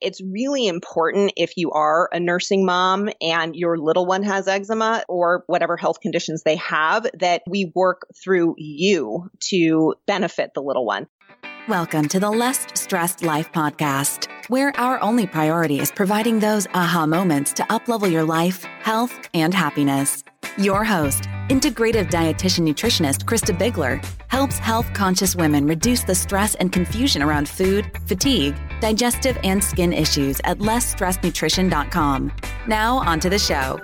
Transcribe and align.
it's 0.00 0.20
really 0.22 0.66
important 0.66 1.32
if 1.36 1.56
you 1.56 1.72
are 1.72 2.08
a 2.12 2.20
nursing 2.20 2.64
mom 2.64 3.10
and 3.20 3.56
your 3.56 3.76
little 3.78 4.06
one 4.06 4.22
has 4.22 4.46
eczema 4.46 5.02
or 5.08 5.42
whatever 5.46 5.76
health 5.76 6.00
conditions 6.00 6.42
they 6.44 6.56
have 6.56 7.06
that 7.14 7.42
we 7.48 7.72
work 7.74 8.06
through 8.22 8.54
you 8.58 9.28
to 9.40 9.94
benefit 10.06 10.52
the 10.54 10.62
little 10.62 10.86
one. 10.86 11.06
Welcome 11.68 12.08
to 12.08 12.20
the 12.20 12.30
Less 12.30 12.66
Stressed 12.74 13.22
Life 13.22 13.52
podcast, 13.52 14.28
where 14.48 14.72
our 14.80 15.00
only 15.02 15.26
priority 15.26 15.80
is 15.80 15.90
providing 15.90 16.38
those 16.38 16.66
aha 16.68 17.04
moments 17.04 17.52
to 17.54 17.62
uplevel 17.64 18.10
your 18.10 18.24
life, 18.24 18.62
health, 18.80 19.28
and 19.34 19.52
happiness. 19.52 20.24
Your 20.56 20.84
host, 20.84 21.24
integrative 21.48 22.08
dietitian 22.08 22.66
nutritionist 22.66 23.24
Krista 23.24 23.56
Bigler, 23.56 24.00
helps 24.28 24.58
health 24.58 24.90
conscious 24.94 25.36
women 25.36 25.66
reduce 25.66 26.04
the 26.04 26.14
stress 26.14 26.54
and 26.54 26.72
confusion 26.72 27.22
around 27.22 27.48
food, 27.48 27.90
fatigue, 28.06 28.56
digestive, 28.80 29.38
and 29.44 29.62
skin 29.62 29.92
issues 29.92 30.40
at 30.44 30.58
lessstressednutrition.com. 30.58 32.32
Now, 32.66 32.98
on 32.98 33.20
to 33.20 33.30
the 33.30 33.38
show. 33.38 33.80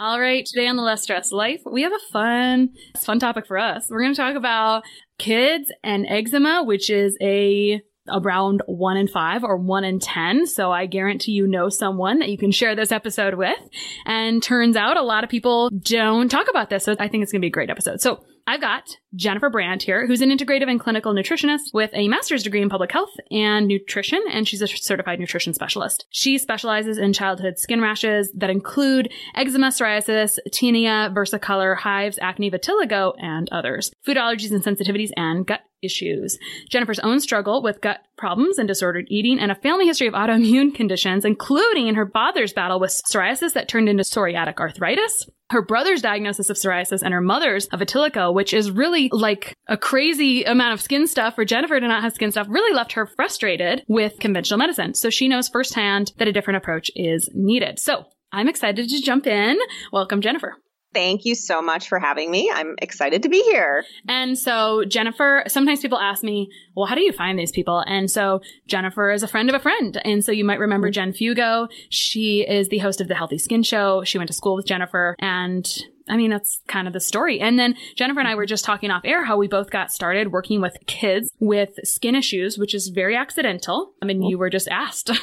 All 0.00 0.20
right, 0.20 0.44
today 0.44 0.66
on 0.66 0.74
the 0.74 0.82
Less 0.82 1.02
Stress 1.02 1.30
Life, 1.30 1.60
we 1.64 1.82
have 1.82 1.92
a 1.92 2.12
fun, 2.12 2.70
fun 2.98 3.20
topic 3.20 3.46
for 3.46 3.56
us. 3.56 3.86
We're 3.88 4.00
going 4.00 4.14
to 4.14 4.20
talk 4.20 4.34
about 4.34 4.82
kids 5.18 5.72
and 5.84 6.06
eczema, 6.08 6.64
which 6.64 6.90
is 6.90 7.16
a 7.20 7.80
around 8.08 8.62
one 8.66 8.96
in 8.96 9.06
five 9.06 9.44
or 9.44 9.56
one 9.56 9.84
in 9.84 10.00
10. 10.00 10.46
So 10.46 10.72
I 10.72 10.86
guarantee 10.86 11.32
you 11.32 11.46
know 11.46 11.68
someone 11.68 12.18
that 12.18 12.30
you 12.30 12.38
can 12.38 12.50
share 12.50 12.74
this 12.74 12.90
episode 12.90 13.34
with. 13.34 13.58
And 14.04 14.42
turns 14.42 14.76
out 14.76 14.96
a 14.96 15.02
lot 15.02 15.24
of 15.24 15.30
people 15.30 15.70
don't 15.70 16.28
talk 16.28 16.48
about 16.50 16.68
this. 16.68 16.84
So 16.84 16.96
I 16.98 17.08
think 17.08 17.22
it's 17.22 17.32
going 17.32 17.40
to 17.40 17.44
be 17.44 17.48
a 17.48 17.50
great 17.50 17.70
episode. 17.70 18.00
So 18.00 18.24
I've 18.46 18.60
got 18.60 18.96
Jennifer 19.14 19.50
Brand 19.50 19.82
here, 19.82 20.06
who's 20.06 20.20
an 20.20 20.30
integrative 20.30 20.68
and 20.68 20.80
clinical 20.80 21.14
nutritionist 21.14 21.72
with 21.72 21.90
a 21.92 22.08
master's 22.08 22.42
degree 22.42 22.62
in 22.62 22.68
public 22.68 22.90
health 22.90 23.12
and 23.30 23.68
nutrition, 23.68 24.20
and 24.30 24.48
she's 24.48 24.62
a 24.62 24.66
certified 24.66 25.20
nutrition 25.20 25.54
specialist. 25.54 26.06
She 26.10 26.38
specializes 26.38 26.98
in 26.98 27.12
childhood 27.12 27.58
skin 27.58 27.80
rashes 27.80 28.32
that 28.34 28.50
include 28.50 29.12
eczema, 29.34 29.68
psoriasis, 29.68 30.38
tinea, 30.50 31.14
versicolor, 31.14 31.76
hives, 31.76 32.18
acne, 32.20 32.50
vitiligo, 32.50 33.14
and 33.18 33.48
others, 33.52 33.92
food 34.02 34.16
allergies 34.16 34.50
and 34.50 34.64
sensitivities, 34.64 35.10
and 35.16 35.46
gut 35.46 35.60
issues. 35.82 36.38
Jennifer's 36.68 37.00
own 37.00 37.20
struggle 37.20 37.62
with 37.62 37.80
gut 37.80 38.00
problems 38.22 38.56
and 38.56 38.68
disordered 38.68 39.06
eating 39.08 39.40
and 39.40 39.50
a 39.50 39.56
family 39.56 39.84
history 39.84 40.06
of 40.06 40.14
autoimmune 40.14 40.72
conditions, 40.76 41.24
including 41.24 41.88
in 41.88 41.96
her 41.96 42.08
father's 42.08 42.52
battle 42.52 42.78
with 42.78 42.92
psoriasis 42.92 43.54
that 43.54 43.66
turned 43.66 43.88
into 43.88 44.04
psoriatic 44.04 44.58
arthritis, 44.58 45.28
her 45.50 45.60
brother's 45.60 46.02
diagnosis 46.02 46.48
of 46.48 46.56
psoriasis 46.56 47.02
and 47.02 47.12
her 47.12 47.20
mother's 47.20 47.66
of 47.66 47.80
vitiligo, 47.80 48.32
which 48.32 48.54
is 48.54 48.70
really 48.70 49.08
like 49.10 49.56
a 49.66 49.76
crazy 49.76 50.44
amount 50.44 50.72
of 50.72 50.80
skin 50.80 51.08
stuff 51.08 51.34
for 51.34 51.44
Jennifer 51.44 51.80
to 51.80 51.88
not 51.88 52.04
have 52.04 52.12
skin 52.12 52.30
stuff, 52.30 52.46
really 52.48 52.72
left 52.72 52.92
her 52.92 53.06
frustrated 53.06 53.82
with 53.88 54.20
conventional 54.20 54.56
medicine. 54.56 54.94
So 54.94 55.10
she 55.10 55.26
knows 55.26 55.48
firsthand 55.48 56.12
that 56.18 56.28
a 56.28 56.32
different 56.32 56.58
approach 56.58 56.92
is 56.94 57.28
needed. 57.34 57.80
So 57.80 58.04
I'm 58.30 58.48
excited 58.48 58.88
to 58.88 59.02
jump 59.02 59.26
in. 59.26 59.58
Welcome, 59.90 60.20
Jennifer. 60.20 60.54
Thank 60.94 61.24
you 61.24 61.34
so 61.34 61.62
much 61.62 61.88
for 61.88 61.98
having 61.98 62.30
me. 62.30 62.50
I'm 62.52 62.74
excited 62.80 63.22
to 63.22 63.28
be 63.28 63.42
here. 63.42 63.84
And 64.08 64.38
so, 64.38 64.84
Jennifer, 64.84 65.44
sometimes 65.46 65.80
people 65.80 65.98
ask 65.98 66.22
me, 66.22 66.50
well, 66.74 66.86
how 66.86 66.94
do 66.94 67.02
you 67.02 67.12
find 67.12 67.38
these 67.38 67.52
people? 67.52 67.82
And 67.86 68.10
so, 68.10 68.40
Jennifer 68.66 69.10
is 69.10 69.22
a 69.22 69.28
friend 69.28 69.48
of 69.48 69.54
a 69.54 69.60
friend. 69.60 70.00
And 70.04 70.24
so, 70.24 70.32
you 70.32 70.44
might 70.44 70.58
remember 70.58 70.88
mm-hmm. 70.88 71.12
Jen 71.12 71.12
Fugo. 71.12 71.68
She 71.88 72.42
is 72.42 72.68
the 72.68 72.78
host 72.78 73.00
of 73.00 73.08
the 73.08 73.14
Healthy 73.14 73.38
Skin 73.38 73.62
Show. 73.62 74.04
She 74.04 74.18
went 74.18 74.28
to 74.28 74.34
school 74.34 74.54
with 74.54 74.66
Jennifer. 74.66 75.16
And 75.18 75.66
I 76.08 76.16
mean, 76.16 76.30
that's 76.30 76.60
kind 76.68 76.86
of 76.86 76.92
the 76.92 77.00
story. 77.00 77.40
And 77.40 77.58
then 77.58 77.76
Jennifer 77.96 78.20
and 78.20 78.28
I 78.28 78.34
were 78.34 78.46
just 78.46 78.64
talking 78.64 78.90
off 78.90 79.02
air 79.04 79.24
how 79.24 79.36
we 79.36 79.48
both 79.48 79.70
got 79.70 79.92
started 79.92 80.32
working 80.32 80.60
with 80.60 80.76
kids 80.86 81.30
with 81.38 81.70
skin 81.84 82.14
issues, 82.14 82.58
which 82.58 82.74
is 82.74 82.88
very 82.88 83.16
accidental. 83.16 83.92
I 84.02 84.06
mean, 84.06 84.22
you 84.22 84.38
were 84.38 84.50
just 84.50 84.68
asked 84.68 85.06
to, 85.06 85.14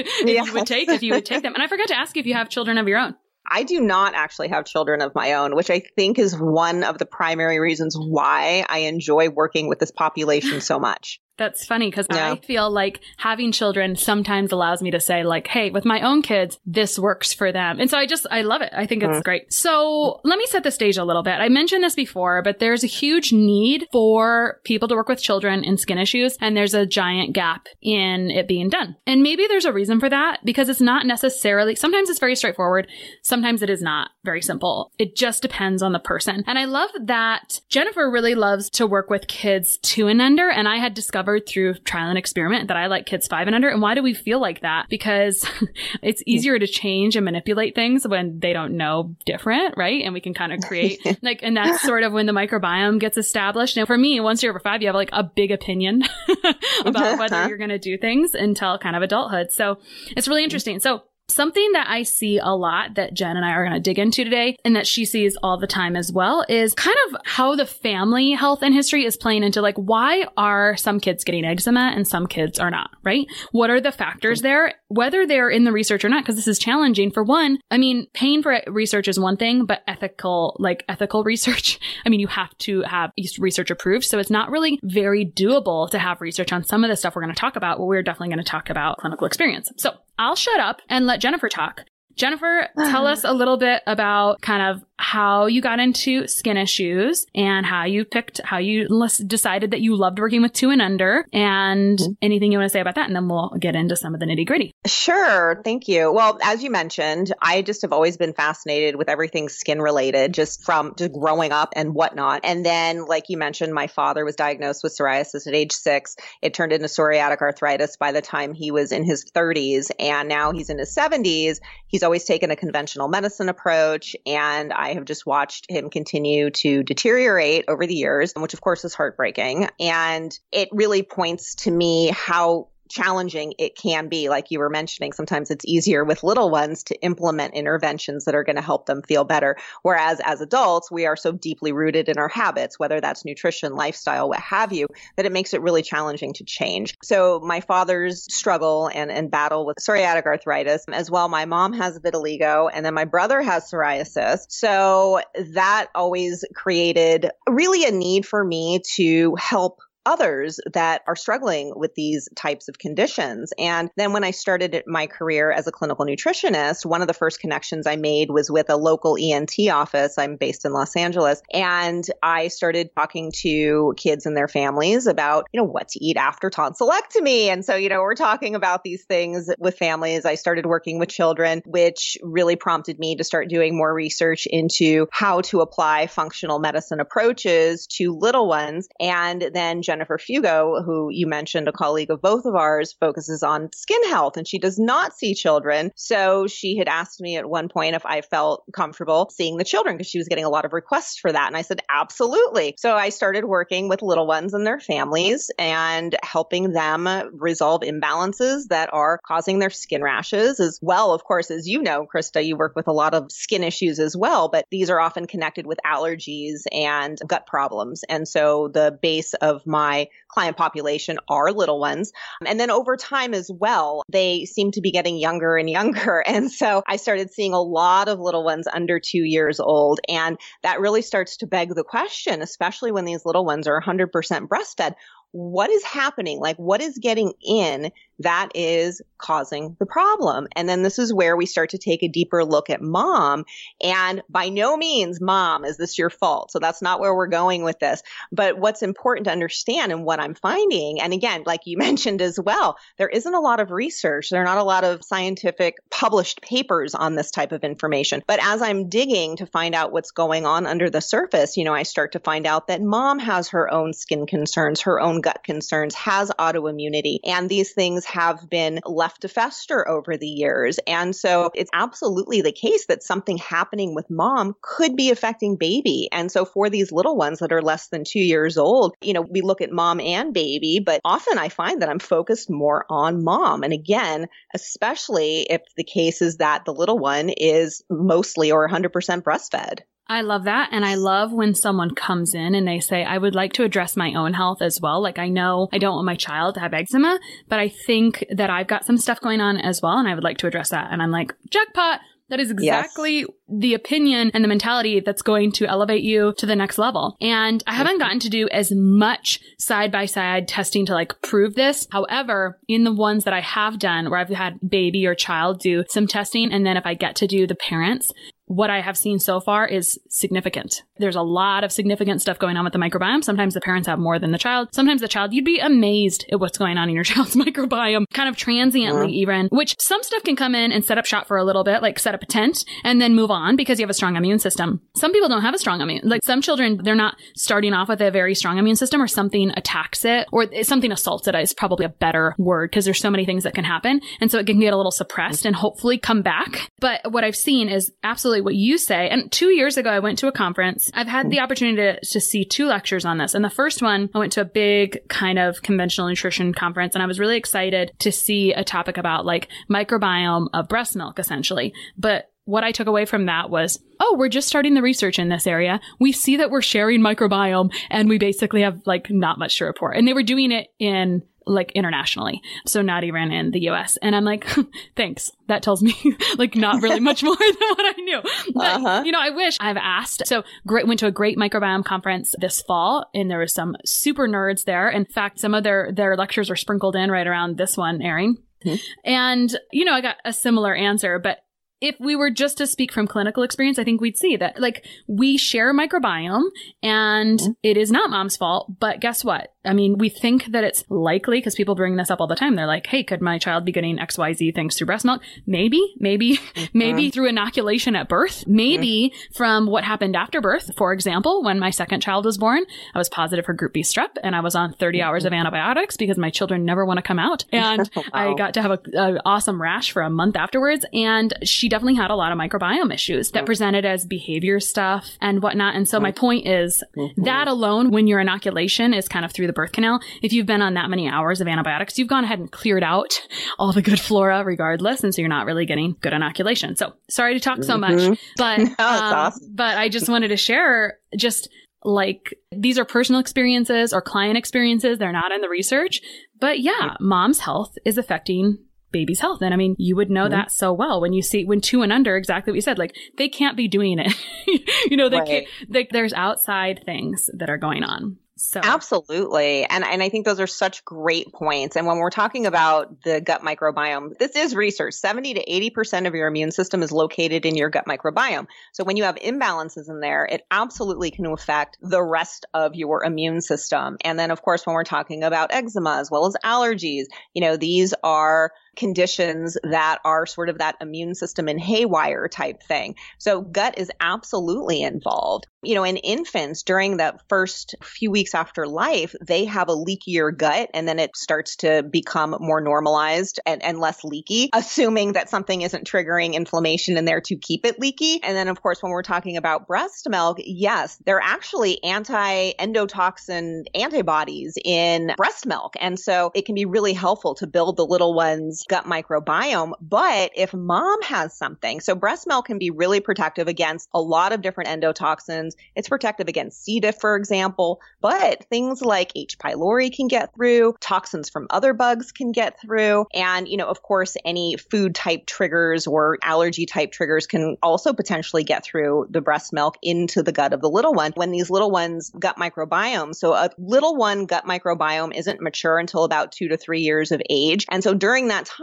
if 0.00 0.26
yes. 0.26 0.46
you 0.46 0.52
would 0.52 0.66
take, 0.66 0.88
if 0.88 1.02
you 1.02 1.14
would 1.14 1.26
take 1.26 1.42
them. 1.42 1.54
And 1.54 1.62
I 1.62 1.66
forgot 1.66 1.88
to 1.88 1.98
ask 1.98 2.16
you 2.16 2.20
if 2.20 2.26
you 2.26 2.34
have 2.34 2.48
children 2.48 2.78
of 2.78 2.86
your 2.86 2.98
own. 2.98 3.14
I 3.48 3.62
do 3.62 3.80
not 3.80 4.14
actually 4.14 4.48
have 4.48 4.64
children 4.64 5.00
of 5.00 5.14
my 5.14 5.34
own, 5.34 5.54
which 5.54 5.70
I 5.70 5.80
think 5.96 6.18
is 6.18 6.36
one 6.38 6.82
of 6.82 6.98
the 6.98 7.06
primary 7.06 7.58
reasons 7.58 7.96
why 7.96 8.64
I 8.68 8.78
enjoy 8.80 9.28
working 9.28 9.68
with 9.68 9.78
this 9.78 9.90
population 9.90 10.60
so 10.60 10.78
much. 10.78 11.20
That's 11.38 11.66
funny 11.66 11.90
because 11.90 12.06
yeah. 12.10 12.32
I 12.32 12.36
feel 12.36 12.70
like 12.70 13.00
having 13.18 13.52
children 13.52 13.94
sometimes 13.96 14.52
allows 14.52 14.82
me 14.82 14.90
to 14.92 15.00
say 15.00 15.22
like, 15.22 15.46
Hey, 15.46 15.70
with 15.70 15.84
my 15.84 16.00
own 16.00 16.22
kids, 16.22 16.58
this 16.64 16.98
works 16.98 17.32
for 17.32 17.52
them. 17.52 17.78
And 17.78 17.90
so 17.90 17.98
I 17.98 18.06
just, 18.06 18.26
I 18.30 18.42
love 18.42 18.62
it. 18.62 18.72
I 18.74 18.86
think 18.86 19.02
it's 19.02 19.18
mm. 19.18 19.24
great. 19.24 19.52
So 19.52 20.20
let 20.24 20.38
me 20.38 20.46
set 20.46 20.62
the 20.62 20.70
stage 20.70 20.96
a 20.96 21.04
little 21.04 21.22
bit. 21.22 21.34
I 21.34 21.48
mentioned 21.48 21.84
this 21.84 21.94
before, 21.94 22.42
but 22.42 22.58
there's 22.58 22.84
a 22.84 22.88
huge 22.88 23.32
need 23.32 23.86
for 23.92 24.60
people 24.64 24.88
to 24.88 24.94
work 24.94 25.08
with 25.08 25.20
children 25.20 25.62
in 25.62 25.76
skin 25.76 25.98
issues. 25.98 26.38
And 26.40 26.56
there's 26.56 26.74
a 26.74 26.86
giant 26.86 27.34
gap 27.34 27.66
in 27.82 28.30
it 28.30 28.48
being 28.48 28.70
done. 28.70 28.96
And 29.06 29.22
maybe 29.22 29.46
there's 29.46 29.66
a 29.66 29.72
reason 29.72 30.00
for 30.00 30.08
that 30.08 30.40
because 30.44 30.68
it's 30.68 30.80
not 30.80 31.06
necessarily, 31.06 31.74
sometimes 31.74 32.08
it's 32.08 32.20
very 32.20 32.36
straightforward. 32.36 32.88
Sometimes 33.22 33.62
it 33.62 33.68
is 33.68 33.82
not 33.82 34.10
very 34.24 34.40
simple. 34.40 34.90
It 34.98 35.16
just 35.16 35.42
depends 35.42 35.82
on 35.82 35.92
the 35.92 35.98
person. 35.98 36.44
And 36.46 36.58
I 36.58 36.64
love 36.64 36.90
that 37.04 37.60
Jennifer 37.68 38.10
really 38.10 38.34
loves 38.34 38.70
to 38.70 38.86
work 38.86 39.10
with 39.10 39.28
kids 39.28 39.78
two 39.82 40.08
and 40.08 40.22
under. 40.22 40.48
And 40.48 40.66
I 40.66 40.76
had 40.76 40.94
discovered 40.94 41.25
discovered 41.26 41.46
through 41.48 41.74
trial 41.84 42.08
and 42.08 42.18
experiment 42.18 42.68
that 42.68 42.76
I 42.76 42.86
like 42.86 43.06
kids 43.06 43.26
five 43.26 43.46
and 43.46 43.54
under. 43.54 43.68
And 43.68 43.82
why 43.82 43.94
do 43.94 44.02
we 44.02 44.14
feel 44.14 44.40
like 44.40 44.60
that? 44.60 44.86
Because 44.88 45.44
it's 46.02 46.20
hmm. 46.20 46.30
easier 46.30 46.58
to 46.58 46.66
change 46.66 47.16
and 47.16 47.24
manipulate 47.24 47.74
things 47.74 48.06
when 48.06 48.38
they 48.38 48.52
don't 48.52 48.76
know 48.76 49.14
different, 49.24 49.76
right? 49.76 50.02
And 50.04 50.14
we 50.14 50.20
can 50.20 50.34
kind 50.34 50.52
of 50.52 50.60
create 50.60 51.00
like, 51.22 51.40
and 51.42 51.56
that's 51.56 51.82
sort 51.82 52.02
of 52.02 52.12
when 52.12 52.26
the 52.26 52.32
microbiome 52.32 53.00
gets 53.00 53.16
established. 53.16 53.76
Now, 53.76 53.86
for 53.86 53.98
me, 53.98 54.20
once 54.20 54.42
you're 54.42 54.52
over 54.52 54.60
five, 54.60 54.82
you 54.82 54.88
have 54.88 54.94
like 54.94 55.10
a 55.12 55.24
big 55.24 55.50
opinion 55.50 56.02
about 56.80 56.96
uh-huh. 56.96 57.16
whether 57.18 57.48
you're 57.48 57.58
going 57.58 57.70
to 57.70 57.78
do 57.78 57.98
things 57.98 58.34
until 58.34 58.78
kind 58.78 58.96
of 58.96 59.02
adulthood. 59.02 59.50
So 59.50 59.78
it's 60.16 60.28
really 60.28 60.42
hmm. 60.42 60.46
interesting. 60.46 60.80
So 60.80 61.02
Something 61.28 61.72
that 61.72 61.88
I 61.88 62.04
see 62.04 62.38
a 62.38 62.50
lot 62.50 62.94
that 62.94 63.12
Jen 63.12 63.36
and 63.36 63.44
I 63.44 63.50
are 63.50 63.64
going 63.64 63.74
to 63.74 63.80
dig 63.80 63.98
into 63.98 64.22
today 64.22 64.56
and 64.64 64.76
that 64.76 64.86
she 64.86 65.04
sees 65.04 65.36
all 65.42 65.58
the 65.58 65.66
time 65.66 65.96
as 65.96 66.12
well 66.12 66.44
is 66.48 66.72
kind 66.72 66.96
of 67.08 67.20
how 67.24 67.56
the 67.56 67.66
family 67.66 68.30
health 68.30 68.62
and 68.62 68.72
history 68.72 69.04
is 69.04 69.16
playing 69.16 69.42
into 69.42 69.60
like, 69.60 69.74
why 69.76 70.26
are 70.36 70.76
some 70.76 71.00
kids 71.00 71.24
getting 71.24 71.44
eczema 71.44 71.92
and 71.94 72.06
some 72.06 72.28
kids 72.28 72.60
are 72.60 72.70
not, 72.70 72.90
right? 73.02 73.26
What 73.50 73.70
are 73.70 73.80
the 73.80 73.90
factors 73.90 74.40
there? 74.40 74.74
Whether 74.86 75.26
they're 75.26 75.50
in 75.50 75.64
the 75.64 75.72
research 75.72 76.04
or 76.04 76.08
not, 76.08 76.22
because 76.22 76.36
this 76.36 76.46
is 76.46 76.60
challenging. 76.60 77.10
For 77.10 77.24
one, 77.24 77.58
I 77.72 77.78
mean, 77.78 78.06
paying 78.14 78.40
for 78.40 78.60
research 78.68 79.08
is 79.08 79.18
one 79.18 79.36
thing, 79.36 79.66
but 79.66 79.82
ethical, 79.88 80.56
like 80.60 80.84
ethical 80.88 81.24
research, 81.24 81.80
I 82.04 82.08
mean, 82.08 82.20
you 82.20 82.28
have 82.28 82.56
to 82.58 82.82
have 82.82 83.10
research 83.40 83.72
approved. 83.72 84.04
So 84.04 84.20
it's 84.20 84.30
not 84.30 84.50
really 84.50 84.78
very 84.84 85.26
doable 85.26 85.90
to 85.90 85.98
have 85.98 86.20
research 86.20 86.52
on 86.52 86.62
some 86.62 86.84
of 86.84 86.90
the 86.90 86.96
stuff 86.96 87.16
we're 87.16 87.22
going 87.22 87.34
to 87.34 87.40
talk 87.40 87.56
about. 87.56 87.80
Well, 87.80 87.88
we're 87.88 88.02
definitely 88.02 88.28
going 88.28 88.44
to 88.44 88.50
talk 88.50 88.70
about 88.70 88.98
clinical 88.98 89.26
experience. 89.26 89.72
So 89.76 89.94
I'll 90.18 90.36
shut 90.36 90.60
up 90.60 90.80
and 90.88 91.06
let 91.06 91.20
Jennifer 91.20 91.48
talk. 91.48 91.84
Jennifer, 92.14 92.68
tell 92.76 93.06
us 93.12 93.24
a 93.24 93.32
little 93.32 93.56
bit 93.56 93.82
about 93.86 94.40
kind 94.40 94.62
of 94.62 94.84
how 94.98 95.46
you 95.46 95.60
got 95.60 95.78
into 95.78 96.26
skin 96.26 96.56
issues 96.56 97.26
and 97.34 97.66
how 97.66 97.84
you 97.84 98.04
picked, 98.04 98.40
how 98.44 98.58
you 98.58 98.88
decided 99.26 99.70
that 99.72 99.80
you 99.80 99.96
loved 99.96 100.18
working 100.18 100.42
with 100.42 100.52
two 100.52 100.70
and 100.70 100.80
under 100.80 101.26
and 101.32 101.98
mm-hmm. 101.98 102.12
anything 102.22 102.52
you 102.52 102.58
want 102.58 102.68
to 102.68 102.72
say 102.72 102.80
about 102.80 102.94
that. 102.94 103.06
And 103.06 103.14
then 103.14 103.28
we'll 103.28 103.50
get 103.58 103.76
into 103.76 103.96
some 103.96 104.14
of 104.14 104.20
the 104.20 104.26
nitty 104.26 104.46
gritty. 104.46 104.72
Sure. 104.86 105.60
Thank 105.64 105.88
you. 105.88 106.10
Well, 106.12 106.38
as 106.42 106.62
you 106.62 106.70
mentioned, 106.70 107.32
I 107.42 107.62
just 107.62 107.82
have 107.82 107.92
always 107.92 108.16
been 108.16 108.32
fascinated 108.32 108.96
with 108.96 109.08
everything 109.08 109.48
skin 109.48 109.80
related, 109.82 110.32
just 110.32 110.64
from 110.64 110.94
just 110.96 111.12
growing 111.12 111.52
up 111.52 111.72
and 111.76 111.94
whatnot. 111.94 112.40
And 112.44 112.64
then, 112.64 113.04
like 113.06 113.24
you 113.28 113.36
mentioned, 113.36 113.74
my 113.74 113.86
father 113.86 114.24
was 114.24 114.36
diagnosed 114.36 114.82
with 114.82 114.96
psoriasis 114.96 115.46
at 115.46 115.54
age 115.54 115.72
six. 115.72 116.16
It 116.42 116.54
turned 116.54 116.72
into 116.72 116.86
psoriatic 116.86 117.40
arthritis 117.40 117.96
by 117.96 118.12
the 118.12 118.22
time 118.22 118.54
he 118.54 118.70
was 118.70 118.92
in 118.92 119.04
his 119.04 119.24
30s. 119.24 119.90
And 119.98 120.28
now 120.28 120.52
he's 120.52 120.70
in 120.70 120.78
his 120.78 120.94
70s. 120.94 121.58
He's 121.86 122.02
always 122.02 122.24
taken 122.24 122.50
a 122.50 122.56
conventional 122.56 123.08
medicine 123.08 123.48
approach. 123.48 124.16
And 124.24 124.72
I 124.72 124.85
have 124.94 125.04
just 125.04 125.26
watched 125.26 125.66
him 125.68 125.90
continue 125.90 126.50
to 126.50 126.82
deteriorate 126.82 127.64
over 127.68 127.86
the 127.86 127.94
years, 127.94 128.32
which 128.36 128.54
of 128.54 128.60
course 128.60 128.84
is 128.84 128.94
heartbreaking. 128.94 129.68
And 129.80 130.36
it 130.52 130.68
really 130.72 131.02
points 131.02 131.54
to 131.56 131.70
me 131.70 132.10
how 132.14 132.68
challenging 132.88 133.54
it 133.58 133.76
can 133.76 134.08
be. 134.08 134.28
Like 134.28 134.50
you 134.50 134.58
were 134.58 134.70
mentioning, 134.70 135.12
sometimes 135.12 135.50
it's 135.50 135.64
easier 135.64 136.04
with 136.04 136.22
little 136.22 136.50
ones 136.50 136.84
to 136.84 137.00
implement 137.02 137.54
interventions 137.54 138.24
that 138.24 138.34
are 138.34 138.44
going 138.44 138.56
to 138.56 138.62
help 138.62 138.86
them 138.86 139.02
feel 139.02 139.24
better. 139.24 139.56
Whereas 139.82 140.20
as 140.24 140.40
adults, 140.40 140.90
we 140.90 141.06
are 141.06 141.16
so 141.16 141.32
deeply 141.32 141.72
rooted 141.72 142.08
in 142.08 142.18
our 142.18 142.28
habits, 142.28 142.78
whether 142.78 143.00
that's 143.00 143.24
nutrition, 143.24 143.74
lifestyle, 143.74 144.28
what 144.28 144.40
have 144.40 144.72
you, 144.72 144.86
that 145.16 145.26
it 145.26 145.32
makes 145.32 145.54
it 145.54 145.62
really 145.62 145.82
challenging 145.82 146.32
to 146.34 146.44
change. 146.44 146.96
So 147.02 147.40
my 147.40 147.60
father's 147.60 148.32
struggle 148.32 148.90
and, 148.92 149.10
and 149.10 149.30
battle 149.30 149.66
with 149.66 149.76
psoriatic 149.78 150.24
arthritis 150.26 150.84
as 150.92 151.10
well. 151.10 151.28
My 151.28 151.44
mom 151.44 151.72
has 151.74 151.98
vitiligo 151.98 152.70
and 152.72 152.84
then 152.84 152.94
my 152.94 153.04
brother 153.04 153.42
has 153.42 153.70
psoriasis. 153.70 154.46
So 154.48 155.20
that 155.54 155.88
always 155.94 156.44
created 156.54 157.30
really 157.48 157.84
a 157.84 157.90
need 157.90 158.26
for 158.26 158.44
me 158.44 158.80
to 158.94 159.34
help 159.38 159.80
others 160.06 160.60
that 160.72 161.02
are 161.06 161.16
struggling 161.16 161.72
with 161.76 161.94
these 161.94 162.28
types 162.34 162.68
of 162.68 162.78
conditions. 162.78 163.52
And 163.58 163.90
then 163.96 164.12
when 164.12 164.24
I 164.24 164.30
started 164.30 164.82
my 164.86 165.06
career 165.06 165.50
as 165.50 165.66
a 165.66 165.72
clinical 165.72 166.06
nutritionist, 166.06 166.86
one 166.86 167.02
of 167.02 167.08
the 167.08 167.14
first 167.14 167.40
connections 167.40 167.86
I 167.86 167.96
made 167.96 168.30
was 168.30 168.50
with 168.50 168.70
a 168.70 168.76
local 168.76 169.18
ENT 169.20 169.54
office. 169.70 170.16
I'm 170.16 170.36
based 170.36 170.64
in 170.64 170.72
Los 170.72 170.96
Angeles. 170.96 171.42
And 171.52 172.04
I 172.22 172.48
started 172.48 172.90
talking 172.96 173.32
to 173.42 173.94
kids 173.96 174.26
and 174.26 174.36
their 174.36 174.48
families 174.48 175.06
about, 175.06 175.46
you 175.52 175.60
know, 175.60 175.66
what 175.66 175.88
to 175.88 176.04
eat 176.04 176.16
after 176.16 176.48
tonsillectomy. 176.48 177.46
And 177.48 177.64
so, 177.64 177.74
you 177.74 177.88
know, 177.88 178.00
we're 178.00 178.14
talking 178.14 178.54
about 178.54 178.84
these 178.84 179.04
things 179.04 179.50
with 179.58 179.76
families. 179.76 180.24
I 180.24 180.36
started 180.36 180.66
working 180.66 180.98
with 180.98 181.08
children, 181.08 181.62
which 181.66 182.16
really 182.22 182.54
prompted 182.54 182.98
me 182.98 183.16
to 183.16 183.24
start 183.24 183.48
doing 183.48 183.76
more 183.76 183.92
research 183.92 184.46
into 184.46 185.08
how 185.10 185.40
to 185.42 185.60
apply 185.60 186.06
functional 186.06 186.60
medicine 186.60 187.00
approaches 187.00 187.86
to 187.88 188.12
little 188.16 188.46
ones. 188.46 188.88
And 189.00 189.50
then 189.52 189.82
Jennifer 189.96 190.18
Fugo, 190.18 190.84
who 190.84 191.08
you 191.10 191.26
mentioned, 191.26 191.68
a 191.68 191.72
colleague 191.72 192.10
of 192.10 192.20
both 192.20 192.44
of 192.44 192.54
ours, 192.54 192.94
focuses 193.00 193.42
on 193.42 193.70
skin 193.74 194.10
health 194.10 194.36
and 194.36 194.46
she 194.46 194.58
does 194.58 194.78
not 194.78 195.16
see 195.16 195.34
children. 195.34 195.90
So 195.96 196.46
she 196.46 196.76
had 196.76 196.86
asked 196.86 197.18
me 197.18 197.38
at 197.38 197.48
one 197.48 197.70
point 197.70 197.94
if 197.94 198.04
I 198.04 198.20
felt 198.20 198.64
comfortable 198.74 199.30
seeing 199.30 199.56
the 199.56 199.64
children 199.64 199.96
because 199.96 200.10
she 200.10 200.18
was 200.18 200.28
getting 200.28 200.44
a 200.44 200.50
lot 200.50 200.66
of 200.66 200.74
requests 200.74 201.18
for 201.18 201.32
that. 201.32 201.46
And 201.46 201.56
I 201.56 201.62
said, 201.62 201.80
absolutely. 201.88 202.74
So 202.76 202.94
I 202.94 203.08
started 203.08 203.46
working 203.46 203.88
with 203.88 204.02
little 204.02 204.26
ones 204.26 204.52
and 204.52 204.66
their 204.66 204.80
families 204.80 205.50
and 205.58 206.14
helping 206.22 206.72
them 206.72 207.08
resolve 207.32 207.80
imbalances 207.80 208.68
that 208.68 208.92
are 208.92 209.18
causing 209.26 209.60
their 209.60 209.70
skin 209.70 210.02
rashes 210.02 210.60
as 210.60 210.78
well. 210.82 211.14
Of 211.14 211.24
course, 211.24 211.50
as 211.50 211.66
you 211.66 211.80
know, 211.80 212.06
Krista, 212.14 212.44
you 212.44 212.56
work 212.56 212.76
with 212.76 212.86
a 212.86 212.92
lot 212.92 213.14
of 213.14 213.32
skin 213.32 213.64
issues 213.64 213.98
as 213.98 214.14
well, 214.14 214.50
but 214.50 214.66
these 214.70 214.90
are 214.90 215.00
often 215.00 215.26
connected 215.26 215.66
with 215.66 215.78
allergies 215.86 216.64
and 216.70 217.18
gut 217.26 217.46
problems. 217.46 218.04
And 218.10 218.28
so 218.28 218.68
the 218.68 218.98
base 219.00 219.32
of 219.34 219.66
my 219.66 219.85
my 219.86 220.08
client 220.28 220.56
population 220.56 221.18
are 221.28 221.52
little 221.52 221.78
ones. 221.78 222.12
And 222.44 222.58
then 222.58 222.70
over 222.70 222.96
time 222.96 223.34
as 223.34 223.50
well, 223.52 224.02
they 224.10 224.44
seem 224.44 224.72
to 224.72 224.80
be 224.80 224.90
getting 224.90 225.16
younger 225.16 225.56
and 225.56 225.70
younger. 225.70 226.24
And 226.36 226.50
so 226.50 226.82
I 226.86 226.96
started 226.96 227.32
seeing 227.32 227.54
a 227.54 227.62
lot 227.62 228.08
of 228.08 228.18
little 228.18 228.44
ones 228.44 228.66
under 228.70 229.00
two 229.00 229.22
years 229.22 229.58
old. 229.60 230.00
And 230.08 230.36
that 230.62 230.80
really 230.80 231.00
starts 231.00 231.38
to 231.38 231.46
beg 231.46 231.74
the 231.74 231.84
question, 231.84 232.42
especially 232.42 232.92
when 232.92 233.04
these 233.04 233.24
little 233.24 233.44
ones 233.44 233.66
are 233.66 233.80
100% 233.80 234.10
breastfed 234.48 234.94
what 235.32 235.70
is 235.70 235.84
happening? 235.84 236.40
Like, 236.40 236.56
what 236.56 236.80
is 236.80 236.98
getting 236.98 237.34
in 237.46 237.90
that 238.20 238.50
is 238.54 239.02
causing 239.18 239.76
the 239.78 239.86
problem? 239.86 240.46
And 240.54 240.68
then 240.68 240.82
this 240.82 240.98
is 240.98 241.12
where 241.12 241.36
we 241.36 241.46
start 241.46 241.70
to 241.70 241.78
take 241.78 242.02
a 242.02 242.08
deeper 242.08 242.44
look 242.44 242.70
at 242.70 242.80
mom. 242.80 243.44
And 243.82 244.22
by 244.28 244.48
no 244.48 244.76
means, 244.76 245.20
mom, 245.20 245.64
is 245.64 245.76
this 245.76 245.98
your 245.98 246.10
fault? 246.10 246.50
So 246.50 246.58
that's 246.58 246.82
not 246.82 247.00
where 247.00 247.14
we're 247.14 247.26
going 247.26 247.62
with 247.62 247.78
this. 247.78 248.02
But 248.32 248.58
what's 248.58 248.82
important 248.82 249.26
to 249.26 249.32
understand 249.32 249.92
and 249.92 250.04
what 250.04 250.20
I'm 250.20 250.34
finding, 250.34 251.00
and 251.00 251.12
again, 251.12 251.42
like 251.46 251.62
you 251.64 251.78
mentioned 251.86 252.22
as 252.22 252.38
well, 252.40 252.76
there 252.98 253.08
isn't 253.08 253.34
a 253.34 253.40
lot 253.40 253.60
of 253.60 253.70
research. 253.70 254.30
There 254.30 254.40
are 254.40 254.44
not 254.44 254.58
a 254.58 254.64
lot 254.64 254.84
of 254.84 255.04
scientific 255.04 255.76
published 255.90 256.40
papers 256.42 256.94
on 256.94 257.14
this 257.14 257.30
type 257.30 257.52
of 257.52 257.64
information. 257.64 258.22
But 258.26 258.40
as 258.42 258.62
I'm 258.62 258.88
digging 258.88 259.36
to 259.36 259.46
find 259.46 259.74
out 259.74 259.92
what's 259.92 260.10
going 260.10 260.46
on 260.46 260.66
under 260.66 260.90
the 260.90 261.00
surface, 261.00 261.56
you 261.56 261.64
know, 261.64 261.74
I 261.74 261.82
start 261.82 262.12
to 262.12 262.20
find 262.20 262.46
out 262.46 262.68
that 262.68 262.82
mom 262.82 263.18
has 263.18 263.50
her 263.50 263.72
own 263.72 263.92
skin 263.92 264.26
concerns, 264.26 264.82
her 264.82 265.00
own 265.00 265.20
gut 265.20 265.42
concerns, 265.44 265.94
has 265.94 266.30
autoimmunity, 266.30 267.18
and 267.24 267.48
these 267.48 267.72
things 267.72 268.05
have 268.06 268.48
been 268.48 268.80
left 268.84 269.22
to 269.22 269.28
fester 269.28 269.88
over 269.88 270.16
the 270.16 270.28
years. 270.28 270.78
And 270.86 271.14
so 271.14 271.50
it's 271.54 271.70
absolutely 271.72 272.42
the 272.42 272.52
case 272.52 272.86
that 272.86 273.02
something 273.02 273.38
happening 273.38 273.94
with 273.94 274.10
mom 274.10 274.54
could 274.62 274.96
be 274.96 275.10
affecting 275.10 275.56
baby. 275.56 276.08
And 276.12 276.30
so 276.30 276.44
for 276.44 276.70
these 276.70 276.92
little 276.92 277.16
ones 277.16 277.40
that 277.40 277.52
are 277.52 277.62
less 277.62 277.88
than 277.88 278.04
two 278.04 278.20
years 278.20 278.56
old, 278.56 278.94
you 279.00 279.12
know, 279.12 279.22
we 279.22 279.40
look 279.40 279.60
at 279.60 279.72
mom 279.72 280.00
and 280.00 280.32
baby, 280.32 280.80
but 280.84 281.00
often 281.04 281.38
I 281.38 281.48
find 281.48 281.82
that 281.82 281.88
I'm 281.88 281.98
focused 281.98 282.50
more 282.50 282.84
on 282.88 283.24
mom. 283.24 283.62
And 283.62 283.72
again, 283.72 284.26
especially 284.54 285.42
if 285.50 285.62
the 285.76 285.84
case 285.84 286.22
is 286.22 286.36
that 286.36 286.64
the 286.64 286.74
little 286.74 286.98
one 286.98 287.28
is 287.28 287.82
mostly 287.90 288.52
or 288.52 288.68
100% 288.68 288.90
breastfed. 289.22 289.80
I 290.08 290.20
love 290.20 290.44
that. 290.44 290.70
And 290.72 290.84
I 290.84 290.94
love 290.94 291.32
when 291.32 291.54
someone 291.54 291.94
comes 291.94 292.34
in 292.34 292.54
and 292.54 292.66
they 292.66 292.80
say, 292.80 293.04
I 293.04 293.18
would 293.18 293.34
like 293.34 293.52
to 293.54 293.64
address 293.64 293.96
my 293.96 294.14
own 294.14 294.34
health 294.34 294.62
as 294.62 294.80
well. 294.80 295.02
Like 295.02 295.18
I 295.18 295.28
know 295.28 295.68
I 295.72 295.78
don't 295.78 295.96
want 295.96 296.06
my 296.06 296.16
child 296.16 296.54
to 296.54 296.60
have 296.60 296.74
eczema, 296.74 297.18
but 297.48 297.58
I 297.58 297.68
think 297.68 298.24
that 298.30 298.50
I've 298.50 298.68
got 298.68 298.84
some 298.84 298.98
stuff 298.98 299.20
going 299.20 299.40
on 299.40 299.56
as 299.56 299.82
well. 299.82 299.98
And 299.98 300.08
I 300.08 300.14
would 300.14 300.24
like 300.24 300.38
to 300.38 300.46
address 300.46 300.70
that. 300.70 300.92
And 300.92 301.02
I'm 301.02 301.10
like, 301.10 301.34
jackpot. 301.50 302.00
That 302.28 302.40
is 302.40 302.50
exactly 302.50 303.18
yes. 303.20 303.28
the 303.48 303.74
opinion 303.74 304.32
and 304.34 304.42
the 304.42 304.48
mentality 304.48 304.98
that's 304.98 305.22
going 305.22 305.52
to 305.52 305.66
elevate 305.66 306.02
you 306.02 306.34
to 306.38 306.46
the 306.46 306.56
next 306.56 306.76
level. 306.76 307.16
And 307.20 307.62
I 307.68 307.74
haven't 307.74 308.00
gotten 308.00 308.18
to 308.18 308.28
do 308.28 308.48
as 308.48 308.72
much 308.72 309.38
side 309.60 309.92
by 309.92 310.06
side 310.06 310.48
testing 310.48 310.86
to 310.86 310.92
like 310.92 311.22
prove 311.22 311.54
this. 311.54 311.86
However, 311.92 312.58
in 312.66 312.82
the 312.82 312.92
ones 312.92 313.22
that 313.24 313.32
I 313.32 313.42
have 313.42 313.78
done 313.78 314.10
where 314.10 314.18
I've 314.18 314.28
had 314.28 314.58
baby 314.68 315.06
or 315.06 315.14
child 315.14 315.60
do 315.60 315.84
some 315.88 316.08
testing, 316.08 316.52
and 316.52 316.66
then 316.66 316.76
if 316.76 316.84
I 316.84 316.94
get 316.94 317.14
to 317.16 317.28
do 317.28 317.46
the 317.46 317.54
parents, 317.54 318.10
what 318.46 318.70
I 318.70 318.80
have 318.80 318.96
seen 318.96 319.18
so 319.18 319.40
far 319.40 319.66
is 319.66 319.98
significant. 320.08 320.82
There's 320.98 321.16
a 321.16 321.22
lot 321.22 321.64
of 321.64 321.72
significant 321.72 322.22
stuff 322.22 322.38
going 322.38 322.56
on 322.56 322.64
with 322.64 322.72
the 322.72 322.78
microbiome. 322.78 323.22
Sometimes 323.22 323.54
the 323.54 323.60
parents 323.60 323.86
have 323.88 323.98
more 323.98 324.18
than 324.18 324.32
the 324.32 324.38
child. 324.38 324.68
Sometimes 324.72 325.00
the 325.00 325.08
child, 325.08 325.32
you'd 325.32 325.44
be 325.44 325.58
amazed 325.58 326.24
at 326.32 326.40
what's 326.40 326.58
going 326.58 326.78
on 326.78 326.88
in 326.88 326.94
your 326.94 327.04
child's 327.12 327.36
microbiome, 327.36 328.04
kind 328.12 328.28
of 328.28 328.36
transiently 328.36 329.12
yeah. 329.12 329.20
even, 329.20 329.48
which 329.48 329.76
some 329.78 330.02
stuff 330.02 330.22
can 330.22 330.36
come 330.36 330.54
in 330.54 330.72
and 330.72 330.84
set 330.84 330.98
up 330.98 331.06
shop 331.06 331.26
for 331.26 331.36
a 331.36 331.44
little 331.44 331.64
bit, 331.64 331.82
like 331.82 331.98
set 331.98 332.14
up 332.14 332.22
a 332.22 332.26
tent 332.26 332.64
and 332.84 333.00
then 333.00 333.14
move 333.14 333.30
on 333.30 333.56
because 333.56 333.78
you 333.78 333.84
have 333.84 333.90
a 333.90 333.94
strong 333.94 334.16
immune 334.16 334.38
system. 334.38 334.80
Some 334.96 335.12
people 335.12 335.28
don't 335.28 335.42
have 335.42 335.54
a 335.54 335.58
strong 335.58 335.80
immune. 335.80 336.02
Like 336.04 336.22
some 336.24 336.40
children, 336.40 336.80
they're 336.82 336.94
not 336.94 337.16
starting 337.36 337.72
off 337.72 337.88
with 337.88 338.00
a 338.00 338.10
very 338.10 338.34
strong 338.34 338.58
immune 338.58 338.76
system 338.76 339.02
or 339.02 339.08
something 339.08 339.50
attacks 339.56 340.04
it 340.04 340.26
or 340.32 340.46
something 340.62 340.92
assaults 340.92 341.26
it 341.26 341.34
is 341.34 341.54
probably 341.54 341.84
a 341.84 341.90
better 341.90 342.34
word 342.38 342.70
because 342.70 342.84
there's 342.84 343.00
so 343.00 343.10
many 343.10 343.24
things 343.24 343.44
that 343.44 343.54
can 343.54 343.64
happen. 343.64 344.00
And 344.20 344.30
so 344.30 344.38
it 344.38 344.46
can 344.46 344.60
get 344.60 344.72
a 344.72 344.76
little 344.76 344.92
suppressed 344.92 345.44
and 345.44 345.54
hopefully 345.54 345.98
come 345.98 346.22
back. 346.22 346.70
But 346.80 347.12
what 347.12 347.24
I've 347.24 347.36
seen 347.36 347.68
is 347.68 347.92
absolutely 348.02 348.42
what 348.42 348.54
you 348.54 348.78
say. 348.78 349.08
And 349.08 349.30
two 349.30 349.48
years 349.48 349.76
ago, 349.76 349.90
I 349.90 349.98
went 349.98 350.18
to 350.20 350.28
a 350.28 350.32
conference. 350.32 350.85
I've 350.94 351.08
had 351.08 351.30
the 351.30 351.40
opportunity 351.40 351.76
to, 351.76 352.00
to 352.00 352.20
see 352.20 352.44
two 352.44 352.66
lectures 352.66 353.04
on 353.04 353.18
this. 353.18 353.34
And 353.34 353.44
the 353.44 353.50
first 353.50 353.82
one, 353.82 354.10
I 354.14 354.18
went 354.18 354.32
to 354.32 354.40
a 354.40 354.44
big 354.44 355.08
kind 355.08 355.38
of 355.38 355.62
conventional 355.62 356.08
nutrition 356.08 356.52
conference 356.52 356.94
and 356.94 357.02
I 357.02 357.06
was 357.06 357.18
really 357.18 357.36
excited 357.36 357.92
to 358.00 358.12
see 358.12 358.52
a 358.52 358.64
topic 358.64 358.96
about 358.98 359.26
like 359.26 359.48
microbiome 359.70 360.48
of 360.52 360.68
breast 360.68 360.96
milk, 360.96 361.18
essentially. 361.18 361.72
But 361.96 362.30
what 362.44 362.64
I 362.64 362.72
took 362.72 362.86
away 362.86 363.06
from 363.06 363.26
that 363.26 363.50
was, 363.50 363.82
oh, 363.98 364.14
we're 364.16 364.28
just 364.28 364.48
starting 364.48 364.74
the 364.74 364.82
research 364.82 365.18
in 365.18 365.28
this 365.28 365.46
area. 365.46 365.80
We 365.98 366.12
see 366.12 366.36
that 366.36 366.50
we're 366.50 366.62
sharing 366.62 367.00
microbiome 367.00 367.74
and 367.90 368.08
we 368.08 368.18
basically 368.18 368.62
have 368.62 368.80
like 368.86 369.10
not 369.10 369.38
much 369.38 369.58
to 369.58 369.64
report. 369.64 369.96
And 369.96 370.06
they 370.06 370.12
were 370.12 370.22
doing 370.22 370.52
it 370.52 370.68
in 370.78 371.22
like 371.46 371.72
internationally. 371.72 372.42
So 372.66 372.82
not 372.82 373.04
ran 373.10 373.30
in 373.30 373.52
the 373.52 373.68
US. 373.68 373.96
And 374.02 374.16
I'm 374.16 374.24
like, 374.24 374.46
thanks. 374.96 375.30
That 375.48 375.62
tells 375.62 375.82
me 375.82 375.94
like 376.38 376.56
not 376.56 376.82
really 376.82 377.00
much 377.00 377.22
more 377.22 377.36
than 377.38 377.54
what 377.54 377.96
I 377.96 378.00
knew. 378.00 378.20
But, 378.52 378.80
uh-huh. 378.80 379.02
you 379.04 379.12
know, 379.12 379.20
I 379.20 379.30
wish 379.30 379.56
I've 379.60 379.76
asked. 379.76 380.26
So 380.26 380.42
great, 380.66 380.86
went 380.86 381.00
to 381.00 381.06
a 381.06 381.12
great 381.12 381.38
microbiome 381.38 381.84
conference 381.84 382.34
this 382.38 382.62
fall 382.62 383.08
and 383.14 383.30
there 383.30 383.38
was 383.38 383.54
some 383.54 383.76
super 383.84 384.28
nerds 384.28 384.64
there. 384.64 384.90
In 384.90 385.04
fact, 385.04 385.38
some 385.38 385.54
of 385.54 385.62
their, 385.62 385.92
their 385.92 386.16
lectures 386.16 386.50
are 386.50 386.56
sprinkled 386.56 386.96
in 386.96 387.10
right 387.10 387.26
around 387.26 387.56
this 387.56 387.76
one 387.76 388.02
airing. 388.02 388.36
Mm-hmm. 388.64 388.76
And, 389.04 389.56
you 389.70 389.84
know, 389.84 389.92
I 389.92 390.00
got 390.00 390.16
a 390.24 390.32
similar 390.32 390.74
answer, 390.74 391.18
but 391.18 391.38
if 391.80 391.94
we 392.00 392.16
were 392.16 392.30
just 392.30 392.58
to 392.58 392.66
speak 392.66 392.90
from 392.90 393.06
clinical 393.06 393.42
experience, 393.42 393.78
I 393.78 393.84
think 393.84 394.00
we'd 394.00 394.16
see 394.16 394.36
that 394.36 394.60
like 394.60 394.86
we 395.06 395.36
share 395.36 395.70
a 395.70 395.74
microbiome 395.74 396.48
and 396.82 397.38
mm-hmm. 397.38 397.52
it 397.62 397.76
is 397.76 397.90
not 397.90 398.10
mom's 398.10 398.36
fault. 398.36 398.72
But 398.80 399.00
guess 399.00 399.24
what? 399.24 399.52
I 399.66 399.72
mean, 399.72 399.98
we 399.98 400.08
think 400.08 400.46
that 400.46 400.64
it's 400.64 400.84
likely 400.88 401.38
because 401.38 401.54
people 401.54 401.74
bring 401.74 401.96
this 401.96 402.10
up 402.10 402.20
all 402.20 402.26
the 402.26 402.36
time. 402.36 402.54
They're 402.54 402.66
like, 402.66 402.86
Hey, 402.86 403.02
could 403.02 403.20
my 403.20 403.38
child 403.38 403.64
be 403.64 403.72
getting 403.72 403.98
XYZ 403.98 404.54
things 404.54 404.76
through 404.76 404.86
breast 404.86 405.04
milk? 405.04 405.22
Maybe, 405.46 405.94
maybe, 405.98 406.36
mm-hmm. 406.36 406.78
maybe 406.78 407.10
through 407.10 407.28
inoculation 407.28 407.96
at 407.96 408.08
birth, 408.08 408.46
maybe 408.46 409.12
mm-hmm. 409.12 409.34
from 409.34 409.66
what 409.66 409.84
happened 409.84 410.16
after 410.16 410.40
birth. 410.40 410.70
For 410.76 410.92
example, 410.92 411.42
when 411.42 411.58
my 411.58 411.70
second 411.70 412.00
child 412.00 412.24
was 412.24 412.38
born, 412.38 412.64
I 412.94 412.98
was 412.98 413.08
positive 413.08 413.44
for 413.44 413.52
group 413.52 413.72
B 413.72 413.82
strep 413.82 414.16
and 414.22 414.34
I 414.34 414.40
was 414.40 414.54
on 414.54 414.72
30 414.74 415.02
hours 415.02 415.24
of 415.24 415.32
mm-hmm. 415.32 415.40
antibiotics 415.40 415.96
because 415.96 416.18
my 416.18 416.30
children 416.30 416.64
never 416.64 416.84
want 416.84 416.98
to 416.98 417.02
come 417.02 417.18
out. 417.18 417.44
And 417.56 417.88
wow. 417.96 418.02
I 418.12 418.34
got 418.34 418.54
to 418.54 418.62
have 418.62 418.78
an 418.92 419.18
awesome 419.24 419.60
rash 419.60 419.90
for 419.90 420.02
a 420.02 420.10
month 420.10 420.36
afterwards. 420.36 420.84
And 420.92 421.32
she 421.42 421.70
definitely 421.70 421.94
had 421.94 422.10
a 422.10 422.14
lot 422.14 422.30
of 422.30 422.38
microbiome 422.38 422.92
issues 422.92 423.30
that 423.30 423.46
presented 423.46 423.86
as 423.86 424.04
behavior 424.04 424.60
stuff 424.60 425.16
and 425.22 425.42
whatnot. 425.42 425.74
And 425.74 425.88
so 425.88 425.98
my 425.98 426.12
point 426.12 426.46
is 426.46 426.84
mm-hmm. 426.94 427.24
that 427.24 427.48
alone, 427.48 427.90
when 427.90 428.06
your 428.06 428.20
inoculation 428.20 428.92
is 428.92 429.08
kind 429.08 429.24
of 429.24 429.32
through 429.32 429.46
the 429.46 429.54
birth 429.56 429.72
canal, 429.72 430.00
if 430.22 430.32
you've 430.32 430.46
been 430.46 430.62
on 430.62 430.74
that 430.74 430.88
many 430.88 431.08
hours 431.08 431.40
of 431.40 431.48
antibiotics, 431.48 431.98
you've 431.98 432.08
gone 432.08 432.22
ahead 432.22 432.38
and 432.38 432.50
cleared 432.52 432.84
out 432.84 433.20
all 433.58 433.72
the 433.72 433.82
good 433.82 433.98
flora 433.98 434.44
regardless. 434.44 435.02
And 435.02 435.12
so 435.12 435.20
you're 435.20 435.28
not 435.28 435.46
really 435.46 435.66
getting 435.66 435.96
good 436.00 436.12
inoculation. 436.12 436.76
So 436.76 436.92
sorry 437.10 437.34
to 437.34 437.40
talk 437.40 437.64
so 437.64 437.76
much, 437.76 437.94
mm-hmm. 437.94 438.14
but, 438.36 438.58
no, 438.58 438.64
um, 438.64 438.74
awesome. 438.78 439.52
but 439.54 439.76
I 439.76 439.88
just 439.88 440.08
wanted 440.08 440.28
to 440.28 440.36
share 440.36 440.98
just 441.16 441.48
like 441.82 442.34
these 442.50 442.78
are 442.78 442.84
personal 442.84 443.20
experiences 443.20 443.92
or 443.92 444.00
client 444.00 444.36
experiences. 444.36 444.98
They're 444.98 445.12
not 445.12 445.32
in 445.32 445.40
the 445.40 445.48
research, 445.48 446.00
but 446.38 446.60
yeah, 446.60 446.96
mom's 447.00 447.40
health 447.40 447.74
is 447.84 447.98
affecting 447.98 448.58
baby's 448.92 449.20
health. 449.20 449.42
And 449.42 449.52
I 449.52 449.56
mean, 449.56 449.76
you 449.78 449.96
would 449.96 450.10
know 450.10 450.24
mm-hmm. 450.24 450.32
that 450.32 450.50
so 450.50 450.72
well 450.72 451.00
when 451.00 451.12
you 451.12 451.22
see 451.22 451.44
when 451.44 451.60
two 451.60 451.82
and 451.82 451.92
under, 451.92 452.16
exactly 452.16 452.50
what 452.50 452.56
you 452.56 452.62
said, 452.62 452.78
like 452.78 452.94
they 453.18 453.28
can't 453.28 453.56
be 453.56 453.68
doing 453.68 453.98
it. 453.98 454.14
you 454.90 454.96
know, 454.96 455.08
they 455.08 455.18
right. 455.18 455.26
can't, 455.26 455.46
they, 455.68 455.88
there's 455.90 456.12
outside 456.12 456.82
things 456.84 457.28
that 457.34 457.50
are 457.50 457.58
going 457.58 457.82
on. 457.82 458.16
So 458.38 458.60
absolutely. 458.62 459.64
And 459.64 459.82
and 459.82 460.02
I 460.02 460.10
think 460.10 460.26
those 460.26 460.40
are 460.40 460.46
such 460.46 460.84
great 460.84 461.32
points. 461.32 461.74
And 461.74 461.86
when 461.86 461.96
we're 461.96 462.10
talking 462.10 462.44
about 462.44 463.02
the 463.02 463.22
gut 463.22 463.40
microbiome, 463.40 464.18
this 464.18 464.36
is 464.36 464.54
research. 464.54 464.92
70 464.92 465.34
to 465.34 465.44
80% 465.44 466.06
of 466.06 466.14
your 466.14 466.28
immune 466.28 466.50
system 466.50 466.82
is 466.82 466.92
located 466.92 467.46
in 467.46 467.56
your 467.56 467.70
gut 467.70 467.86
microbiome. 467.86 468.46
So 468.72 468.84
when 468.84 468.98
you 468.98 469.04
have 469.04 469.16
imbalances 469.16 469.88
in 469.88 470.00
there, 470.00 470.26
it 470.26 470.42
absolutely 470.50 471.10
can 471.10 471.24
affect 471.24 471.78
the 471.80 472.02
rest 472.02 472.44
of 472.52 472.74
your 472.74 473.04
immune 473.04 473.40
system. 473.40 473.96
And 474.04 474.18
then 474.18 474.30
of 474.30 474.42
course 474.42 474.66
when 474.66 474.74
we're 474.74 474.84
talking 474.84 475.22
about 475.22 475.54
eczema 475.54 475.96
as 475.98 476.10
well 476.10 476.26
as 476.26 476.36
allergies, 476.44 477.06
you 477.32 477.40
know, 477.40 477.56
these 477.56 477.94
are 478.04 478.52
conditions 478.76 479.56
that 479.62 479.98
are 480.04 480.26
sort 480.26 480.48
of 480.48 480.58
that 480.58 480.76
immune 480.80 481.14
system 481.14 481.48
in 481.48 481.58
haywire 481.58 482.28
type 482.28 482.62
thing. 482.62 482.94
So 483.18 483.40
gut 483.40 483.78
is 483.78 483.90
absolutely 484.00 484.82
involved. 484.82 485.46
You 485.62 485.74
know, 485.74 485.84
in 485.84 485.96
infants 485.96 486.62
during 486.62 486.96
the 486.96 487.18
first 487.28 487.74
few 487.82 488.10
weeks 488.10 488.34
after 488.34 488.66
life, 488.66 489.14
they 489.26 489.46
have 489.46 489.68
a 489.68 489.74
leakier 489.74 490.36
gut 490.36 490.70
and 490.74 490.86
then 490.86 490.98
it 490.98 491.16
starts 491.16 491.56
to 491.56 491.82
become 491.82 492.36
more 492.40 492.60
normalized 492.60 493.40
and, 493.46 493.62
and 493.64 493.80
less 493.80 494.04
leaky, 494.04 494.50
assuming 494.52 495.14
that 495.14 495.28
something 495.28 495.62
isn't 495.62 495.86
triggering 495.86 496.34
inflammation 496.34 496.96
in 496.96 497.04
there 497.04 497.20
to 497.22 497.36
keep 497.36 497.64
it 497.64 497.80
leaky. 497.80 498.22
And 498.22 498.36
then, 498.36 498.48
of 498.48 498.62
course, 498.62 498.82
when 498.82 498.92
we're 498.92 499.02
talking 499.02 499.36
about 499.36 499.66
breast 499.66 500.08
milk, 500.08 500.38
yes, 500.38 500.98
there 501.04 501.16
are 501.16 501.22
actually 501.22 501.82
anti 501.82 502.52
endotoxin 502.52 503.64
antibodies 503.74 504.56
in 504.64 505.12
breast 505.16 505.46
milk. 505.46 505.74
And 505.80 505.98
so 505.98 506.30
it 506.34 506.46
can 506.46 506.54
be 506.54 506.64
really 506.64 506.92
helpful 506.92 507.34
to 507.36 507.46
build 507.46 507.76
the 507.76 507.86
little 507.86 508.14
ones 508.14 508.64
gut 508.68 508.84
microbiome. 508.84 509.72
But 509.80 510.30
if 510.34 510.52
mom 510.54 511.02
has 511.02 511.32
something, 511.36 511.80
so 511.80 511.94
breast 511.94 512.26
milk 512.26 512.46
can 512.46 512.58
be 512.58 512.70
really 512.70 513.00
protective 513.00 513.48
against 513.48 513.88
a 513.94 514.00
lot 514.00 514.32
of 514.32 514.42
different 514.42 514.70
endotoxins. 514.70 515.52
It's 515.74 515.88
protective 515.88 516.28
against 516.28 516.64
C. 516.64 516.80
diff, 516.80 516.98
for 517.00 517.16
example, 517.16 517.80
but 518.00 518.44
things 518.50 518.82
like 518.82 519.12
H. 519.14 519.38
pylori 519.38 519.94
can 519.94 520.08
get 520.08 520.34
through, 520.34 520.74
toxins 520.80 521.30
from 521.30 521.46
other 521.50 521.72
bugs 521.72 522.12
can 522.12 522.32
get 522.32 522.60
through. 522.60 523.06
And, 523.14 523.48
you 523.48 523.56
know, 523.56 523.66
of 523.66 523.82
course, 523.82 524.16
any 524.24 524.56
food 524.56 524.94
type 524.94 525.26
triggers 525.26 525.86
or 525.86 526.18
allergy 526.22 526.66
type 526.66 526.92
triggers 526.92 527.26
can 527.26 527.56
also 527.62 527.92
potentially 527.92 528.44
get 528.44 528.64
through 528.64 529.06
the 529.10 529.20
breast 529.20 529.52
milk 529.52 529.76
into 529.82 530.22
the 530.22 530.32
gut 530.32 530.52
of 530.52 530.60
the 530.60 530.70
little 530.70 530.94
one 530.94 531.12
when 531.14 531.30
these 531.30 531.50
little 531.50 531.70
ones 531.70 532.10
gut 532.18 532.36
microbiome. 532.36 533.14
So 533.14 533.34
a 533.34 533.50
little 533.58 533.96
one 533.96 534.26
gut 534.26 534.44
microbiome 534.44 535.14
isn't 535.16 535.40
mature 535.40 535.78
until 535.78 536.04
about 536.04 536.32
two 536.32 536.48
to 536.48 536.56
three 536.56 536.80
years 536.80 537.12
of 537.12 537.22
age. 537.30 537.66
And 537.70 537.82
so 537.82 537.94
during 537.94 538.28
that 538.28 538.46
time, 538.46 538.55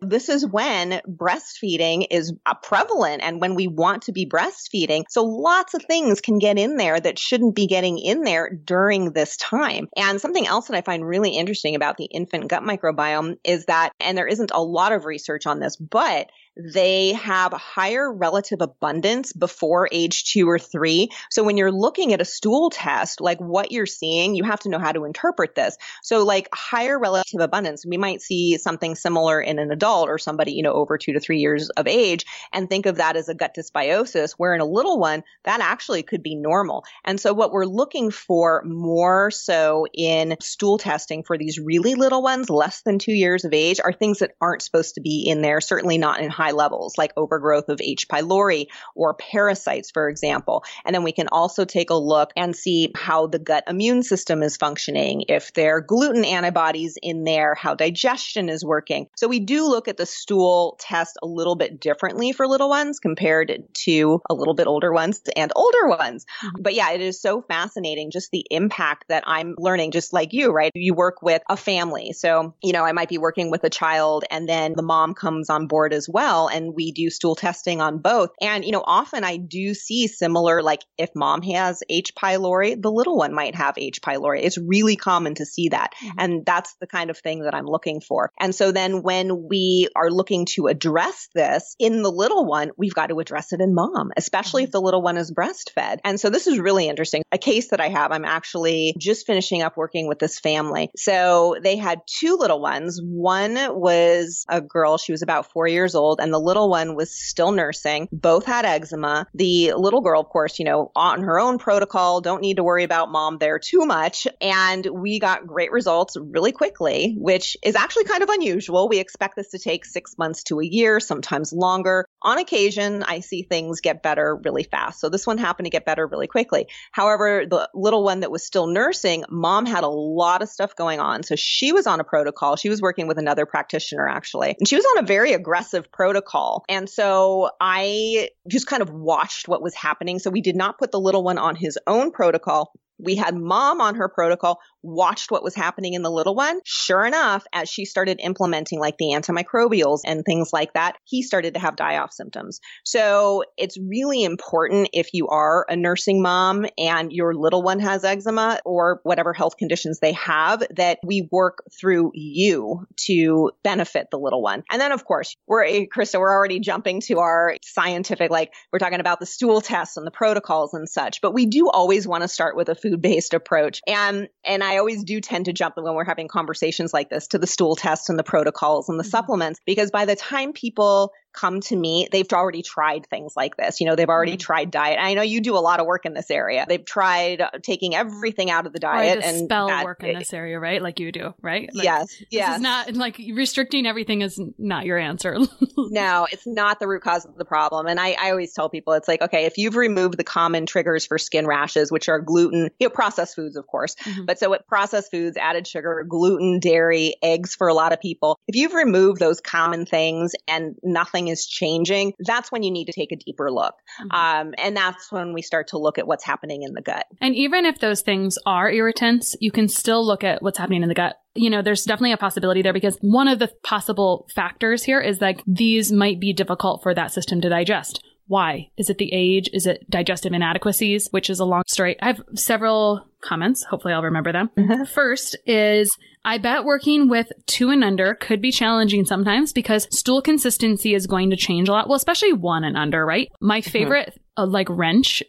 this 0.00 0.28
is 0.28 0.46
when 0.46 1.00
breastfeeding 1.08 2.06
is 2.10 2.32
uh, 2.46 2.54
prevalent 2.54 3.22
and 3.22 3.40
when 3.40 3.54
we 3.54 3.68
want 3.68 4.02
to 4.02 4.12
be 4.12 4.26
breastfeeding. 4.26 5.04
So 5.08 5.24
lots 5.24 5.74
of 5.74 5.82
things 5.82 6.20
can 6.20 6.38
get 6.38 6.58
in 6.58 6.76
there 6.76 7.00
that 7.00 7.18
shouldn't 7.18 7.54
be 7.54 7.66
getting 7.66 7.98
in 7.98 8.22
there 8.22 8.50
during 8.50 9.12
this 9.12 9.36
time. 9.36 9.88
And 9.96 10.20
something 10.20 10.46
else 10.46 10.68
that 10.68 10.76
I 10.76 10.82
find 10.82 11.06
really 11.06 11.36
interesting 11.36 11.74
about 11.74 11.96
the 11.96 12.04
infant 12.04 12.48
gut 12.48 12.62
microbiome 12.62 13.36
is 13.44 13.66
that, 13.66 13.92
and 14.00 14.16
there 14.16 14.26
isn't 14.26 14.50
a 14.52 14.62
lot 14.62 14.92
of 14.92 15.04
research 15.04 15.46
on 15.46 15.60
this, 15.60 15.76
but 15.76 16.30
they 16.56 17.12
have 17.12 17.52
higher 17.52 18.12
relative 18.12 18.60
abundance 18.60 19.32
before 19.32 19.88
age 19.92 20.32
two 20.32 20.48
or 20.48 20.58
three. 20.58 21.08
So 21.30 21.44
when 21.44 21.56
you're 21.56 21.72
looking 21.72 22.12
at 22.12 22.20
a 22.20 22.24
stool 22.24 22.70
test, 22.70 23.20
like 23.20 23.38
what 23.38 23.72
you're 23.72 23.86
seeing, 23.86 24.34
you 24.34 24.44
have 24.44 24.60
to 24.60 24.68
know 24.68 24.78
how 24.78 24.92
to 24.92 25.04
interpret 25.04 25.54
this. 25.54 25.76
So 26.02 26.24
like 26.24 26.48
higher 26.52 26.98
relative 26.98 27.40
abundance, 27.40 27.86
we 27.86 27.96
might 27.96 28.20
see 28.20 28.58
something 28.58 28.94
similar 28.94 29.40
in 29.40 29.58
an 29.58 29.70
adult 29.70 30.08
or 30.08 30.18
somebody, 30.18 30.52
you 30.52 30.62
know, 30.62 30.72
over 30.72 30.98
two 30.98 31.12
to 31.12 31.20
three 31.20 31.38
years 31.38 31.70
of 31.70 31.86
age 31.86 32.24
and 32.52 32.68
think 32.68 32.86
of 32.86 32.96
that 32.96 33.16
as 33.16 33.28
a 33.28 33.34
gut 33.34 33.54
dysbiosis, 33.56 34.32
where 34.32 34.54
in 34.54 34.60
a 34.60 34.66
little 34.66 34.98
one, 34.98 35.22
that 35.44 35.60
actually 35.60 36.02
could 36.02 36.22
be 36.22 36.34
normal. 36.34 36.84
And 37.04 37.20
so 37.20 37.32
what 37.32 37.52
we're 37.52 37.64
looking 37.64 38.10
for 38.10 38.62
more 38.64 39.30
so 39.30 39.86
in 39.94 40.36
stool 40.40 40.78
testing 40.78 41.22
for 41.22 41.38
these 41.38 41.58
really 41.58 41.94
little 41.94 42.22
ones, 42.22 42.50
less 42.50 42.82
than 42.82 42.98
two 42.98 43.12
years 43.12 43.44
of 43.44 43.52
age, 43.52 43.80
are 43.82 43.92
things 43.92 44.18
that 44.18 44.32
aren't 44.40 44.62
supposed 44.62 44.96
to 44.96 45.00
be 45.00 45.24
in 45.28 45.42
there, 45.42 45.60
certainly 45.60 45.98
not 45.98 46.20
in 46.20 46.30
high 46.40 46.52
levels, 46.52 46.96
like 46.96 47.12
overgrowth 47.16 47.68
of 47.68 47.80
H. 47.82 48.08
pylori 48.08 48.66
or 48.94 49.12
parasites, 49.14 49.90
for 49.90 50.08
example. 50.08 50.64
And 50.86 50.94
then 50.94 51.02
we 51.02 51.12
can 51.12 51.28
also 51.28 51.66
take 51.66 51.90
a 51.90 51.94
look 51.94 52.30
and 52.34 52.56
see 52.56 52.92
how 52.96 53.26
the 53.26 53.38
gut 53.38 53.64
immune 53.68 54.02
system 54.02 54.42
is 54.42 54.56
functioning, 54.56 55.24
if 55.28 55.52
there 55.52 55.76
are 55.76 55.80
gluten 55.82 56.24
antibodies 56.24 56.96
in 57.02 57.24
there, 57.24 57.54
how 57.54 57.74
digestion 57.74 58.48
is 58.48 58.64
working. 58.64 59.08
So 59.16 59.28
we 59.28 59.40
do 59.40 59.68
look 59.68 59.86
at 59.86 59.98
the 59.98 60.06
stool 60.06 60.78
test 60.80 61.18
a 61.22 61.26
little 61.26 61.56
bit 61.56 61.78
differently 61.78 62.32
for 62.32 62.46
little 62.46 62.70
ones 62.70 63.00
compared 63.00 63.62
to 63.84 64.22
a 64.30 64.34
little 64.34 64.54
bit 64.54 64.66
older 64.66 64.92
ones 64.92 65.20
and 65.36 65.52
older 65.54 65.88
ones. 65.88 66.24
Mm-hmm. 66.42 66.62
But 66.62 66.74
yeah, 66.74 66.92
it 66.92 67.02
is 67.02 67.20
so 67.20 67.42
fascinating 67.42 68.10
just 68.10 68.30
the 68.30 68.46
impact 68.50 69.04
that 69.08 69.24
I'm 69.26 69.54
learning, 69.58 69.90
just 69.90 70.14
like 70.14 70.32
you, 70.32 70.52
right? 70.52 70.70
You 70.74 70.94
work 70.94 71.20
with 71.20 71.42
a 71.50 71.56
family. 71.56 72.12
So, 72.12 72.54
you 72.62 72.72
know, 72.72 72.84
I 72.84 72.92
might 72.92 73.10
be 73.10 73.18
working 73.18 73.50
with 73.50 73.64
a 73.64 73.70
child 73.70 74.24
and 74.30 74.48
then 74.48 74.72
the 74.74 74.82
mom 74.82 75.12
comes 75.12 75.50
on 75.50 75.66
board 75.66 75.92
as 75.92 76.08
well 76.08 76.29
well. 76.30 76.48
And 76.48 76.74
we 76.74 76.92
do 76.92 77.10
stool 77.10 77.34
testing 77.34 77.80
on 77.80 77.98
both. 77.98 78.30
And, 78.40 78.64
you 78.64 78.72
know, 78.72 78.82
often 78.84 79.24
I 79.24 79.36
do 79.36 79.74
see 79.74 80.06
similar, 80.06 80.62
like 80.62 80.80
if 80.96 81.10
mom 81.14 81.42
has 81.42 81.82
H. 81.88 82.14
pylori, 82.14 82.80
the 82.80 82.90
little 82.90 83.16
one 83.16 83.34
might 83.34 83.54
have 83.56 83.74
H. 83.76 84.00
pylori. 84.00 84.40
It's 84.42 84.58
really 84.58 84.96
common 84.96 85.34
to 85.36 85.46
see 85.46 85.70
that. 85.70 85.92
Mm-hmm. 85.94 86.18
And 86.18 86.46
that's 86.46 86.74
the 86.80 86.86
kind 86.86 87.10
of 87.10 87.18
thing 87.18 87.42
that 87.42 87.54
I'm 87.54 87.66
looking 87.66 88.00
for. 88.00 88.30
And 88.38 88.54
so 88.54 88.70
then 88.72 89.02
when 89.02 89.48
we 89.48 89.88
are 89.96 90.10
looking 90.10 90.46
to 90.54 90.68
address 90.68 91.28
this 91.34 91.74
in 91.78 92.02
the 92.02 92.12
little 92.12 92.46
one, 92.46 92.70
we've 92.76 92.94
got 92.94 93.08
to 93.08 93.18
address 93.18 93.52
it 93.52 93.60
in 93.60 93.74
mom, 93.74 94.12
especially 94.16 94.62
mm-hmm. 94.62 94.68
if 94.68 94.72
the 94.72 94.80
little 94.80 95.02
one 95.02 95.16
is 95.16 95.32
breastfed. 95.32 95.98
And 96.04 96.20
so 96.20 96.30
this 96.30 96.46
is 96.46 96.60
really 96.60 96.88
interesting. 96.88 97.22
A 97.32 97.38
case 97.38 97.70
that 97.70 97.80
I 97.80 97.88
have, 97.88 98.12
I'm 98.12 98.24
actually 98.24 98.94
just 98.98 99.26
finishing 99.26 99.62
up 99.62 99.76
working 99.76 100.06
with 100.06 100.18
this 100.20 100.38
family. 100.38 100.90
So 100.96 101.56
they 101.62 101.76
had 101.76 102.00
two 102.06 102.36
little 102.36 102.60
ones. 102.60 103.00
One 103.02 103.56
was 103.74 104.44
a 104.48 104.60
girl, 104.60 104.96
she 104.96 105.12
was 105.12 105.22
about 105.22 105.50
four 105.52 105.66
years 105.66 105.94
old, 105.94 106.19
and 106.20 106.32
the 106.32 106.38
little 106.38 106.68
one 106.68 106.94
was 106.94 107.10
still 107.10 107.52
nursing. 107.52 108.08
Both 108.12 108.46
had 108.46 108.64
eczema. 108.64 109.26
The 109.34 109.72
little 109.74 110.00
girl, 110.00 110.20
of 110.20 110.28
course, 110.28 110.58
you 110.58 110.64
know, 110.64 110.92
on 110.94 111.22
her 111.22 111.38
own 111.38 111.58
protocol, 111.58 112.20
don't 112.20 112.42
need 112.42 112.56
to 112.56 112.64
worry 112.64 112.84
about 112.84 113.10
mom 113.10 113.38
there 113.38 113.58
too 113.58 113.86
much. 113.86 114.26
And 114.40 114.86
we 114.86 115.18
got 115.18 115.46
great 115.46 115.72
results 115.72 116.16
really 116.20 116.52
quickly, 116.52 117.14
which 117.18 117.56
is 117.62 117.74
actually 117.74 118.04
kind 118.04 118.22
of 118.22 118.28
unusual. 118.28 118.88
We 118.88 118.98
expect 118.98 119.36
this 119.36 119.50
to 119.50 119.58
take 119.58 119.84
six 119.84 120.16
months 120.18 120.44
to 120.44 120.60
a 120.60 120.64
year, 120.64 121.00
sometimes 121.00 121.52
longer. 121.52 122.06
On 122.22 122.38
occasion, 122.38 123.02
I 123.02 123.20
see 123.20 123.42
things 123.42 123.80
get 123.80 124.02
better 124.02 124.38
really 124.44 124.64
fast. 124.64 125.00
So 125.00 125.08
this 125.08 125.26
one 125.26 125.38
happened 125.38 125.66
to 125.66 125.70
get 125.70 125.84
better 125.84 126.06
really 126.06 126.26
quickly. 126.26 126.66
However, 126.92 127.44
the 127.48 127.68
little 127.74 128.04
one 128.04 128.20
that 128.20 128.30
was 128.30 128.44
still 128.44 128.66
nursing, 128.66 129.24
mom 129.30 129.66
had 129.66 129.84
a 129.84 129.88
lot 129.88 130.42
of 130.42 130.48
stuff 130.48 130.76
going 130.76 131.00
on. 131.00 131.22
So 131.22 131.36
she 131.36 131.72
was 131.72 131.86
on 131.86 132.00
a 132.00 132.04
protocol. 132.04 132.56
She 132.56 132.68
was 132.68 132.82
working 132.82 133.08
with 133.08 133.18
another 133.18 133.46
practitioner 133.46 134.08
actually. 134.08 134.56
And 134.58 134.68
she 134.68 134.76
was 134.76 134.84
on 134.84 135.04
a 135.04 135.06
very 135.06 135.32
aggressive 135.32 135.90
protocol 135.90 136.09
protocol. 136.10 136.64
And 136.68 136.90
so 136.90 137.50
I 137.60 138.30
just 138.48 138.66
kind 138.66 138.82
of 138.82 138.90
watched 138.90 139.46
what 139.46 139.62
was 139.62 139.74
happening. 139.74 140.18
So 140.18 140.28
we 140.30 140.40
did 140.40 140.56
not 140.56 140.76
put 140.78 140.90
the 140.90 140.98
little 140.98 141.22
one 141.22 141.38
on 141.38 141.54
his 141.54 141.78
own 141.86 142.10
protocol. 142.10 142.72
We 142.98 143.14
had 143.14 143.36
mom 143.36 143.80
on 143.80 143.94
her 143.94 144.08
protocol 144.08 144.58
watched 144.82 145.30
what 145.30 145.42
was 145.42 145.54
happening 145.54 145.94
in 145.94 146.02
the 146.02 146.10
little 146.10 146.34
one. 146.34 146.60
Sure 146.64 147.04
enough, 147.04 147.44
as 147.52 147.68
she 147.68 147.84
started 147.84 148.20
implementing 148.22 148.78
like 148.78 148.96
the 148.98 149.12
antimicrobials 149.14 150.00
and 150.04 150.24
things 150.24 150.50
like 150.52 150.72
that, 150.74 150.96
he 151.04 151.22
started 151.22 151.54
to 151.54 151.60
have 151.60 151.76
die 151.76 151.98
off 151.98 152.12
symptoms. 152.12 152.60
So 152.84 153.44
it's 153.56 153.78
really 153.78 154.24
important 154.24 154.90
if 154.92 155.12
you 155.12 155.28
are 155.28 155.66
a 155.68 155.76
nursing 155.76 156.22
mom 156.22 156.66
and 156.78 157.12
your 157.12 157.34
little 157.34 157.62
one 157.62 157.80
has 157.80 158.04
eczema 158.04 158.60
or 158.64 159.00
whatever 159.02 159.32
health 159.32 159.56
conditions 159.56 159.98
they 160.00 160.12
have 160.12 160.62
that 160.76 160.98
we 161.04 161.28
work 161.30 161.62
through 161.78 162.12
you 162.14 162.86
to 163.06 163.50
benefit 163.62 164.08
the 164.10 164.18
little 164.18 164.42
one. 164.42 164.62
And 164.70 164.80
then 164.80 164.92
of 164.92 165.04
course, 165.04 165.36
we're, 165.46 165.64
eh, 165.64 165.84
Krista, 165.94 166.18
we're 166.18 166.32
already 166.32 166.60
jumping 166.60 167.00
to 167.02 167.18
our 167.18 167.56
scientific, 167.62 168.30
like 168.30 168.52
we're 168.72 168.78
talking 168.78 169.00
about 169.00 169.20
the 169.20 169.26
stool 169.26 169.60
tests 169.60 169.96
and 169.96 170.06
the 170.06 170.10
protocols 170.10 170.74
and 170.74 170.88
such, 170.88 171.20
but 171.20 171.34
we 171.34 171.46
do 171.46 171.68
always 171.68 172.06
want 172.06 172.22
to 172.22 172.28
start 172.28 172.56
with 172.56 172.68
a 172.68 172.74
food 172.74 173.00
based 173.00 173.34
approach. 173.34 173.80
And, 173.86 174.28
and 174.44 174.62
I 174.62 174.69
always 174.78 175.04
do 175.04 175.20
tend 175.20 175.46
to 175.46 175.52
jump 175.52 175.76
when 175.76 175.94
we're 175.94 176.04
having 176.04 176.28
conversations 176.28 176.92
like 176.92 177.10
this 177.10 177.28
to 177.28 177.38
the 177.38 177.46
stool 177.46 177.76
tests 177.76 178.08
and 178.08 178.18
the 178.18 178.24
protocols 178.24 178.88
and 178.88 178.98
the 178.98 179.04
mm-hmm. 179.04 179.10
supplements, 179.10 179.60
because 179.66 179.90
by 179.90 180.04
the 180.04 180.16
time 180.16 180.52
people 180.52 181.12
come 181.32 181.60
to 181.60 181.76
me, 181.76 182.08
they've 182.10 182.30
already 182.32 182.62
tried 182.62 183.06
things 183.06 183.34
like 183.36 183.56
this. 183.56 183.80
You 183.80 183.86
know, 183.86 183.96
they've 183.96 184.08
already 184.08 184.32
mm-hmm. 184.32 184.40
tried 184.40 184.70
diet. 184.70 184.98
I 185.00 185.14
know 185.14 185.22
you 185.22 185.40
do 185.40 185.56
a 185.56 185.60
lot 185.60 185.80
of 185.80 185.86
work 185.86 186.06
in 186.06 186.14
this 186.14 186.30
area. 186.30 186.66
They've 186.68 186.84
tried 186.84 187.42
taking 187.62 187.94
everything 187.94 188.50
out 188.50 188.66
of 188.66 188.72
the 188.72 188.78
diet 188.78 189.20
and 189.22 189.44
spell 189.44 189.68
work 189.84 190.02
in 190.02 190.18
this 190.18 190.32
area, 190.32 190.58
right? 190.58 190.82
Like 190.82 191.00
you 191.00 191.12
do, 191.12 191.34
right? 191.42 191.68
Like, 191.72 191.84
yes. 191.84 192.22
Yes. 192.30 192.56
Is 192.56 192.62
not 192.62 192.94
like 192.94 193.18
restricting 193.32 193.86
everything 193.86 194.22
is 194.22 194.40
not 194.58 194.86
your 194.86 194.98
answer. 194.98 195.36
no, 195.76 196.26
it's 196.30 196.46
not 196.46 196.80
the 196.80 196.88
root 196.88 197.02
cause 197.02 197.24
of 197.24 197.36
the 197.36 197.44
problem. 197.44 197.86
And 197.86 197.98
I, 197.98 198.16
I 198.20 198.30
always 198.30 198.52
tell 198.52 198.68
people 198.68 198.92
it's 198.94 199.08
like, 199.08 199.22
okay, 199.22 199.46
if 199.46 199.58
you've 199.58 199.76
removed 199.76 200.16
the 200.16 200.24
common 200.24 200.66
triggers 200.66 201.06
for 201.06 201.18
skin 201.18 201.46
rashes, 201.46 201.90
which 201.90 202.08
are 202.08 202.20
gluten, 202.20 202.70
you 202.78 202.86
know, 202.86 202.90
processed 202.90 203.36
foods, 203.36 203.56
of 203.56 203.66
course. 203.66 203.94
Mm-hmm. 203.96 204.24
But 204.24 204.38
so 204.38 204.50
with 204.50 204.66
processed 204.66 205.10
foods, 205.10 205.36
added 205.36 205.66
sugar, 205.66 206.04
gluten, 206.08 206.60
dairy, 206.60 207.14
eggs 207.22 207.54
for 207.54 207.68
a 207.68 207.74
lot 207.74 207.92
of 207.92 208.00
people, 208.00 208.38
if 208.48 208.56
you've 208.56 208.74
removed 208.74 209.20
those 209.20 209.40
common 209.40 209.86
things 209.86 210.32
and 210.48 210.76
nothing 210.82 211.19
is 211.28 211.46
changing, 211.46 212.14
that's 212.20 212.50
when 212.52 212.62
you 212.62 212.70
need 212.70 212.86
to 212.86 212.92
take 212.92 213.12
a 213.12 213.16
deeper 213.16 213.50
look. 213.50 213.74
Mm-hmm. 214.00 214.10
Um, 214.10 214.54
and 214.58 214.76
that's 214.76 215.10
when 215.10 215.32
we 215.32 215.42
start 215.42 215.68
to 215.68 215.78
look 215.78 215.98
at 215.98 216.06
what's 216.06 216.24
happening 216.24 216.62
in 216.62 216.74
the 216.74 216.82
gut. 216.82 217.06
And 217.20 217.34
even 217.34 217.66
if 217.66 217.78
those 217.80 218.02
things 218.02 218.38
are 218.46 218.70
irritants, 218.70 219.36
you 219.40 219.50
can 219.50 219.68
still 219.68 220.06
look 220.06 220.24
at 220.24 220.42
what's 220.42 220.58
happening 220.58 220.82
in 220.82 220.88
the 220.88 220.94
gut 220.94 221.16
you 221.34 221.48
know, 221.48 221.62
there's 221.62 221.84
definitely 221.84 222.12
a 222.12 222.16
possibility 222.16 222.62
there 222.62 222.72
because 222.72 222.98
one 223.02 223.28
of 223.28 223.38
the 223.38 223.48
possible 223.62 224.26
factors 224.34 224.82
here 224.82 225.00
is 225.00 225.20
like 225.20 225.42
these 225.46 225.92
might 225.92 226.18
be 226.18 226.32
difficult 226.32 226.82
for 226.82 226.92
that 226.94 227.12
system 227.12 227.40
to 227.40 227.48
digest. 227.48 228.04
Why? 228.30 228.70
Is 228.78 228.88
it 228.88 228.98
the 228.98 229.12
age? 229.12 229.50
Is 229.52 229.66
it 229.66 229.90
digestive 229.90 230.32
inadequacies? 230.32 231.08
Which 231.10 231.28
is 231.28 231.40
a 231.40 231.44
long 231.44 231.64
story. 231.66 231.96
I 232.00 232.06
have 232.06 232.22
several 232.36 233.04
comments. 233.24 233.64
Hopefully 233.64 233.92
I'll 233.92 234.04
remember 234.04 234.30
them. 234.30 234.50
Mm-hmm. 234.56 234.84
First 234.84 235.36
is 235.46 235.90
I 236.24 236.38
bet 236.38 236.62
working 236.62 237.08
with 237.08 237.26
two 237.46 237.70
and 237.70 237.82
under 237.82 238.14
could 238.14 238.40
be 238.40 238.52
challenging 238.52 239.04
sometimes 239.04 239.52
because 239.52 239.88
stool 239.90 240.22
consistency 240.22 240.94
is 240.94 241.08
going 241.08 241.30
to 241.30 241.36
change 241.36 241.68
a 241.68 241.72
lot. 241.72 241.88
Well, 241.88 241.96
especially 241.96 242.32
one 242.32 242.62
and 242.62 242.76
under, 242.76 243.04
right? 243.04 243.28
My 243.40 243.62
mm-hmm. 243.62 243.70
favorite, 243.70 244.10
mm-hmm. 244.10 244.44
uh, 244.44 244.46
like 244.46 244.68
wrench 244.70 245.24